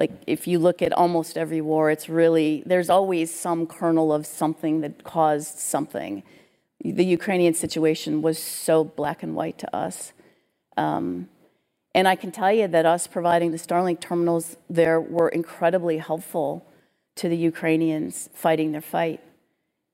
Like, 0.00 0.12
if 0.26 0.48
you 0.48 0.58
look 0.58 0.80
at 0.80 0.94
almost 0.94 1.36
every 1.36 1.60
war, 1.60 1.90
it's 1.90 2.08
really, 2.08 2.62
there's 2.64 2.88
always 2.88 3.32
some 3.32 3.66
kernel 3.66 4.14
of 4.14 4.24
something 4.24 4.80
that 4.80 5.04
caused 5.04 5.58
something. 5.58 6.22
The 6.82 7.04
Ukrainian 7.04 7.52
situation 7.52 8.22
was 8.22 8.38
so 8.38 8.82
black 8.82 9.22
and 9.22 9.36
white 9.36 9.58
to 9.58 9.76
us. 9.76 10.14
Um, 10.78 11.28
and 11.94 12.08
I 12.08 12.16
can 12.16 12.32
tell 12.32 12.50
you 12.50 12.66
that 12.66 12.86
us 12.86 13.06
providing 13.06 13.50
the 13.50 13.58
Starlink 13.58 14.00
terminals 14.00 14.56
there 14.70 14.98
were 14.98 15.28
incredibly 15.28 15.98
helpful 15.98 16.64
to 17.16 17.28
the 17.28 17.36
Ukrainians 17.36 18.30
fighting 18.32 18.72
their 18.72 18.80
fight. 18.80 19.20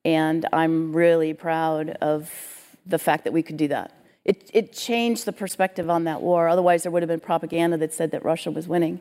And 0.04 0.46
I'm 0.52 0.94
really 0.94 1.34
proud 1.34 1.90
of 2.00 2.30
the 2.86 3.00
fact 3.00 3.24
that 3.24 3.32
we 3.32 3.42
could 3.42 3.56
do 3.56 3.66
that. 3.68 3.92
It, 4.24 4.48
it 4.54 4.72
changed 4.72 5.24
the 5.24 5.32
perspective 5.32 5.90
on 5.90 6.04
that 6.04 6.22
war. 6.22 6.46
Otherwise, 6.46 6.84
there 6.84 6.92
would 6.92 7.02
have 7.02 7.08
been 7.08 7.18
propaganda 7.18 7.76
that 7.78 7.92
said 7.92 8.12
that 8.12 8.24
Russia 8.24 8.52
was 8.52 8.68
winning 8.68 9.00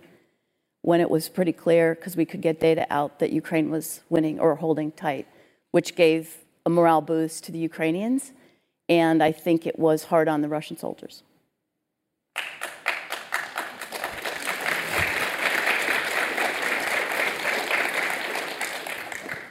when 0.86 1.01
it 1.01 1.09
was 1.09 1.29
pretty 1.29 1.51
clear 1.51 1.95
because 1.95 2.15
we 2.15 2.25
could 2.25 2.41
get 2.41 2.59
data 2.59 2.86
out 2.91 3.17
that 3.17 3.31
Ukraine 3.31 3.71
was 3.71 4.01
winning 4.07 4.39
or 4.39 4.53
holding 4.57 4.91
tight, 4.91 5.25
which 5.71 5.95
gave 5.95 6.45
a 6.63 6.69
morale 6.69 7.01
boost 7.01 7.43
to 7.43 7.51
the 7.51 7.57
Ukrainians. 7.57 8.31
And 8.88 9.23
I 9.23 9.31
think 9.31 9.65
it 9.65 9.79
was 9.79 10.03
hard 10.03 10.27
on 10.27 10.43
the 10.43 10.47
Russian 10.47 10.77
soldiers. 10.77 11.23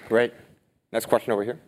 Great. 0.09 0.33
Next 0.93 1.07
question 1.07 1.33
over 1.33 1.43
here. 1.43 1.59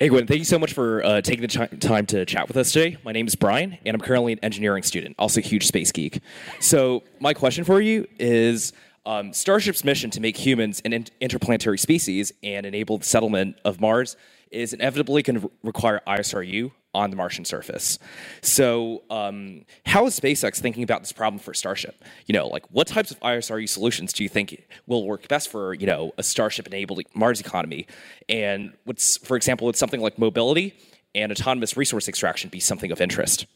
Hey, 0.00 0.08
Gwynne, 0.08 0.26
thank 0.26 0.38
you 0.38 0.46
so 0.46 0.58
much 0.58 0.72
for 0.72 1.04
uh, 1.04 1.20
taking 1.20 1.42
the 1.42 1.48
ch- 1.48 1.78
time 1.78 2.06
to 2.06 2.24
chat 2.24 2.48
with 2.48 2.56
us 2.56 2.72
today. 2.72 2.96
My 3.04 3.12
name 3.12 3.26
is 3.26 3.34
Brian, 3.34 3.76
and 3.84 3.94
I'm 3.94 4.00
currently 4.00 4.32
an 4.32 4.38
engineering 4.38 4.82
student, 4.82 5.14
also 5.18 5.40
a 5.40 5.42
huge 5.42 5.66
space 5.66 5.92
geek. 5.92 6.22
So, 6.58 7.02
my 7.18 7.34
question 7.34 7.64
for 7.64 7.82
you 7.82 8.06
is 8.18 8.72
um, 9.04 9.34
Starship's 9.34 9.84
mission 9.84 10.08
to 10.12 10.20
make 10.22 10.38
humans 10.38 10.80
an 10.86 10.94
in- 10.94 11.08
interplanetary 11.20 11.76
species 11.76 12.32
and 12.42 12.64
enable 12.64 12.96
the 12.96 13.04
settlement 13.04 13.58
of 13.66 13.78
Mars 13.78 14.16
is 14.50 14.72
inevitably 14.72 15.22
going 15.22 15.38
to 15.38 15.50
require 15.62 16.00
ISRU 16.06 16.72
on 16.94 17.10
the 17.10 17.16
Martian 17.16 17.44
surface. 17.44 17.98
So, 18.42 19.02
um, 19.10 19.64
how 19.86 20.06
is 20.06 20.18
SpaceX 20.18 20.58
thinking 20.58 20.82
about 20.82 21.00
this 21.00 21.12
problem 21.12 21.38
for 21.38 21.54
Starship? 21.54 22.02
You 22.26 22.32
know, 22.32 22.48
like 22.48 22.64
what 22.70 22.86
types 22.86 23.10
of 23.10 23.20
ISRU 23.20 23.68
solutions 23.68 24.12
do 24.12 24.22
you 24.22 24.28
think 24.28 24.62
will 24.86 25.06
work 25.06 25.28
best 25.28 25.50
for 25.50 25.74
you 25.74 25.86
know 25.86 26.12
a 26.18 26.22
Starship-enabled 26.22 27.00
Mars 27.14 27.40
economy? 27.40 27.86
And 28.28 28.72
what's, 28.84 29.16
for 29.18 29.36
example, 29.36 29.66
would 29.66 29.76
something 29.76 30.00
like 30.00 30.18
mobility 30.18 30.74
and 31.14 31.32
autonomous 31.32 31.76
resource 31.76 32.08
extraction 32.08 32.50
be 32.50 32.60
something 32.60 32.90
of 32.90 33.00
interest? 33.00 33.46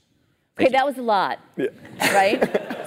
Okay, 0.59 0.70
that 0.70 0.87
was 0.87 0.99
a 0.99 1.03
lot, 1.03 1.41
right? 2.01 2.41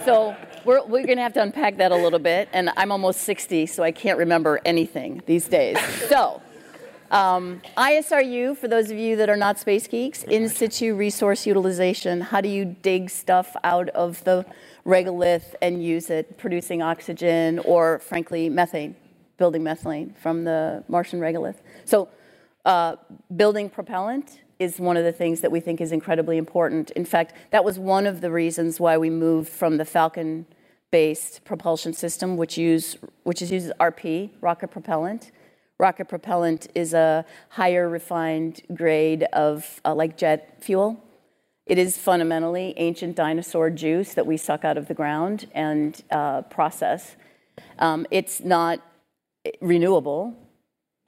so 0.06 0.34
we're, 0.64 0.82
we're 0.86 1.06
going 1.06 1.18
to 1.18 1.22
have 1.22 1.34
to 1.34 1.41
unpack 1.41 1.78
that 1.78 1.91
a 1.91 1.95
little 1.95 2.20
bit. 2.20 2.48
And 2.54 2.70
I'm 2.78 2.93
almost 2.93 3.22
60, 3.22 3.66
so 3.66 3.84
I 3.84 3.91
can't 3.91 4.18
remember 4.18 4.62
anything 4.64 5.22
these 5.26 5.50
days. 5.50 5.78
So, 6.08 6.41
um, 7.12 7.62
ISRU, 7.78 8.58
for 8.58 8.68
those 8.68 8.91
of 8.91 8.97
you 8.97 9.16
that 9.16 9.30
are 9.30 9.38
not 9.38 9.60
space 9.60 9.88
geeks, 9.88 10.24
in 10.24 10.49
situ 10.49 10.95
resource 10.95 11.45
utilization. 11.45 12.22
How 12.22 12.41
do 12.41 12.49
you 12.49 12.66
dig 12.66 13.10
stuff 13.10 13.55
out 13.64 13.89
of 13.89 14.24
the 14.24 14.45
regolith 14.86 15.55
and 15.62 15.84
use 15.84 16.10
it, 16.10 16.38
producing 16.38 16.82
oxygen 16.82 17.60
or, 17.60 17.99
frankly, 17.99 18.49
methane, 18.49 18.95
building 19.38 19.64
methane 19.64 20.14
from 20.22 20.43
the 20.43 20.84
Martian 20.88 21.20
regolith? 21.20 21.58
So, 21.86 22.10
uh, 22.66 22.97
building 23.36 23.70
propellant 23.70 24.41
is 24.60 24.80
one 24.80 24.97
of 24.97 25.05
the 25.05 25.12
things 25.12 25.41
that 25.41 25.51
we 25.51 25.60
think 25.60 25.80
is 25.80 25.91
incredibly 25.91 26.38
important. 26.38 26.91
In 26.91 27.05
fact, 27.05 27.34
that 27.51 27.64
was 27.64 27.80
one 27.80 28.05
of 28.05 28.20
the 28.22 28.32
reasons 28.32 28.80
why 28.80 28.97
we 28.97 29.10
moved 29.10 29.49
from 29.49 29.78
the 29.78 29.86
Falcon 29.86 30.45
based 30.91 31.45
propulsion 31.45 31.93
system, 31.93 32.38
which, 32.38 32.58
use, 32.58 32.97
which 33.24 33.41
is 33.41 33.51
uses 33.51 33.72
RP, 33.80 34.32
rocket 34.41 34.70
propellant. 34.70 35.32
Rocket 35.80 36.06
propellant 36.06 36.68
is 36.74 36.94
a 36.94 37.24
higher 37.50 37.88
refined 37.88 38.62
grade 38.74 39.24
of 39.32 39.80
uh, 39.86 39.94
like 39.94 40.18
jet 40.18 40.58
fuel. 40.62 41.04
It 41.68 41.78
is 41.78 41.98
fundamentally 41.98 42.74
ancient 42.78 43.16
dinosaur 43.16 43.70
juice 43.70 44.14
that 44.16 44.26
we 44.26 44.38
suck 44.38 44.66
out 44.66 44.78
of 44.78 44.88
the 44.88 44.94
ground 44.94 45.48
and 45.54 46.02
uh, 46.10 46.42
process. 46.44 47.16
Um, 47.78 48.08
it's 48.10 48.42
not 48.42 48.80
renewable 49.62 50.36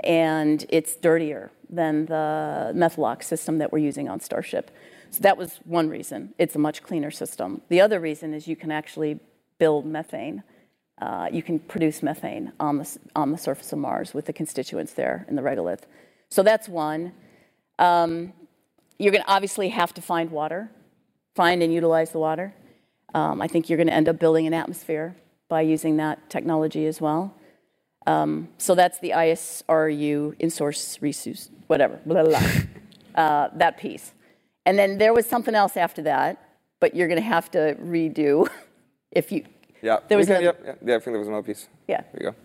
and 0.04 0.66
it's 0.70 0.96
dirtier 0.96 1.52
than 1.70 2.06
the 2.06 2.72
Methalox 2.76 3.24
system 3.24 3.58
that 3.58 3.72
we're 3.72 3.80
using 3.80 4.08
on 4.08 4.20
Starship. 4.20 4.70
So 5.12 5.22
that 5.22 5.38
was 5.38 5.60
one 5.66 5.90
reason. 5.90 6.34
It's 6.38 6.56
a 6.56 6.60
much 6.60 6.84
cleaner 6.84 7.12
system. 7.12 7.62
The 7.70 7.82
other 7.82 8.00
reason 8.00 8.34
is 8.34 8.48
you 8.48 8.56
can 8.56 8.72
actually 8.72 9.20
build 9.58 9.86
methane. 9.86 10.44
Uh, 11.02 11.30
you 11.32 11.42
can 11.42 11.60
produce 11.60 12.04
methane 12.04 12.52
on 12.60 12.78
the, 12.78 12.98
on 13.16 13.32
the 13.32 13.38
surface 13.38 13.72
of 13.72 13.80
Mars 13.80 14.14
with 14.14 14.26
the 14.26 14.34
constituents 14.34 14.94
there 14.94 15.26
in 15.30 15.36
the 15.36 15.42
regolith. 15.42 15.82
So 16.30 16.44
that's 16.44 16.68
one. 16.68 17.14
Um, 17.78 18.34
you're 18.98 19.12
going 19.12 19.24
to 19.24 19.32
obviously 19.32 19.70
have 19.70 19.94
to 19.94 20.02
find 20.02 20.30
water, 20.30 20.70
find 21.36 21.64
and 21.64 21.74
utilize 21.74 22.12
the 22.12 22.20
water. 22.20 22.54
Um, 23.14 23.42
I 23.42 23.48
think 23.48 23.70
you're 23.70 23.78
going 23.78 23.88
to 23.88 23.94
end 23.94 24.10
up 24.10 24.20
building 24.20 24.46
an 24.46 24.54
atmosphere 24.54 25.16
by 25.48 25.62
using 25.62 25.98
that 25.98 26.30
technology 26.30 26.86
as 26.86 27.00
well. 27.00 27.34
Um, 28.06 28.50
so 28.58 28.76
that's 28.76 29.00
the 29.00 29.12
ISRU 29.12 30.36
in 30.40 30.50
source 30.50 31.02
resource, 31.02 31.50
whatever, 31.68 32.00
blah, 32.06 32.24
blah, 32.24 32.40
blah. 32.40 32.50
Uh, 33.16 33.50
that 33.56 33.78
piece. 33.78 34.14
And 34.66 34.78
then 34.80 34.98
there 34.98 35.14
was 35.14 35.26
something 35.26 35.54
else 35.54 35.76
after 35.76 36.04
that, 36.04 36.58
but 36.80 36.96
you're 36.96 37.08
going 37.08 37.20
to 37.20 37.28
have 37.28 37.52
to 37.52 37.76
redo 37.82 38.48
if 39.12 39.32
you. 39.32 39.44
Yeah, 39.82 40.00
There 40.08 40.18
was 40.18 40.28
we 40.28 40.36
can- 40.36 40.44
another- 40.44 40.58
yeah, 40.66 40.74
yeah, 40.90 40.96
I 40.96 41.00
think 41.00 41.06
there 41.14 41.20
was 41.20 41.28
another 41.28 41.44
piece. 41.46 41.68
Yeah. 41.88 42.02
There 42.14 42.24
you 42.24 42.30
go. 42.32 42.36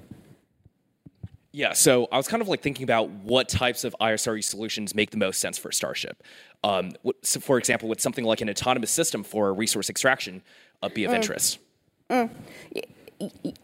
Yeah, 1.53 1.73
so 1.73 2.09
I 2.11 2.17
was 2.17 2.27
kind 2.27 2.43
of 2.43 2.49
like 2.49 2.63
thinking 2.63 2.83
about 2.83 3.09
what 3.11 3.49
types 3.49 3.85
of 3.85 3.95
ISRU 4.01 4.43
solutions 4.43 4.93
make 4.95 5.11
the 5.13 5.17
most 5.17 5.39
sense 5.41 5.57
for 5.57 5.71
Starship. 5.71 6.21
Um, 6.65 6.93
what, 7.03 7.15
so 7.25 7.39
for 7.39 7.59
example, 7.59 7.89
would 7.91 8.01
something 8.01 8.25
like 8.25 8.41
an 8.41 8.51
autonomous 8.51 8.91
system 8.91 9.23
for 9.23 9.55
resource 9.55 9.89
extraction 9.89 10.43
uh, 10.83 10.89
be 10.89 11.05
of 11.05 11.13
Mm. 11.13 11.15
interest? 11.17 11.59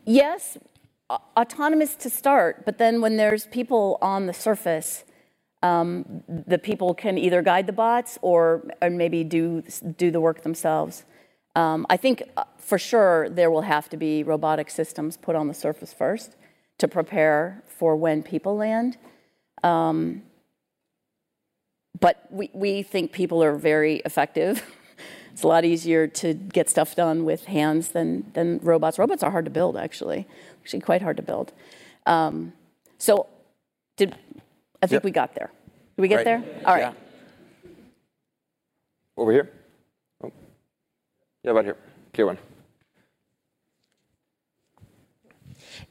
Yes, 0.05 0.59
a- 1.09 1.19
autonomous 1.37 1.97
to 1.97 2.11
start, 2.11 2.65
but 2.65 2.79
then 2.79 3.01
when 3.01 3.17
there's 3.17 3.47
people 3.47 3.99
on 4.01 4.27
the 4.27 4.33
surface, 4.33 5.05
um, 5.63 6.23
the 6.29 6.59
people 6.59 6.95
can 6.95 7.19
either 7.19 7.43
guide 7.43 7.67
the 7.67 7.73
bots 7.73 8.19
or, 8.23 8.63
or 8.81 8.89
maybe 8.91 9.25
do 9.25 9.63
do 9.97 10.11
the 10.11 10.21
work 10.21 10.43
themselves. 10.43 11.05
Um, 11.57 11.87
I 11.91 11.97
think 11.97 12.23
uh, 12.37 12.45
for 12.59 12.79
sure 12.79 13.29
there 13.29 13.51
will 13.51 13.63
have 13.63 13.89
to 13.91 13.97
be 13.97 14.23
robotic 14.23 14.71
systems 14.71 15.17
put 15.17 15.35
on 15.35 15.49
the 15.49 15.55
surface 15.55 15.93
first 15.93 16.37
to 16.79 16.89
prepare 16.89 17.63
for 17.67 17.97
when 17.97 18.23
people 18.23 18.57
land. 18.57 18.97
Um, 19.63 20.23
but 21.99 22.25
we, 22.31 22.51
we 22.55 22.83
think 22.83 23.13
people 23.13 23.43
are 23.43 23.57
very 23.57 23.97
effective. 24.05 24.65
it's 25.33 25.43
a 25.43 25.49
lot 25.49 25.65
easier 25.65 26.07
to 26.07 26.35
get 26.35 26.71
stuff 26.71 26.95
done 26.95 27.25
with 27.25 27.45
hands 27.47 27.89
than, 27.89 28.31
than 28.35 28.59
robots. 28.63 28.99
Robots 28.99 29.23
are 29.23 29.31
hard 29.31 29.45
to 29.45 29.51
build, 29.51 29.77
actually, 29.77 30.27
actually 30.63 30.81
quite 30.81 31.03
hard 31.03 31.17
to 31.19 31.23
build. 31.23 31.53
Um, 32.07 32.53
so, 32.99 33.27
did 33.97 34.15
I 34.83 34.87
think 34.87 34.99
Yep. 34.99 35.05
we 35.05 35.11
got 35.11 35.35
there? 35.35 35.51
Did 35.97 36.03
we 36.03 36.09
get 36.09 36.17
Right. 36.17 36.25
there? 36.25 36.45
All 36.65 36.75
right. 36.75 36.81
Yeah. 36.81 36.93
Over 39.17 39.33
here? 39.33 39.51
Yeah, 41.43 41.53
about 41.53 41.65
here. 41.65 41.77
Clear 42.13 42.27
one. 42.27 42.39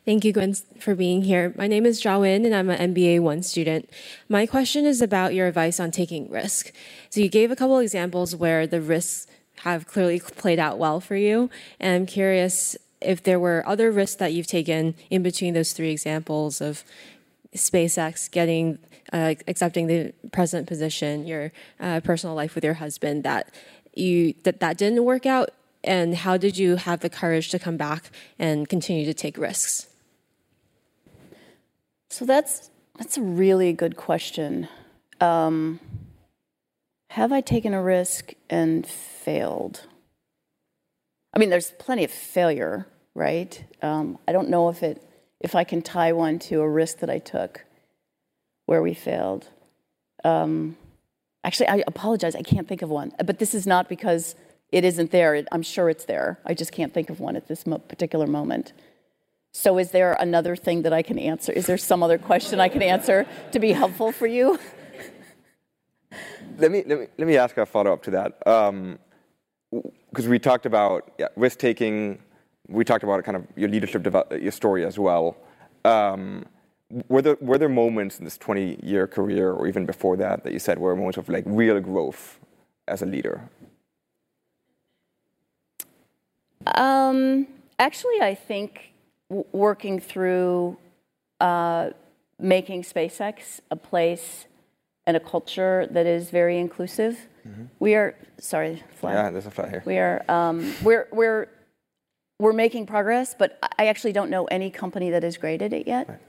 Thank 0.06 0.24
you, 0.24 0.32
Gwynne, 0.32 0.56
for 0.80 0.95
being 0.95 1.24
here. 1.24 1.54
My 1.58 1.68
name 1.68 1.86
is 1.86 2.02
Jawin, 2.02 2.45
and 2.45 2.54
I'm 2.54 2.70
an 2.70 2.93
MBA 2.93 3.22
1 3.22 3.43
student. 3.43 3.89
My 4.28 4.45
question 4.45 4.86
is 4.86 5.02
about 5.02 5.34
your 5.34 5.47
advice 5.47 5.80
on 5.80 5.91
taking 5.91 6.30
risk. 6.30 6.72
So, 7.10 7.22
you 7.22 7.30
gave 7.30 7.52
a 7.52 7.56
couple 7.56 7.80
examples 7.80 8.36
where 8.36 8.68
the 8.68 8.82
risks 8.82 9.28
have 9.64 9.88
clearly 9.88 10.20
played 10.20 10.60
out 10.60 10.78
well 10.78 11.00
for 11.00 11.16
you, 11.16 11.50
and 11.80 11.95
I'm 11.95 12.06
curious 12.06 12.78
if 13.02 13.24
there 13.24 13.39
were 13.39 13.64
other 13.66 13.91
risks 13.91 14.16
that 14.18 14.34
you've 14.34 14.47
taken 14.47 14.95
in 15.10 15.24
between 15.24 15.54
those 15.54 15.74
three 15.74 15.91
examples 15.91 16.62
of 16.62 16.84
SpaceX 17.56 18.30
getting 18.30 18.78
uh, 19.12 19.34
accepting 19.47 19.88
the 19.88 20.14
present 20.32 20.68
position, 20.68 21.26
your 21.26 21.52
uh, 21.80 22.00
personal 22.02 22.36
life 22.36 22.54
with 22.56 22.64
your 22.64 22.76
husband 22.76 23.24
that 23.24 23.52
you 23.94 24.34
that 24.44 24.60
that 24.60 24.78
didn't 24.78 25.04
work 25.04 25.26
out, 25.26 25.50
and 25.84 26.16
how 26.16 26.38
did 26.38 26.58
you 26.58 26.76
have 26.76 27.00
the 27.00 27.10
courage 27.10 27.50
to 27.50 27.60
come 27.60 27.78
back 27.78 28.12
and 28.38 28.68
continue 28.68 29.06
to 29.06 29.14
take 29.14 29.38
risks? 29.38 29.88
So 32.10 32.26
that's 32.26 32.70
that's 32.98 33.18
a 33.18 33.22
really 33.22 33.74
good 33.74 33.96
question. 33.96 34.68
Um, 35.22 35.80
have 37.12 37.32
I 37.32 37.42
taken 37.42 37.74
a 37.74 37.82
risk 37.82 38.34
and 38.50 38.86
failed? 38.86 39.86
I 41.34 41.40
mean, 41.40 41.50
there's 41.50 41.72
plenty 41.72 42.04
of 42.04 42.12
failure, 42.12 42.88
right? 43.16 43.64
Um, 43.82 44.18
I 44.28 44.32
don't 44.32 44.50
know 44.50 44.70
if 44.70 44.84
it 44.84 45.04
if 45.40 45.56
I 45.56 45.64
can 45.64 45.82
tie 45.82 46.12
one 46.12 46.40
to 46.40 46.62
a 46.62 46.70
risk 46.70 47.00
that 47.00 47.10
I 47.10 47.20
took 47.20 47.66
where 48.66 48.82
we 48.82 48.94
failed. 48.94 49.48
Um, 50.24 50.78
actually, 51.50 51.68
I 51.68 51.84
apologize. 51.88 52.36
I 52.36 52.43
can't 52.43 52.68
think 52.68 52.84
of 52.84 52.91
one. 52.91 53.12
But 53.26 53.39
this 53.39 53.56
is 53.56 53.66
not 53.66 53.89
because 53.89 54.36
it 54.72 54.84
isn't 54.86 55.10
there. 55.10 55.34
It, 55.34 55.47
I'm 55.52 55.64
sure 55.64 55.89
it's 55.89 56.06
there. 56.06 56.39
I 56.45 56.54
just 56.54 56.72
can't 56.72 56.93
think 56.93 57.10
of 57.10 57.20
one 57.20 57.36
at 57.36 57.47
this 57.47 57.66
mo- 57.66 57.80
particular 57.80 58.28
moment. 58.28 58.72
So, 59.52 59.80
is 59.80 59.89
there 59.89 60.14
another 60.28 60.56
thing 60.56 60.84
that 60.84 60.93
I 60.93 61.02
can 61.02 61.18
answer? 61.18 61.52
Is 61.52 61.66
there 61.66 61.80
some 61.91 62.04
other 62.04 62.20
question 62.20 62.60
I 62.60 62.70
can 62.70 62.84
answer 62.84 63.26
to 63.54 63.60
be 63.60 63.72
helpful 63.72 64.12
for 64.12 64.28
you? 64.28 64.60
Let 66.60 66.72
me, 66.72 66.84
let 66.86 67.00
me, 67.00 67.08
let 67.18 67.28
me 67.28 67.36
ask 67.38 67.58
a 67.58 67.66
follow 67.66 67.93
up 67.93 68.04
to 68.04 68.12
that. 68.12 68.30
Because 70.12 70.28
we 70.28 70.38
talked 70.38 70.66
about 70.68 71.12
yeah, 71.18 71.30
risk 71.36 71.58
taking, 71.58 72.20
we 72.68 72.84
talked 72.84 73.04
about 73.04 73.24
kind 73.24 73.38
of 73.38 73.47
your 73.56 73.70
leadership, 73.70 74.06
your 74.47 74.52
story 74.52 74.86
as 74.86 75.00
well. 75.00 75.38
Um, 75.86 76.45
were, 77.08 77.22
there, 77.22 77.38
were 77.42 77.58
there 77.58 77.70
moments 77.70 78.20
in 78.20 78.26
this 78.26 78.38
20 78.38 78.80
year 78.84 79.08
career, 79.08 79.52
or 79.52 79.68
even 79.68 79.86
before 79.86 80.18
that, 80.18 80.44
that 80.44 80.54
you 80.54 80.60
said 80.60 80.80
were 80.80 80.96
moments 80.96 81.18
of 81.18 81.30
like 81.30 81.44
real 81.46 81.80
growth 81.80 82.40
as 82.88 83.02
a 83.02 83.06
leader? 83.06 83.50
Um, 86.66 87.48
actually, 87.78 88.22
I 88.22 88.36
think 88.36 88.92
w- 89.30 89.46
working 89.52 90.00
through 90.00 90.78
uh, 91.40 91.92
making 92.40 92.84
SpaceX 92.84 93.62
a 93.72 93.76
place 93.76 94.46
and 95.06 95.16
a 95.16 95.20
culture 95.20 95.88
that 95.92 96.06
is 96.06 96.30
very 96.30 96.58
inclusive. 96.60 97.28
We 97.80 97.96
are 97.96 98.16
sorry, 98.38 98.84
fly. 98.96 99.14
Yeah, 99.14 99.32
there's 99.32 99.48
a 99.48 99.52
fly 99.52 99.70
here. 99.70 99.82
We 99.84 99.98
are 99.98 100.24
um, 100.30 100.72
we're 100.84 101.08
we're 101.12 101.48
we're 102.38 102.54
making 102.54 102.86
progress, 102.86 103.34
but 103.34 103.58
I 103.80 103.88
actually 103.88 104.14
don't 104.14 104.30
know 104.30 104.46
any 104.46 104.70
company 104.70 105.10
that 105.10 105.24
has 105.24 105.36
graded 105.38 105.74
it 105.74 105.88
yet. 105.88 106.22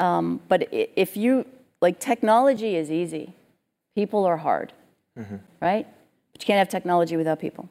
Um, 0.00 0.40
but 0.48 0.68
if 0.72 1.16
you 1.16 1.46
like, 1.80 2.00
technology 2.00 2.76
is 2.76 2.90
easy. 2.90 3.34
People 3.94 4.24
are 4.24 4.36
hard, 4.36 4.72
right? 5.60 5.86
But 6.32 6.42
you 6.42 6.46
can't 6.46 6.58
have 6.58 6.68
technology 6.68 7.16
without 7.16 7.38
people. 7.38 7.68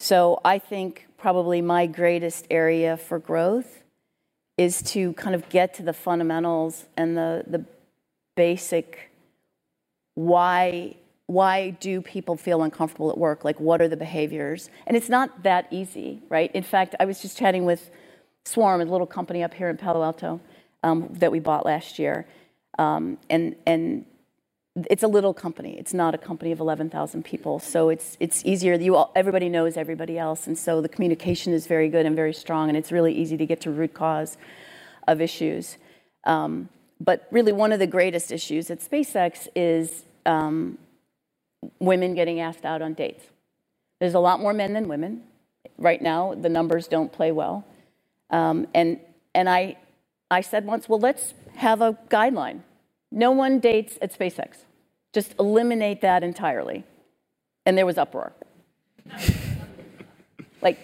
So 0.00 0.40
I 0.44 0.58
think 0.58 1.06
probably 1.16 1.60
my 1.62 1.86
greatest 1.86 2.46
area 2.50 2.96
for 2.96 3.18
growth 3.18 3.82
is 4.58 4.82
to 4.82 5.12
kind 5.14 5.34
of 5.34 5.48
get 5.48 5.74
to 5.74 5.82
the 5.82 5.92
fundamentals 5.92 6.86
and 6.96 7.16
the, 7.16 7.44
the 7.46 7.64
basic 8.36 9.10
why 10.14 10.94
why 11.26 11.70
do 11.70 12.02
people 12.02 12.36
feel 12.36 12.62
uncomfortable 12.62 13.10
at 13.10 13.16
work 13.16 13.44
like 13.44 13.58
what 13.60 13.80
are 13.80 13.88
the 13.88 13.96
behaviors 13.96 14.68
and 14.86 14.96
it's 14.96 15.08
not 15.08 15.42
that 15.42 15.66
easy 15.70 16.20
right 16.28 16.50
in 16.54 16.62
fact 16.62 16.94
i 17.00 17.04
was 17.04 17.22
just 17.22 17.38
chatting 17.38 17.64
with 17.64 17.90
swarm 18.44 18.80
a 18.80 18.84
little 18.84 19.06
company 19.06 19.42
up 19.42 19.54
here 19.54 19.68
in 19.68 19.76
palo 19.76 20.02
alto 20.02 20.40
um, 20.82 21.08
that 21.12 21.32
we 21.32 21.40
bought 21.40 21.64
last 21.64 21.98
year 21.98 22.26
um, 22.78 23.18
and 23.28 23.56
and 23.66 24.04
it's 24.74 25.02
a 25.02 25.08
little 25.08 25.34
company. 25.34 25.76
It's 25.78 25.92
not 25.92 26.14
a 26.14 26.18
company 26.18 26.50
of 26.50 26.58
11,000 26.58 27.22
people, 27.24 27.58
so 27.58 27.90
it's 27.90 28.16
it's 28.20 28.42
easier. 28.44 28.74
You 28.74 28.96
all, 28.96 29.12
everybody 29.14 29.48
knows 29.48 29.76
everybody 29.76 30.18
else, 30.18 30.46
and 30.46 30.58
so 30.58 30.80
the 30.80 30.88
communication 30.88 31.52
is 31.52 31.66
very 31.66 31.88
good 31.88 32.06
and 32.06 32.16
very 32.16 32.32
strong, 32.32 32.68
and 32.68 32.76
it's 32.76 32.90
really 32.90 33.12
easy 33.12 33.36
to 33.36 33.44
get 33.44 33.60
to 33.62 33.70
root 33.70 33.92
cause 33.92 34.38
of 35.06 35.20
issues. 35.20 35.76
Um, 36.24 36.70
but 37.00 37.26
really, 37.30 37.52
one 37.52 37.72
of 37.72 37.80
the 37.80 37.86
greatest 37.86 38.32
issues 38.32 38.70
at 38.70 38.80
SpaceX 38.80 39.48
is 39.54 40.04
um, 40.24 40.78
women 41.78 42.14
getting 42.14 42.40
asked 42.40 42.64
out 42.64 42.80
on 42.80 42.94
dates. 42.94 43.24
There's 44.00 44.14
a 44.14 44.20
lot 44.20 44.40
more 44.40 44.54
men 44.54 44.72
than 44.72 44.88
women. 44.88 45.22
Right 45.76 46.00
now, 46.00 46.34
the 46.34 46.48
numbers 46.48 46.88
don't 46.88 47.12
play 47.12 47.30
well, 47.30 47.66
um, 48.30 48.66
and 48.72 49.00
and 49.34 49.50
I 49.50 49.76
I 50.32 50.40
said 50.40 50.66
once, 50.66 50.88
well, 50.88 50.98
let's 50.98 51.34
have 51.56 51.80
a 51.80 51.96
guideline 52.10 52.62
no 53.12 53.30
one 53.30 53.60
dates 53.60 53.98
at 54.00 54.18
SpaceX. 54.18 54.64
Just 55.12 55.34
eliminate 55.38 56.00
that 56.00 56.24
entirely. 56.24 56.84
And 57.66 57.76
there 57.76 57.86
was 57.86 57.98
uproar. 57.98 58.32
like, 60.62 60.78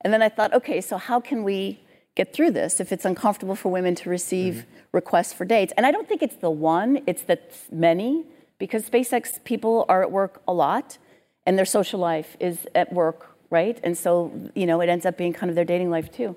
and 0.00 0.12
then 0.12 0.22
I 0.22 0.28
thought, 0.28 0.54
okay, 0.54 0.80
so 0.80 0.96
how 0.96 1.20
can 1.20 1.42
we 1.42 1.80
get 2.14 2.32
through 2.32 2.52
this 2.52 2.78
if 2.78 2.92
it's 2.92 3.04
uncomfortable 3.04 3.56
for 3.56 3.70
women 3.70 3.94
to 3.96 4.08
receive 4.08 4.54
mm-hmm. 4.54 4.86
requests 4.92 5.32
for 5.32 5.44
dates? 5.44 5.72
And 5.76 5.84
I 5.84 5.90
don't 5.90 6.08
think 6.08 6.22
it's 6.22 6.36
the 6.36 6.50
one, 6.50 7.02
it's 7.06 7.22
the 7.22 7.40
many, 7.70 8.24
because 8.58 8.88
SpaceX 8.88 9.42
people 9.42 9.84
are 9.88 10.02
at 10.02 10.12
work 10.12 10.40
a 10.46 10.52
lot 10.52 10.98
and 11.44 11.58
their 11.58 11.66
social 11.66 11.98
life 11.98 12.36
is 12.38 12.68
at 12.76 12.92
work, 12.92 13.36
right? 13.50 13.80
And 13.82 13.98
so, 13.98 14.32
you 14.54 14.66
know, 14.66 14.80
it 14.80 14.88
ends 14.88 15.04
up 15.04 15.18
being 15.18 15.32
kind 15.32 15.50
of 15.50 15.56
their 15.56 15.64
dating 15.64 15.90
life 15.90 16.12
too. 16.12 16.36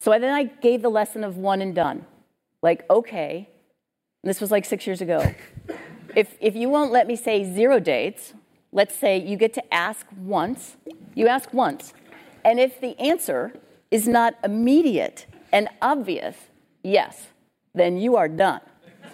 So 0.00 0.10
then 0.18 0.32
I 0.32 0.44
gave 0.44 0.82
the 0.82 0.88
lesson 0.88 1.24
of 1.24 1.36
one 1.36 1.60
and 1.60 1.74
done. 1.74 2.06
Like, 2.62 2.88
okay, 2.88 3.48
this 4.22 4.40
was 4.40 4.50
like 4.50 4.64
six 4.64 4.86
years 4.86 5.00
ago. 5.00 5.34
if, 6.16 6.36
if 6.40 6.54
you 6.54 6.68
won't 6.68 6.92
let 6.92 7.06
me 7.06 7.16
say 7.16 7.44
zero 7.44 7.78
dates, 7.78 8.34
let's 8.72 8.94
say 8.94 9.18
you 9.18 9.36
get 9.36 9.54
to 9.54 9.74
ask 9.74 10.06
once, 10.16 10.76
you 11.14 11.26
ask 11.26 11.52
once. 11.52 11.94
And 12.44 12.60
if 12.60 12.80
the 12.80 12.98
answer 13.00 13.52
is 13.90 14.06
not 14.06 14.34
immediate 14.44 15.26
and 15.52 15.68
obvious, 15.82 16.36
yes, 16.82 17.28
then 17.74 17.98
you 17.98 18.16
are 18.16 18.28
done. 18.28 18.60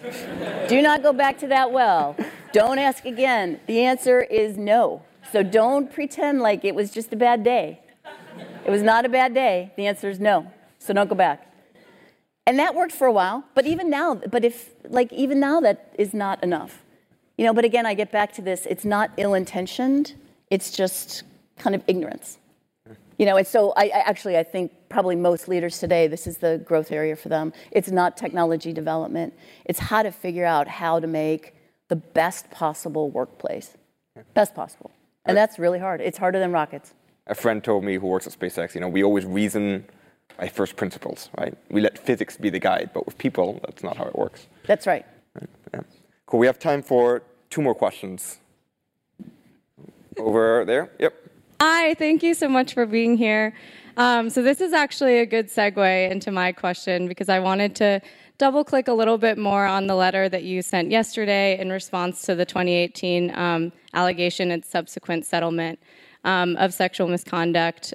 Do 0.67 0.81
not 0.81 1.01
go 1.01 1.13
back 1.13 1.39
to 1.39 1.47
that 1.47 1.71
well. 1.71 2.15
Don't 2.51 2.79
ask 2.79 3.05
again. 3.05 3.59
The 3.67 3.81
answer 3.81 4.21
is 4.21 4.57
no. 4.57 5.03
So 5.31 5.43
don't 5.43 5.91
pretend 5.91 6.41
like 6.41 6.63
it 6.63 6.75
was 6.75 6.91
just 6.91 7.11
a 7.11 7.15
bad 7.15 7.43
day. 7.43 7.81
It 8.65 8.71
was 8.71 8.81
not 8.81 9.05
a 9.05 9.09
bad 9.09 9.33
day. 9.33 9.73
The 9.75 9.87
answer 9.87 10.09
is 10.09 10.19
no. 10.19 10.51
So 10.85 10.93
don't 10.93 11.09
go 11.09 11.15
back. 11.15 11.51
And 12.45 12.59
that 12.59 12.75
worked 12.75 12.91
for 12.91 13.07
a 13.07 13.11
while, 13.11 13.43
but 13.55 13.65
even 13.65 13.89
now, 13.89 14.15
but 14.15 14.45
if, 14.45 14.69
like, 14.87 15.11
even 15.11 15.39
now, 15.39 15.59
that 15.61 15.95
is 15.97 16.13
not 16.13 16.43
enough. 16.43 16.83
You 17.37 17.45
know, 17.45 17.53
but 17.53 17.65
again, 17.65 17.87
I 17.87 17.95
get 17.95 18.11
back 18.11 18.33
to 18.33 18.41
this 18.41 18.65
it's 18.67 18.85
not 18.85 19.09
ill 19.17 19.33
intentioned, 19.33 20.13
it's 20.51 20.71
just 20.71 21.23
kind 21.57 21.75
of 21.75 21.83
ignorance. 21.87 22.37
You 23.17 23.25
know, 23.25 23.37
and 23.37 23.47
so 23.47 23.73
I, 23.77 23.85
I, 23.85 24.03
actually 24.05 24.37
I 24.37 24.43
think 24.43 24.73
probably 24.89 25.15
most 25.15 25.47
leaders 25.47 25.79
today, 25.79 26.07
this 26.07 26.27
is 26.27 26.37
the 26.37 26.61
growth 26.65 26.91
area 26.91 27.15
for 27.15 27.29
them. 27.29 27.53
It's 27.71 27.89
not 27.89 28.17
technology 28.17 28.73
development. 28.73 29.33
It's 29.63 29.79
how 29.79 30.03
to 30.03 30.11
figure 30.11 30.45
out 30.45 30.67
how 30.67 30.99
to 30.99 31.07
make 31.07 31.55
the 31.87 31.95
best 31.95 32.51
possible 32.51 33.09
workplace. 33.09 33.75
Best 34.33 34.53
possible. 34.53 34.91
And 35.25 35.35
that's 35.35 35.57
really 35.57 35.79
hard. 35.79 36.01
It's 36.01 36.17
harder 36.17 36.39
than 36.39 36.51
rockets. 36.51 36.93
A 37.27 37.35
friend 37.35 37.63
told 37.63 37.83
me 37.85 37.95
who 37.95 38.05
works 38.05 38.27
at 38.27 38.37
SpaceX, 38.37 38.75
you 38.75 38.81
know, 38.81 38.89
we 38.89 39.03
always 39.03 39.25
reason 39.25 39.85
by 40.37 40.47
first 40.47 40.75
principles, 40.75 41.29
right? 41.37 41.55
We 41.69 41.81
let 41.81 41.97
physics 41.97 42.37
be 42.37 42.49
the 42.49 42.59
guide, 42.59 42.91
but 42.93 43.05
with 43.05 43.17
people, 43.17 43.59
that's 43.65 43.83
not 43.83 43.97
how 43.97 44.05
it 44.05 44.15
works. 44.15 44.47
That's 44.65 44.87
right. 44.87 45.05
right? 45.33 45.49
Yeah. 45.73 45.81
Cool. 46.25 46.39
We 46.39 46.47
have 46.47 46.59
time 46.59 46.81
for 46.81 47.23
two 47.49 47.61
more 47.61 47.75
questions. 47.75 48.39
Over 50.17 50.63
there. 50.65 50.91
Yep. 50.99 51.13
Hi, 51.61 51.93
thank 51.95 52.23
you 52.23 52.33
so 52.33 52.47
much 52.47 52.73
for 52.73 52.85
being 52.85 53.17
here. 53.17 53.53
Um, 53.97 54.29
so, 54.29 54.41
this 54.41 54.61
is 54.61 54.73
actually 54.73 55.19
a 55.19 55.25
good 55.25 55.47
segue 55.47 56.11
into 56.11 56.31
my 56.31 56.51
question 56.51 57.07
because 57.07 57.29
I 57.29 57.39
wanted 57.39 57.75
to 57.77 58.01
double 58.37 58.63
click 58.63 58.87
a 58.87 58.93
little 58.93 59.17
bit 59.17 59.37
more 59.37 59.65
on 59.65 59.87
the 59.87 59.95
letter 59.95 60.27
that 60.27 60.43
you 60.43 60.61
sent 60.61 60.89
yesterday 60.89 61.57
in 61.59 61.69
response 61.69 62.21
to 62.23 62.35
the 62.35 62.45
2018 62.45 63.33
um, 63.37 63.71
allegation 63.93 64.51
and 64.51 64.65
subsequent 64.65 65.25
settlement 65.25 65.79
um, 66.25 66.57
of 66.57 66.73
sexual 66.73 67.07
misconduct. 67.07 67.93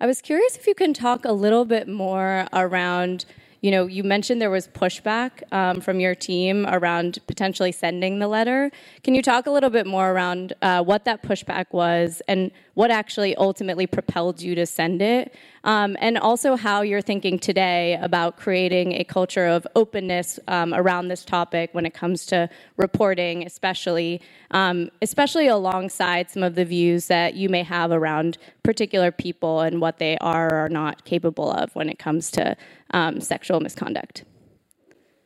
I 0.00 0.06
was 0.06 0.22
curious 0.22 0.56
if 0.56 0.66
you 0.68 0.74
can 0.74 0.94
talk 0.94 1.24
a 1.24 1.32
little 1.32 1.64
bit 1.64 1.88
more 1.88 2.46
around 2.52 3.24
you 3.60 3.72
know, 3.72 3.86
you 3.86 4.04
mentioned 4.04 4.40
there 4.40 4.50
was 4.50 4.68
pushback 4.68 5.42
um, 5.52 5.80
from 5.80 5.98
your 5.98 6.14
team 6.14 6.64
around 6.68 7.18
potentially 7.26 7.72
sending 7.72 8.20
the 8.20 8.28
letter. 8.28 8.70
Can 9.02 9.14
you 9.14 9.22
talk 9.22 9.46
a 9.46 9.50
little 9.50 9.70
bit 9.70 9.84
more 9.84 10.12
around 10.12 10.52
uh, 10.62 10.82
what 10.82 11.04
that 11.06 11.22
pushback 11.24 11.66
was 11.72 12.22
and 12.28 12.52
what 12.74 12.92
actually 12.92 13.34
ultimately 13.34 13.86
propelled 13.86 14.40
you 14.40 14.54
to 14.54 14.64
send 14.64 15.02
it? 15.02 15.34
Um, 15.64 15.96
and 16.00 16.16
also 16.18 16.56
how 16.56 16.82
you're 16.82 17.02
thinking 17.02 17.38
today 17.38 17.98
about 18.00 18.36
creating 18.36 18.92
a 18.92 19.04
culture 19.04 19.46
of 19.46 19.66
openness 19.74 20.38
um, 20.48 20.72
around 20.72 21.08
this 21.08 21.24
topic 21.24 21.70
when 21.72 21.84
it 21.84 21.94
comes 21.94 22.26
to 22.26 22.48
reporting, 22.76 23.44
especially, 23.44 24.20
um, 24.52 24.90
especially 25.02 25.48
alongside 25.48 26.30
some 26.30 26.42
of 26.42 26.54
the 26.54 26.64
views 26.64 27.06
that 27.08 27.34
you 27.34 27.48
may 27.48 27.62
have 27.62 27.90
around 27.90 28.38
particular 28.62 29.10
people 29.10 29.60
and 29.60 29.80
what 29.80 29.98
they 29.98 30.16
are 30.18 30.48
or 30.48 30.56
are 30.64 30.68
not 30.68 31.04
capable 31.04 31.50
of 31.50 31.74
when 31.74 31.88
it 31.88 31.98
comes 31.98 32.30
to 32.30 32.56
um, 32.92 33.20
sexual 33.20 33.60
misconduct. 33.60 34.24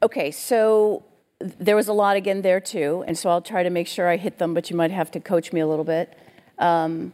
Okay, 0.03 0.30
so 0.30 1.05
there 1.39 1.76
was 1.76 1.89
a 1.89 1.93
lot 1.93 2.16
again 2.16 2.43
there 2.43 2.61
too, 2.61 3.05
and 3.07 3.16
so 3.16 3.30
I'll 3.30 3.43
try 3.43 3.62
to 3.62 3.70
make 3.70 3.87
sure 3.87 4.09
I 4.09 4.16
hit 4.16 4.39
them, 4.39 4.55
but 4.55 4.70
you 4.70 4.76
might 4.76 4.91
have 4.91 5.11
to 5.12 5.20
coach 5.20 5.53
me 5.53 5.61
a 5.61 5.66
little 5.66 5.85
bit. 5.85 6.16
Um, 6.59 7.12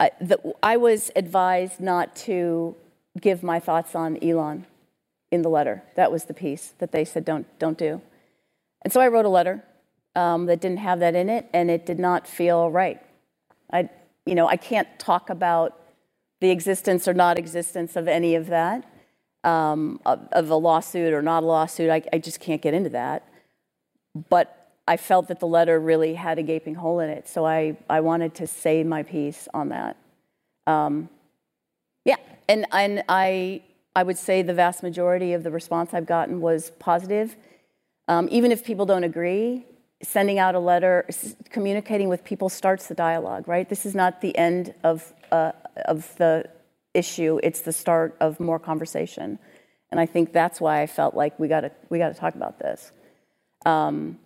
I, 0.00 0.10
the, 0.20 0.54
I 0.62 0.76
was 0.76 1.10
advised 1.14 1.78
not 1.80 2.16
to 2.16 2.74
give 3.20 3.42
my 3.42 3.60
thoughts 3.60 3.94
on 3.94 4.16
Elon 4.24 4.66
in 5.30 5.42
the 5.42 5.50
letter. 5.50 5.84
That 5.94 6.10
was 6.10 6.24
the 6.24 6.34
piece 6.34 6.72
that 6.78 6.90
they 6.90 7.04
said 7.04 7.24
don't 7.24 7.46
don't 7.58 7.78
do, 7.78 8.00
and 8.82 8.92
so 8.92 9.00
I 9.00 9.08
wrote 9.08 9.26
a 9.26 9.28
letter 9.28 9.62
um, 10.16 10.46
that 10.46 10.60
didn't 10.60 10.78
have 10.78 10.98
that 11.00 11.14
in 11.14 11.28
it, 11.28 11.48
and 11.52 11.70
it 11.70 11.86
did 11.86 11.98
not 11.98 12.26
feel 12.26 12.70
right. 12.70 13.00
I, 13.72 13.88
you 14.26 14.34
know, 14.34 14.48
I 14.48 14.56
can't 14.56 14.88
talk 14.98 15.30
about 15.30 15.78
the 16.40 16.50
existence 16.50 17.06
or 17.06 17.14
not 17.14 17.38
existence 17.38 17.94
of 17.94 18.08
any 18.08 18.34
of 18.34 18.46
that 18.48 18.84
um, 19.44 20.00
of, 20.04 20.28
of, 20.32 20.50
a 20.50 20.54
lawsuit 20.54 21.12
or 21.12 21.22
not 21.22 21.42
a 21.42 21.46
lawsuit. 21.46 21.90
I, 21.90 22.02
I, 22.12 22.18
just 22.18 22.40
can't 22.40 22.60
get 22.60 22.74
into 22.74 22.90
that. 22.90 23.26
But 24.28 24.59
I 24.90 24.96
felt 24.96 25.28
that 25.28 25.38
the 25.38 25.46
letter 25.46 25.78
really 25.78 26.14
had 26.14 26.40
a 26.40 26.42
gaping 26.42 26.74
hole 26.74 26.98
in 26.98 27.10
it, 27.10 27.28
so 27.28 27.46
I, 27.46 27.76
I 27.88 28.00
wanted 28.00 28.34
to 28.34 28.48
say 28.48 28.82
my 28.82 29.04
piece 29.04 29.46
on 29.54 29.68
that. 29.68 29.96
Um, 30.66 31.08
yeah, 32.04 32.16
and, 32.48 32.66
and 32.72 33.04
I, 33.08 33.62
I 33.94 34.02
would 34.02 34.18
say 34.18 34.42
the 34.42 34.52
vast 34.52 34.82
majority 34.82 35.32
of 35.32 35.44
the 35.44 35.52
response 35.52 35.94
I've 35.94 36.06
gotten 36.06 36.40
was 36.40 36.72
positive. 36.80 37.36
Um, 38.08 38.26
even 38.32 38.50
if 38.50 38.64
people 38.64 38.84
don't 38.84 39.04
agree, 39.04 39.64
sending 40.02 40.40
out 40.40 40.56
a 40.56 40.58
letter, 40.58 41.06
communicating 41.50 42.08
with 42.08 42.24
people 42.24 42.48
starts 42.48 42.88
the 42.88 42.96
dialogue, 42.96 43.46
right? 43.46 43.68
This 43.68 43.86
is 43.86 43.94
not 43.94 44.20
the 44.20 44.36
end 44.36 44.74
of, 44.82 45.14
uh, 45.30 45.52
of 45.84 46.16
the 46.16 46.50
issue, 46.94 47.38
it's 47.44 47.60
the 47.60 47.72
start 47.72 48.16
of 48.18 48.40
more 48.40 48.58
conversation. 48.58 49.38
And 49.92 50.00
I 50.00 50.06
think 50.06 50.32
that's 50.32 50.60
why 50.60 50.82
I 50.82 50.88
felt 50.88 51.14
like 51.14 51.38
we 51.38 51.46
got 51.46 51.60
to 51.60 51.70
we 51.90 51.98
got 51.98 52.08
to 52.08 52.18
talk 52.18 52.34
about 52.34 52.58
this. 52.58 52.90
Um, 53.64 54.18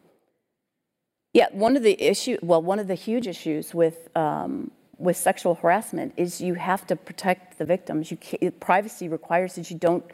yeah, 1.35 1.49
one 1.51 1.77
of 1.77 1.83
the 1.83 2.01
issue, 2.01 2.39
well, 2.43 2.63
one 2.63 2.79
of 2.79 2.87
the 2.87 2.95
huge 2.95 3.27
issues 3.27 3.75
with 3.75 4.09
um, 4.17 4.71
with 4.99 5.17
sexual 5.17 5.57
harassment 5.57 6.15
is 6.17 6.41
you 6.41 6.55
have 6.55 6.87
to 6.87 6.95
protect 6.95 7.59
the 7.59 7.65
victims. 7.65 8.13
You 8.13 8.51
privacy 8.53 9.09
requires 9.09 9.57
that 9.57 9.69
you 9.69 9.77
don't 9.77 10.05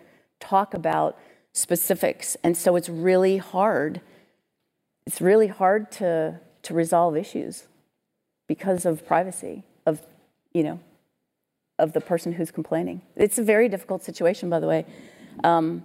talk 0.40 0.72
about 0.72 1.18
specifics, 1.52 2.38
and 2.42 2.56
so 2.56 2.74
it's 2.74 2.88
really 2.88 3.36
hard. 3.36 4.00
It's 5.06 5.20
really 5.20 5.48
hard 5.48 5.92
to 5.92 6.40
to 6.62 6.74
resolve 6.74 7.14
issues 7.16 7.68
because 8.48 8.86
of 8.86 9.06
privacy 9.06 9.64
of 9.84 10.00
you 10.54 10.62
know 10.62 10.80
of 11.78 11.92
the 11.92 12.00
person 12.00 12.32
who's 12.32 12.50
complaining. 12.50 13.02
It's 13.14 13.38
a 13.38 13.44
very 13.44 13.68
difficult 13.68 14.02
situation, 14.02 14.48
by 14.48 14.58
the 14.58 14.66
way. 14.66 14.86
Um, 15.44 15.84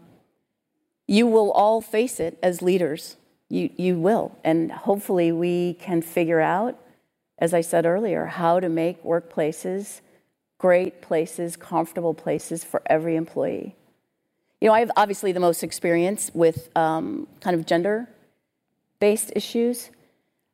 you 1.07 1.27
will 1.27 1.51
all 1.51 1.81
face 1.81 2.21
it 2.21 2.37
as 2.41 2.61
leaders 2.61 3.17
You, 3.49 3.69
you 3.77 3.99
will. 3.99 4.37
And 4.43 4.71
hopefully, 4.71 5.31
we 5.31 5.75
can 5.75 6.01
figure 6.01 6.41
out, 6.41 6.77
as 7.37 7.53
I 7.53 7.61
said 7.61 7.85
earlier, 7.85 8.25
how 8.25 8.59
to 8.59 8.69
make 8.69 9.03
workplaces 9.03 10.01
great 10.57 11.01
places, 11.01 11.55
comfortable 11.55 12.13
places 12.13 12.63
for 12.63 12.81
every 12.87 13.15
employee. 13.15 13.75
You 14.61 14.69
know, 14.69 14.73
I 14.73 14.79
have 14.79 14.91
obviously 14.95 15.31
the 15.31 15.39
most 15.39 15.63
experience 15.63 16.31
with 16.33 16.69
um, 16.75 17.27
kind 17.41 17.55
of 17.55 17.65
gender 17.65 18.07
based 18.99 19.31
issues, 19.35 19.91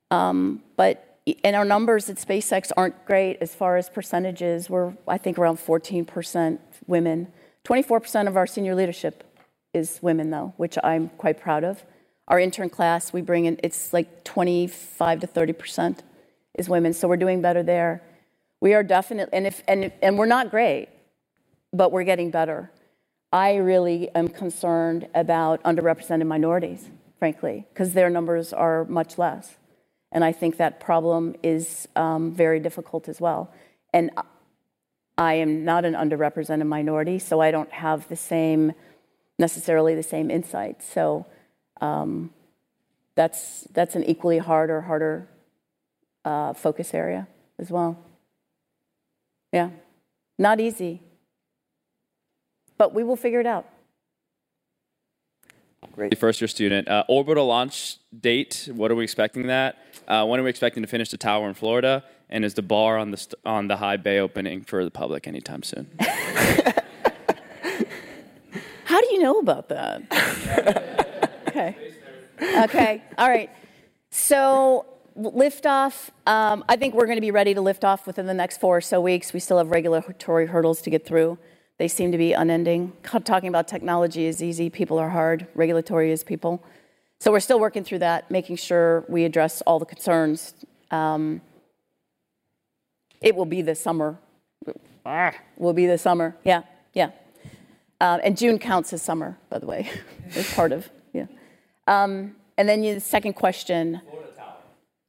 um, 0.10 0.64
but 0.76 1.20
and 1.44 1.56
our 1.56 1.64
numbers 1.64 2.10
at 2.10 2.18
SpaceX 2.18 2.72
aren't 2.76 3.06
great 3.06 3.38
as 3.42 3.54
far 3.54 3.78
as 3.78 3.90
percentages. 3.90 4.70
We're, 4.70 4.94
I 5.08 5.18
think, 5.20 5.38
around 5.38 5.60
14% 5.60 6.58
women. 6.88 7.28
24% 7.64 8.28
of 8.28 8.36
our 8.36 8.48
senior 8.48 8.74
leadership 8.74 9.24
is 9.72 10.00
women, 10.02 10.32
though, 10.32 10.54
which 10.58 10.80
I'm 10.84 11.10
quite 11.18 11.40
proud 11.40 11.64
of. 11.64 11.86
Our 12.32 12.40
intern 12.40 12.70
class, 12.70 13.12
we 13.12 13.22
bring 13.22 13.44
in, 13.44 13.60
it's 13.62 13.92
like 13.92 14.24
25 14.24 15.20
to 15.20 15.28
30% 15.28 16.00
is 16.58 16.70
women, 16.70 16.94
so 16.94 17.10
we're 17.10 17.18
doing 17.18 17.42
better 17.42 17.62
there. 17.62 18.02
We 18.62 18.74
are 18.74 18.84
definitely, 18.84 19.34
and, 19.34 19.46
if, 19.46 19.62
and, 19.68 19.92
and 20.02 20.18
we're 20.18 20.28
not 20.28 20.50
great, 20.50 20.88
but 21.74 21.92
we're 21.92 22.06
getting 22.06 22.32
better. 22.32 22.72
I 23.34 23.56
really 23.56 24.08
am 24.16 24.30
concerned 24.30 25.10
about 25.14 25.62
underrepresented 25.64 26.26
minorities, 26.26 26.90
frankly, 27.20 27.66
because 27.74 27.92
their 27.92 28.10
numbers 28.10 28.54
are 28.54 28.86
much 28.86 29.18
less. 29.18 29.58
And 30.14 30.24
I 30.24 30.32
think 30.32 30.56
that 30.56 30.80
problem 30.80 31.36
is 31.44 31.90
um, 31.98 32.32
very 32.32 32.62
difficult 32.62 33.10
as 33.10 33.20
well. 33.20 33.52
And 33.94 34.10
I 35.18 35.34
am 35.34 35.66
not 35.66 35.84
an 35.84 35.96
underrepresented 35.96 36.66
minority, 36.66 37.20
so 37.20 37.42
I 37.42 37.52
don't 37.52 37.72
have 37.74 38.08
the 38.08 38.16
same, 38.16 38.72
necessarily 39.38 39.96
the 39.96 40.04
same 40.04 40.32
insights. 40.32 40.90
So 40.90 41.26
um, 41.82 42.30
that's, 43.16 43.68
that's 43.74 43.96
an 43.96 44.04
equally 44.04 44.38
hard 44.38 44.70
or 44.70 44.82
harder 44.82 45.28
uh, 46.24 46.54
focus 46.54 46.94
area 46.94 47.28
as 47.60 47.70
well. 47.70 47.98
Yeah, 49.52 49.72
not 50.40 50.60
easy, 50.62 51.02
but 52.78 52.94
we 52.94 53.04
will 53.04 53.18
figure 53.18 53.42
it 53.42 53.46
out. 53.46 53.68
Great. 55.94 56.18
First 56.18 56.40
year 56.40 56.48
student. 56.48 56.88
Uh, 56.88 57.04
orbital 57.10 57.48
launch 57.48 57.98
date, 58.18 58.70
what 58.74 58.92
are 58.92 58.96
we 58.96 59.04
expecting 59.04 59.48
that? 59.48 59.78
Uh, 60.08 60.26
when 60.26 60.40
are 60.40 60.44
we 60.44 60.50
expecting 60.50 60.82
to 60.84 60.88
finish 60.88 61.10
the 61.10 61.18
tower 61.18 61.50
in 61.50 61.54
Florida? 61.54 62.04
And 62.30 62.46
is 62.46 62.54
the 62.54 62.62
bar 62.62 62.98
on 62.98 63.12
the, 63.12 63.18
st- 63.18 63.36
on 63.46 63.68
the 63.68 63.76
high 63.78 63.98
bay 63.98 64.20
opening 64.20 64.62
for 64.62 64.86
the 64.86 64.92
public 64.92 65.28
anytime 65.28 65.64
soon? 65.64 65.90
How 68.86 69.02
do 69.02 69.08
you 69.12 69.20
know 69.20 69.40
about 69.40 69.68
that? 69.70 70.98
okay. 71.52 71.76
Okay. 72.42 73.04
All 73.18 73.30
right. 73.30 73.50
So 74.10 74.86
liftoff, 75.18 76.10
um, 76.26 76.64
I 76.68 76.76
think 76.76 76.96
we're 76.96 77.06
going 77.06 77.18
to 77.18 77.22
be 77.22 77.32
ready 77.32 77.54
to 77.54 77.62
lift 77.62 77.84
off 77.84 78.08
within 78.08 78.26
the 78.26 78.34
next 78.34 78.60
four 78.60 78.78
or 78.78 78.82
so 78.82 79.02
weeks. 79.02 79.34
We 79.34 79.40
still 79.40 79.58
have 79.58 79.70
regulatory 79.70 80.48
hurdles 80.48 80.82
to 80.84 80.90
get 80.90 81.06
through. 81.06 81.38
They 81.78 81.88
seem 81.88 82.12
to 82.12 82.18
be 82.18 82.34
unending. 82.34 82.94
Talking 83.04 83.50
about 83.50 83.68
technology 83.68 84.26
is 84.26 84.42
easy, 84.42 84.70
people 84.70 85.00
are 85.00 85.10
hard, 85.10 85.48
regulatory 85.56 86.12
is 86.12 86.24
people. 86.24 86.64
So 87.20 87.32
we're 87.32 87.40
still 87.40 87.60
working 87.60 87.84
through 87.84 88.00
that, 88.00 88.32
making 88.32 88.56
sure 88.56 89.06
we 89.08 89.26
address 89.26 89.62
all 89.62 89.80
the 89.80 89.86
concerns. 89.86 90.54
Um, 90.90 91.42
it 93.22 93.36
will 93.36 93.46
be 93.46 93.62
this 93.62 93.80
summer. 93.80 94.18
Ah, 95.06 95.34
Will 95.58 95.74
be 95.74 95.86
this 95.88 96.02
summer. 96.02 96.36
Yeah, 96.44 96.64
yeah. 96.94 97.12
Uh, 98.00 98.20
and 98.24 98.38
June 98.38 98.58
counts 98.58 98.94
as 98.94 99.02
summer, 99.02 99.38
by 99.50 99.60
the 99.60 99.66
way. 99.66 99.90
it's 100.30 100.54
part 100.54 100.72
of. 100.72 100.90
Um, 101.92 102.36
and 102.58 102.70
then 102.70 102.84
you, 102.84 102.96
the 102.96 103.02
second 103.02 103.34
question. 103.34 104.02
Florida 104.10 104.32
Tower. 104.38 104.56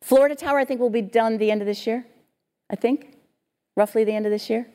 Florida 0.02 0.34
Tower, 0.34 0.58
I 0.58 0.64
think, 0.64 0.80
will 0.80 0.90
be 0.90 1.02
done 1.02 1.38
the 1.38 1.50
end 1.50 1.62
of 1.62 1.66
this 1.66 1.86
year. 1.86 2.04
I 2.70 2.76
think, 2.76 3.18
roughly 3.76 4.02
the 4.02 4.12
end 4.12 4.26
of 4.26 4.32
this 4.32 4.50
year. 4.50 4.66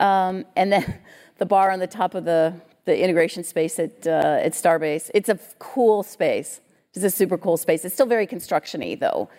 Um, 0.00 0.44
and 0.54 0.72
then 0.72 1.00
the 1.38 1.46
bar 1.46 1.70
on 1.70 1.78
the 1.78 1.86
top 1.86 2.14
of 2.14 2.24
the, 2.24 2.54
the 2.84 3.02
integration 3.02 3.42
space 3.42 3.78
at, 3.78 4.06
uh, 4.06 4.40
at 4.42 4.52
Starbase. 4.52 5.10
It's 5.14 5.30
a 5.30 5.38
cool 5.58 6.02
space. 6.02 6.60
It's 6.92 7.04
a 7.04 7.10
super 7.10 7.38
cool 7.38 7.56
space. 7.56 7.84
It's 7.84 7.94
still 7.94 8.06
very 8.06 8.26
construction-y, 8.26 8.96
though. 8.96 9.30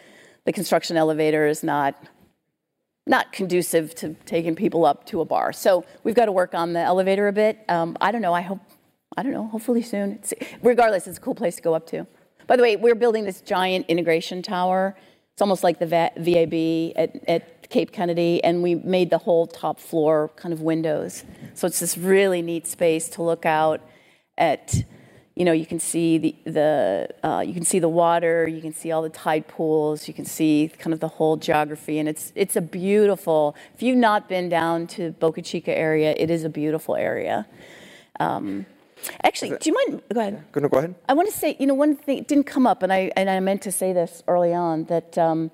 The 0.45 0.53
construction 0.53 0.97
elevator 0.97 1.45
is 1.45 1.63
not 1.63 1.95
not 3.07 3.31
conducive 3.31 3.93
to 3.93 4.15
taking 4.25 4.55
people 4.55 4.83
up 4.83 5.05
to 5.05 5.21
a 5.21 5.25
bar. 5.25 5.53
So 5.53 5.85
we've 6.03 6.15
got 6.15 6.25
to 6.25 6.31
work 6.31 6.55
on 6.55 6.73
the 6.73 6.79
elevator 6.79 7.27
a 7.27 7.31
bit. 7.31 7.63
Um, 7.69 7.95
I 8.01 8.11
don't 8.11 8.23
know. 8.23 8.33
I 8.33 8.41
hope. 8.41 8.59
I 9.17 9.23
don't 9.23 9.31
know. 9.31 9.47
Hopefully 9.47 9.81
soon. 9.81 10.13
It's, 10.13 10.33
regardless, 10.61 11.07
it's 11.07 11.17
a 11.17 11.21
cool 11.21 11.35
place 11.35 11.55
to 11.55 11.61
go 11.61 11.73
up 11.73 11.87
to. 11.87 12.05
By 12.47 12.55
the 12.57 12.63
way, 12.63 12.75
we're 12.75 12.95
building 12.95 13.23
this 13.23 13.41
giant 13.41 13.85
integration 13.87 14.41
tower. 14.41 14.95
It's 15.33 15.41
almost 15.41 15.63
like 15.63 15.79
the 15.79 15.87
VAB 15.87 16.93
at, 16.95 17.29
at 17.29 17.69
Cape 17.69 17.91
Kennedy, 17.91 18.43
and 18.43 18.61
we 18.61 18.75
made 18.75 19.09
the 19.09 19.17
whole 19.17 19.47
top 19.47 19.79
floor 19.79 20.31
kind 20.35 20.53
of 20.53 20.61
windows. 20.61 21.23
So 21.55 21.67
it's 21.67 21.79
this 21.79 21.97
really 21.97 22.41
neat 22.41 22.67
space 22.67 23.09
to 23.09 23.21
look 23.23 23.45
out 23.45 23.81
at. 24.37 24.83
You 25.37 25.43
know, 25.43 25.51
you 25.51 25.65
can 25.65 25.81
see 25.81 26.17
the, 26.17 26.35
the 26.45 27.09
uh, 27.21 27.41
you 27.41 27.53
can 27.53 27.65
see 27.65 27.79
the 27.79 27.89
water, 27.89 28.47
you 28.47 28.61
can 28.61 28.73
see 28.73 28.93
all 28.93 29.01
the 29.01 29.09
tide 29.09 29.49
pools, 29.49 30.07
you 30.07 30.13
can 30.13 30.23
see 30.23 30.71
kind 30.79 30.93
of 30.93 31.01
the 31.01 31.09
whole 31.09 31.35
geography, 31.35 31.99
and 31.99 32.07
it's 32.07 32.31
it's 32.35 32.55
a 32.55 32.61
beautiful. 32.61 33.53
If 33.73 33.83
you've 33.83 33.97
not 33.97 34.29
been 34.29 34.47
down 34.47 34.87
to 34.95 35.11
Boca 35.11 35.41
Chica 35.41 35.77
area, 35.77 36.15
it 36.17 36.29
is 36.29 36.45
a 36.45 36.49
beautiful 36.49 36.95
area. 36.95 37.45
Um, 38.21 38.65
Actually, 39.23 39.57
do 39.57 39.69
you 39.69 39.73
mind? 39.73 40.01
Go 40.13 40.19
ahead. 40.19 40.43
Go, 40.51 40.67
go 40.67 40.77
ahead. 40.77 40.95
I 41.07 41.13
want 41.13 41.29
to 41.31 41.37
say, 41.37 41.55
you 41.59 41.67
know, 41.67 41.73
one 41.73 41.95
thing 41.95 42.23
didn't 42.23 42.45
come 42.45 42.65
up, 42.65 42.83
and 42.83 42.91
I 42.91 43.11
and 43.15 43.29
I 43.29 43.39
meant 43.39 43.61
to 43.63 43.71
say 43.71 43.93
this 43.93 44.23
early 44.27 44.53
on 44.53 44.85
that 44.85 45.17
um, 45.17 45.51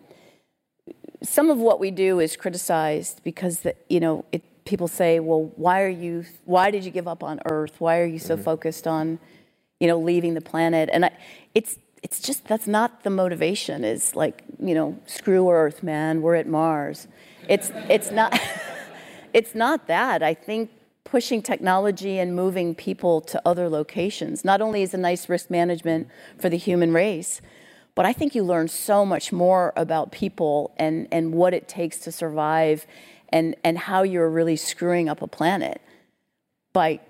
some 1.23 1.49
of 1.49 1.57
what 1.57 1.79
we 1.79 1.91
do 1.91 2.19
is 2.19 2.35
criticized 2.35 3.21
because 3.23 3.61
the, 3.61 3.75
you 3.89 3.99
know 3.99 4.25
it, 4.31 4.43
people 4.65 4.87
say, 4.87 5.19
well, 5.19 5.51
why 5.55 5.81
are 5.81 5.89
you? 5.89 6.25
Why 6.45 6.71
did 6.71 6.85
you 6.85 6.91
give 6.91 7.07
up 7.07 7.23
on 7.23 7.39
Earth? 7.45 7.75
Why 7.79 7.99
are 7.99 8.05
you 8.05 8.19
so 8.19 8.35
mm-hmm. 8.35 8.43
focused 8.43 8.87
on, 8.87 9.19
you 9.79 9.87
know, 9.87 9.99
leaving 9.99 10.33
the 10.33 10.41
planet? 10.41 10.89
And 10.91 11.05
I, 11.05 11.11
it's 11.55 11.77
it's 12.03 12.19
just 12.21 12.47
that's 12.47 12.67
not 12.67 13.03
the 13.03 13.09
motivation. 13.09 13.83
Is 13.83 14.15
like 14.15 14.43
you 14.59 14.75
know, 14.75 14.97
screw 15.05 15.49
Earth, 15.49 15.83
man. 15.83 16.21
We're 16.21 16.35
at 16.35 16.47
Mars. 16.47 17.07
It's 17.47 17.71
it's 17.89 18.11
not. 18.11 18.39
it's 19.33 19.55
not 19.55 19.87
that. 19.87 20.23
I 20.23 20.33
think 20.33 20.69
pushing 21.11 21.41
technology 21.41 22.17
and 22.17 22.35
moving 22.35 22.73
people 22.73 23.21
to 23.21 23.41
other 23.45 23.69
locations 23.69 24.43
not 24.43 24.61
only 24.61 24.81
is 24.81 24.93
a 24.93 24.97
nice 24.97 25.29
risk 25.29 25.49
management 25.49 26.07
for 26.39 26.49
the 26.49 26.57
human 26.57 26.91
race 26.93 27.41
but 27.95 28.05
I 28.05 28.13
think 28.13 28.35
you 28.35 28.43
learn 28.43 28.67
so 28.67 29.05
much 29.05 29.31
more 29.31 29.73
about 29.75 30.11
people 30.11 30.73
and, 30.77 31.07
and 31.11 31.33
what 31.33 31.53
it 31.53 31.67
takes 31.67 31.97
to 31.99 32.11
survive 32.11 32.85
and, 33.29 33.55
and 33.63 33.77
how 33.77 34.03
you're 34.03 34.29
really 34.29 34.55
screwing 34.55 35.09
up 35.09 35.21
a 35.21 35.27
planet 35.27 35.81
by 36.73 37.01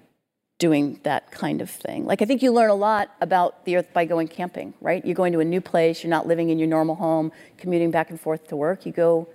doing 0.57 0.99
that 1.03 1.31
kind 1.31 1.61
of 1.61 1.69
thing. 1.69 2.05
Like, 2.05 2.21
I 2.21 2.25
think 2.25 2.41
you 2.41 2.51
learn 2.51 2.69
a 2.69 2.75
lot 2.75 3.11
about 3.19 3.65
the 3.65 3.77
earth 3.77 3.93
by 3.93 4.05
going 4.05 4.27
camping, 4.27 4.73
right? 4.79 5.03
You're 5.05 5.15
going 5.15 5.33
to 5.33 5.39
a 5.39 5.45
new 5.45 5.61
place, 5.61 6.03
you're 6.03 6.09
not 6.09 6.27
living 6.27 6.49
in 6.49 6.59
your 6.59 6.67
normal 6.67 6.95
home, 6.95 7.31
commuting 7.57 7.91
back 7.91 8.09
and 8.09 8.19
forth 8.19 8.47
to 8.49 8.55
work. 8.55 8.85
You 8.85 8.91
go 8.91 9.27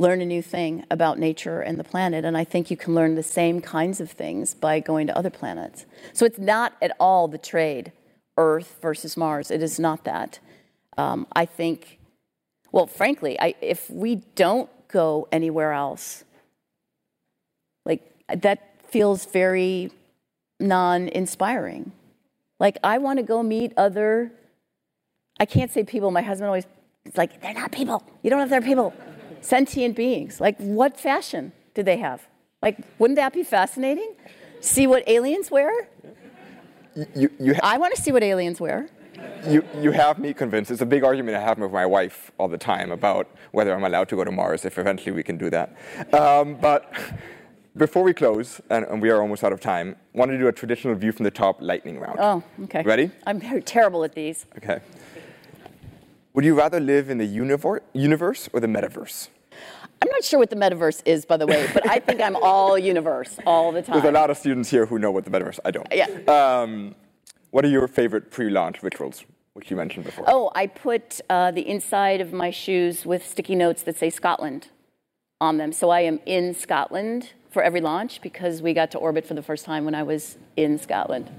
learn 0.00 0.22
a 0.22 0.24
new 0.24 0.40
thing 0.40 0.82
about 0.90 1.18
nature 1.18 1.60
and 1.60 1.78
the 1.78 1.84
planet. 1.84 2.24
And 2.24 2.34
I 2.34 2.42
think 2.42 2.70
you 2.70 2.76
can 2.76 2.94
learn 2.94 3.16
the 3.16 3.22
same 3.22 3.60
kinds 3.60 4.00
of 4.00 4.10
things 4.10 4.54
by 4.54 4.80
going 4.80 5.06
to 5.08 5.16
other 5.16 5.28
planets. 5.28 5.84
So 6.14 6.24
it's 6.24 6.38
not 6.38 6.72
at 6.80 6.96
all 6.98 7.28
the 7.28 7.36
trade, 7.36 7.92
Earth 8.38 8.78
versus 8.80 9.18
Mars. 9.18 9.50
It 9.50 9.62
is 9.62 9.78
not 9.78 10.04
that. 10.04 10.38
Um, 10.96 11.26
I 11.34 11.44
think, 11.44 11.98
well, 12.72 12.86
frankly, 12.86 13.38
I, 13.38 13.54
if 13.60 13.90
we 13.90 14.16
don't 14.34 14.70
go 14.88 15.28
anywhere 15.30 15.72
else, 15.72 16.24
like 17.84 18.02
that 18.34 18.80
feels 18.88 19.26
very 19.26 19.92
non 20.58 21.08
inspiring. 21.08 21.92
Like, 22.58 22.78
I 22.82 22.96
want 22.96 23.18
to 23.18 23.22
go 23.22 23.42
meet 23.42 23.74
other, 23.76 24.32
I 25.38 25.44
can't 25.44 25.70
say 25.70 25.84
people, 25.84 26.10
my 26.10 26.22
husband 26.22 26.46
always, 26.46 26.66
it's 27.04 27.18
like, 27.18 27.42
they're 27.42 27.54
not 27.54 27.70
people. 27.70 28.02
You 28.22 28.30
don't 28.30 28.38
know 28.38 28.44
if 28.44 28.50
they're 28.50 28.62
people. 28.62 28.94
Sentient 29.40 29.96
beings. 29.96 30.40
Like, 30.40 30.56
what 30.58 30.98
fashion 30.98 31.52
do 31.74 31.82
they 31.82 31.98
have? 31.98 32.26
Like, 32.62 32.78
wouldn't 32.98 33.16
that 33.16 33.32
be 33.32 33.42
fascinating? 33.42 34.14
See 34.60 34.86
what 34.86 35.02
aliens 35.08 35.50
wear? 35.50 35.88
You, 37.14 37.30
you 37.38 37.54
ha- 37.54 37.60
I 37.62 37.78
want 37.78 37.94
to 37.94 38.02
see 38.02 38.12
what 38.12 38.22
aliens 38.22 38.60
wear 38.60 38.90
you, 39.46 39.64
you 39.80 39.90
have 39.92 40.18
me 40.18 40.34
convinced. 40.34 40.70
It's 40.70 40.80
a 40.80 40.86
big 40.86 41.04
argument 41.04 41.36
I 41.36 41.40
have 41.40 41.58
with 41.58 41.72
my 41.72 41.86
wife 41.86 42.30
all 42.38 42.48
the 42.48 42.58
time 42.58 42.90
about 42.90 43.28
whether 43.52 43.74
I'm 43.74 43.84
allowed 43.84 44.08
to 44.10 44.16
go 44.16 44.24
to 44.24 44.30
Mars, 44.30 44.64
if 44.64 44.78
eventually 44.78 45.12
we 45.12 45.22
can 45.22 45.36
do 45.36 45.50
that. 45.50 45.76
Um, 46.12 46.56
but 46.56 46.92
before 47.76 48.02
we 48.02 48.12
close, 48.12 48.60
and, 48.70 48.84
and, 48.86 49.00
we 49.00 49.10
are 49.10 49.20
almost 49.22 49.44
out 49.44 49.52
of 49.52 49.60
time, 49.60 49.96
I 50.14 50.18
want 50.18 50.30
to 50.30 50.38
do 50.38 50.48
a 50.48 50.52
traditional 50.52 50.94
view 50.94 51.12
from 51.12 51.24
the 51.24 51.30
top 51.30 51.60
lightning 51.60 51.98
round. 51.98 52.18
Oh, 52.20 52.42
okay. 52.64 52.82
Ready? 52.82 53.10
I'm 53.26 53.40
terrible 53.62 54.04
at 54.04 54.14
these. 54.14 54.46
Okay. 54.56 54.80
Would 56.40 56.46
you 56.46 56.54
rather 56.54 56.80
live 56.80 57.10
in 57.10 57.18
the 57.18 57.26
universe 57.26 58.48
or 58.50 58.60
the 58.60 58.66
metaverse? 58.66 59.28
I'm 60.00 60.08
not 60.08 60.24
sure 60.24 60.38
what 60.38 60.48
the 60.48 60.56
metaverse 60.56 61.02
is, 61.04 61.26
by 61.26 61.36
the 61.36 61.46
way, 61.46 61.68
but 61.74 61.86
I 61.86 61.98
think 61.98 62.22
I'm 62.22 62.34
all 62.34 62.78
universe 62.78 63.36
all 63.44 63.72
the 63.72 63.82
time. 63.82 64.00
There's 64.00 64.08
a 64.08 64.10
lot 64.10 64.30
of 64.30 64.38
students 64.38 64.70
here 64.70 64.86
who 64.86 64.98
know 64.98 65.10
what 65.10 65.26
the 65.26 65.30
metaverse. 65.30 65.58
I 65.66 65.70
don't. 65.70 65.86
Yeah. 65.92 66.06
Um, 66.28 66.94
what 67.50 67.62
are 67.66 67.68
your 67.68 67.86
favorite 67.86 68.30
pre-launch 68.30 68.82
rituals? 68.82 69.22
which 69.52 69.70
you 69.70 69.76
mentioned 69.76 70.06
before. 70.06 70.24
Oh, 70.28 70.50
I 70.54 70.66
put 70.66 71.20
uh, 71.28 71.50
the 71.50 71.68
inside 71.68 72.22
of 72.22 72.32
my 72.32 72.50
shoes 72.50 73.04
with 73.04 73.22
sticky 73.26 73.54
notes 73.54 73.82
that 73.82 73.98
say 73.98 74.08
Scotland 74.08 74.68
on 75.42 75.58
them. 75.58 75.72
So 75.72 75.90
I 75.90 76.00
am 76.00 76.20
in 76.24 76.54
Scotland 76.54 77.32
for 77.50 77.62
every 77.62 77.82
launch 77.82 78.22
because 78.22 78.62
we 78.62 78.72
got 78.72 78.90
to 78.92 78.98
orbit 78.98 79.26
for 79.26 79.34
the 79.34 79.42
first 79.42 79.66
time 79.66 79.84
when 79.84 79.94
I 79.94 80.04
was 80.04 80.38
in 80.56 80.78
Scotland. 80.78 81.30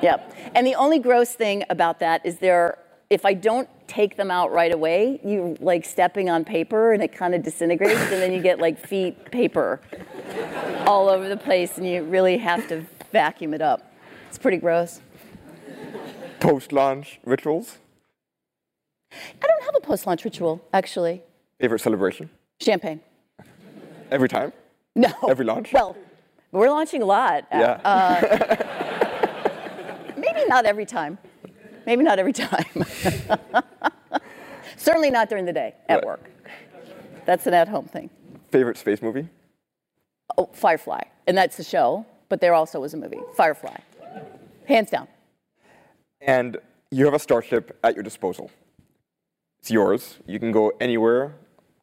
Yep. 0.00 0.36
And 0.54 0.64
the 0.64 0.76
only 0.76 1.00
gross 1.00 1.32
thing 1.32 1.64
about 1.70 1.98
that 1.98 2.24
is 2.24 2.38
there, 2.38 2.78
if 3.10 3.24
I 3.24 3.32
don't 3.34 3.68
take 3.86 4.16
them 4.16 4.30
out 4.30 4.52
right 4.52 4.72
away, 4.72 5.18
you 5.24 5.56
like 5.60 5.84
stepping 5.84 6.28
on 6.28 6.44
paper 6.44 6.92
and 6.92 7.02
it 7.02 7.12
kind 7.12 7.34
of 7.34 7.42
disintegrates 7.42 8.00
and 8.00 8.22
then 8.22 8.32
you 8.32 8.42
get 8.42 8.58
like 8.58 8.78
feet 8.78 9.30
paper 9.30 9.80
all 10.86 11.08
over 11.08 11.28
the 11.28 11.36
place 11.36 11.78
and 11.78 11.86
you 11.86 12.02
really 12.04 12.36
have 12.36 12.68
to 12.68 12.84
vacuum 13.10 13.54
it 13.54 13.62
up. 13.62 13.92
It's 14.28 14.36
pretty 14.38 14.58
gross. 14.58 15.00
Post 16.40 16.70
launch 16.72 17.18
rituals? 17.24 17.78
I 19.10 19.46
don't 19.46 19.64
have 19.64 19.74
a 19.76 19.80
post 19.80 20.06
launch 20.06 20.24
ritual, 20.24 20.62
actually. 20.72 21.22
Favorite 21.58 21.80
celebration? 21.80 22.28
Champagne. 22.60 23.00
Every 24.10 24.28
time? 24.28 24.52
No. 24.94 25.12
Every 25.28 25.46
launch? 25.46 25.72
Well, 25.72 25.96
we're 26.52 26.68
launching 26.70 27.02
a 27.02 27.06
lot. 27.06 27.46
Yeah. 27.50 27.80
Uh, 27.84 28.56
maybe 30.16 30.44
not 30.46 30.66
every 30.66 30.84
time. 30.84 31.18
Maybe 31.88 32.04
not 32.04 32.18
every 32.18 32.32
time. 32.50 32.84
Certainly 34.76 35.10
not 35.10 35.30
during 35.30 35.46
the 35.46 35.54
day 35.54 35.74
at 35.88 35.96
Right. 35.96 36.04
work. 36.06 36.30
That's 37.24 37.46
an 37.46 37.54
at 37.54 37.66
home 37.66 37.86
thing. 37.86 38.10
Favorite 38.52 38.76
space 38.76 39.00
movie? 39.00 39.26
Oh, 40.36 40.50
Firefly. 40.52 41.00
And 41.26 41.34
that's 41.38 41.56
the 41.56 41.64
show, 41.64 42.04
but 42.28 42.42
there 42.42 42.52
also 42.52 42.78
was 42.78 42.92
a 42.92 42.98
movie. 42.98 43.20
Firefly. 43.34 43.78
Hands 44.66 44.90
down. 44.90 45.08
And 46.20 46.58
you 46.90 47.06
have 47.06 47.14
a 47.14 47.18
starship 47.18 47.78
at 47.82 47.94
your 47.94 48.02
disposal. 48.02 48.50
It's 49.60 49.70
yours. 49.70 50.18
You 50.26 50.38
can 50.38 50.52
go 50.52 50.72
anywhere 50.80 51.36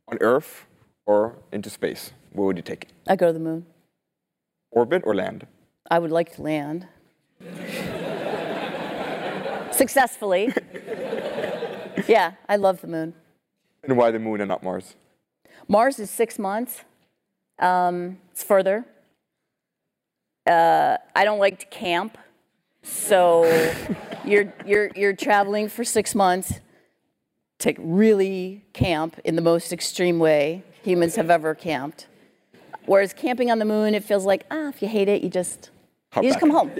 on 0.08 0.20
Earth 0.22 0.68
or 1.08 1.36
into 1.52 1.72
space. 1.72 2.12
Where 2.32 2.46
would 2.46 2.58
you 2.58 2.64
take 2.64 2.84
it? 2.84 2.92
I 3.08 3.16
go 3.16 3.26
to 3.26 3.34
the 3.34 3.40
moon. 3.40 3.66
Orbit 4.70 5.02
or 5.04 5.16
land? 5.16 5.48
I 5.90 5.98
would 5.98 6.12
like 6.12 6.36
to 6.36 6.44
land. 6.44 6.86
Successfully. 9.76 10.54
Yeah, 12.08 12.34
I 12.48 12.58
love 12.58 12.82
the 12.82 12.88
moon. 12.88 13.14
And 13.82 13.98
why 13.98 14.12
the 14.12 14.20
moon 14.20 14.42
and 14.42 14.50
not 14.50 14.62
Mars? 14.62 14.96
Mars 15.68 15.98
is 15.98 16.12
six 16.12 16.38
months. 16.38 16.82
Um, 17.58 18.18
it's 18.32 18.44
further. 18.44 18.86
Uh, 20.46 20.98
I 21.16 21.24
don't 21.24 21.40
like 21.40 21.60
to 21.60 21.66
camp, 21.68 22.18
so 22.84 23.46
you're 24.26 24.54
you're 24.66 24.92
you're 24.94 25.16
traveling 25.16 25.70
for 25.70 25.84
six 25.84 26.14
months 26.14 26.60
to 27.60 27.74
really 27.80 28.66
camp 28.74 29.18
in 29.24 29.36
the 29.38 29.42
most 29.42 29.72
extreme 29.72 30.20
way 30.20 30.64
humans 30.84 31.16
have 31.16 31.30
ever 31.32 31.56
camped. 31.56 32.08
Whereas 32.86 33.14
camping 33.14 33.50
on 33.50 33.58
the 33.58 33.66
moon, 33.66 33.96
it 33.96 34.04
feels 34.04 34.26
like 34.26 34.46
ah, 34.52 34.68
if 34.68 34.82
you 34.82 34.90
hate 34.90 35.08
it, 35.08 35.24
you 35.24 35.30
just 35.30 35.72
Hop 36.12 36.24
you 36.24 36.30
just 36.30 36.42
back. 36.42 36.42
come 36.42 36.50
home, 36.52 36.72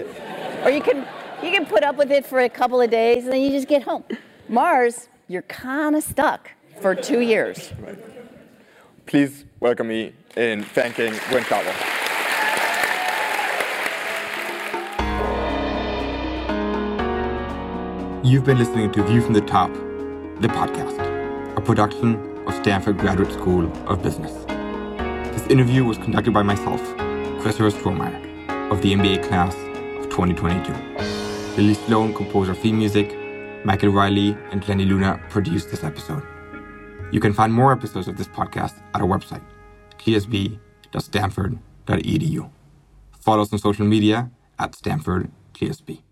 or 0.62 0.70
you 0.70 0.82
can 0.82 1.04
you 1.42 1.50
can 1.50 1.66
put 1.66 1.82
up 1.82 1.96
with 1.96 2.10
it 2.10 2.24
for 2.24 2.40
a 2.40 2.48
couple 2.48 2.80
of 2.80 2.90
days 2.90 3.24
and 3.24 3.32
then 3.32 3.40
you 3.40 3.50
just 3.50 3.68
get 3.68 3.82
home. 3.82 4.04
Mars, 4.48 5.08
you're 5.28 5.42
kind 5.42 5.96
of 5.96 6.02
stuck 6.02 6.50
for 6.80 6.94
two 6.94 7.20
years. 7.20 7.72
Please 9.06 9.44
welcome 9.60 9.88
me 9.88 10.12
in 10.36 10.62
thanking 10.62 11.12
Gwynne 11.28 11.44
Shotwell. 11.44 11.74
You've 18.24 18.44
been 18.44 18.58
listening 18.58 18.90
to 18.92 19.04
View 19.04 19.20
from 19.20 19.34
the 19.34 19.40
Top, 19.40 19.72
the 20.40 20.48
podcast, 20.48 20.98
a 21.56 21.60
production 21.60 22.16
of 22.46 22.54
Stanford 22.54 22.98
Graduate 22.98 23.32
School 23.32 23.70
of 23.88 24.02
Business. 24.02 24.32
This 25.32 25.46
interview 25.46 25.84
was 25.84 25.96
conducted 25.98 26.34
by 26.34 26.42
myself, 26.42 26.82
Christopher 27.40 27.70
Stromeyer, 27.70 28.70
of 28.72 28.82
the 28.82 28.92
MBA 28.94 29.28
class 29.28 29.54
of 29.98 30.10
2022. 30.10 31.15
Lily 31.56 31.74
Sloan 31.74 32.12
composed 32.12 32.50
our 32.50 32.54
theme 32.54 32.78
music, 32.78 33.16
Michael 33.64 33.88
Riley 33.88 34.36
and 34.50 34.62
Glennie 34.62 34.84
Luna 34.84 35.18
produced 35.30 35.70
this 35.70 35.82
episode. 35.82 36.22
You 37.10 37.18
can 37.18 37.32
find 37.32 37.50
more 37.50 37.72
episodes 37.72 38.08
of 38.08 38.18
this 38.18 38.28
podcast 38.28 38.74
at 38.94 39.00
our 39.00 39.08
website, 39.08 39.40
gsb.stanford.edu. 39.98 42.50
Follow 43.20 43.42
us 43.42 43.52
on 43.54 43.58
social 43.58 43.86
media 43.86 44.30
at 44.58 44.74
Stanford 44.74 45.30
GSB. 45.54 46.02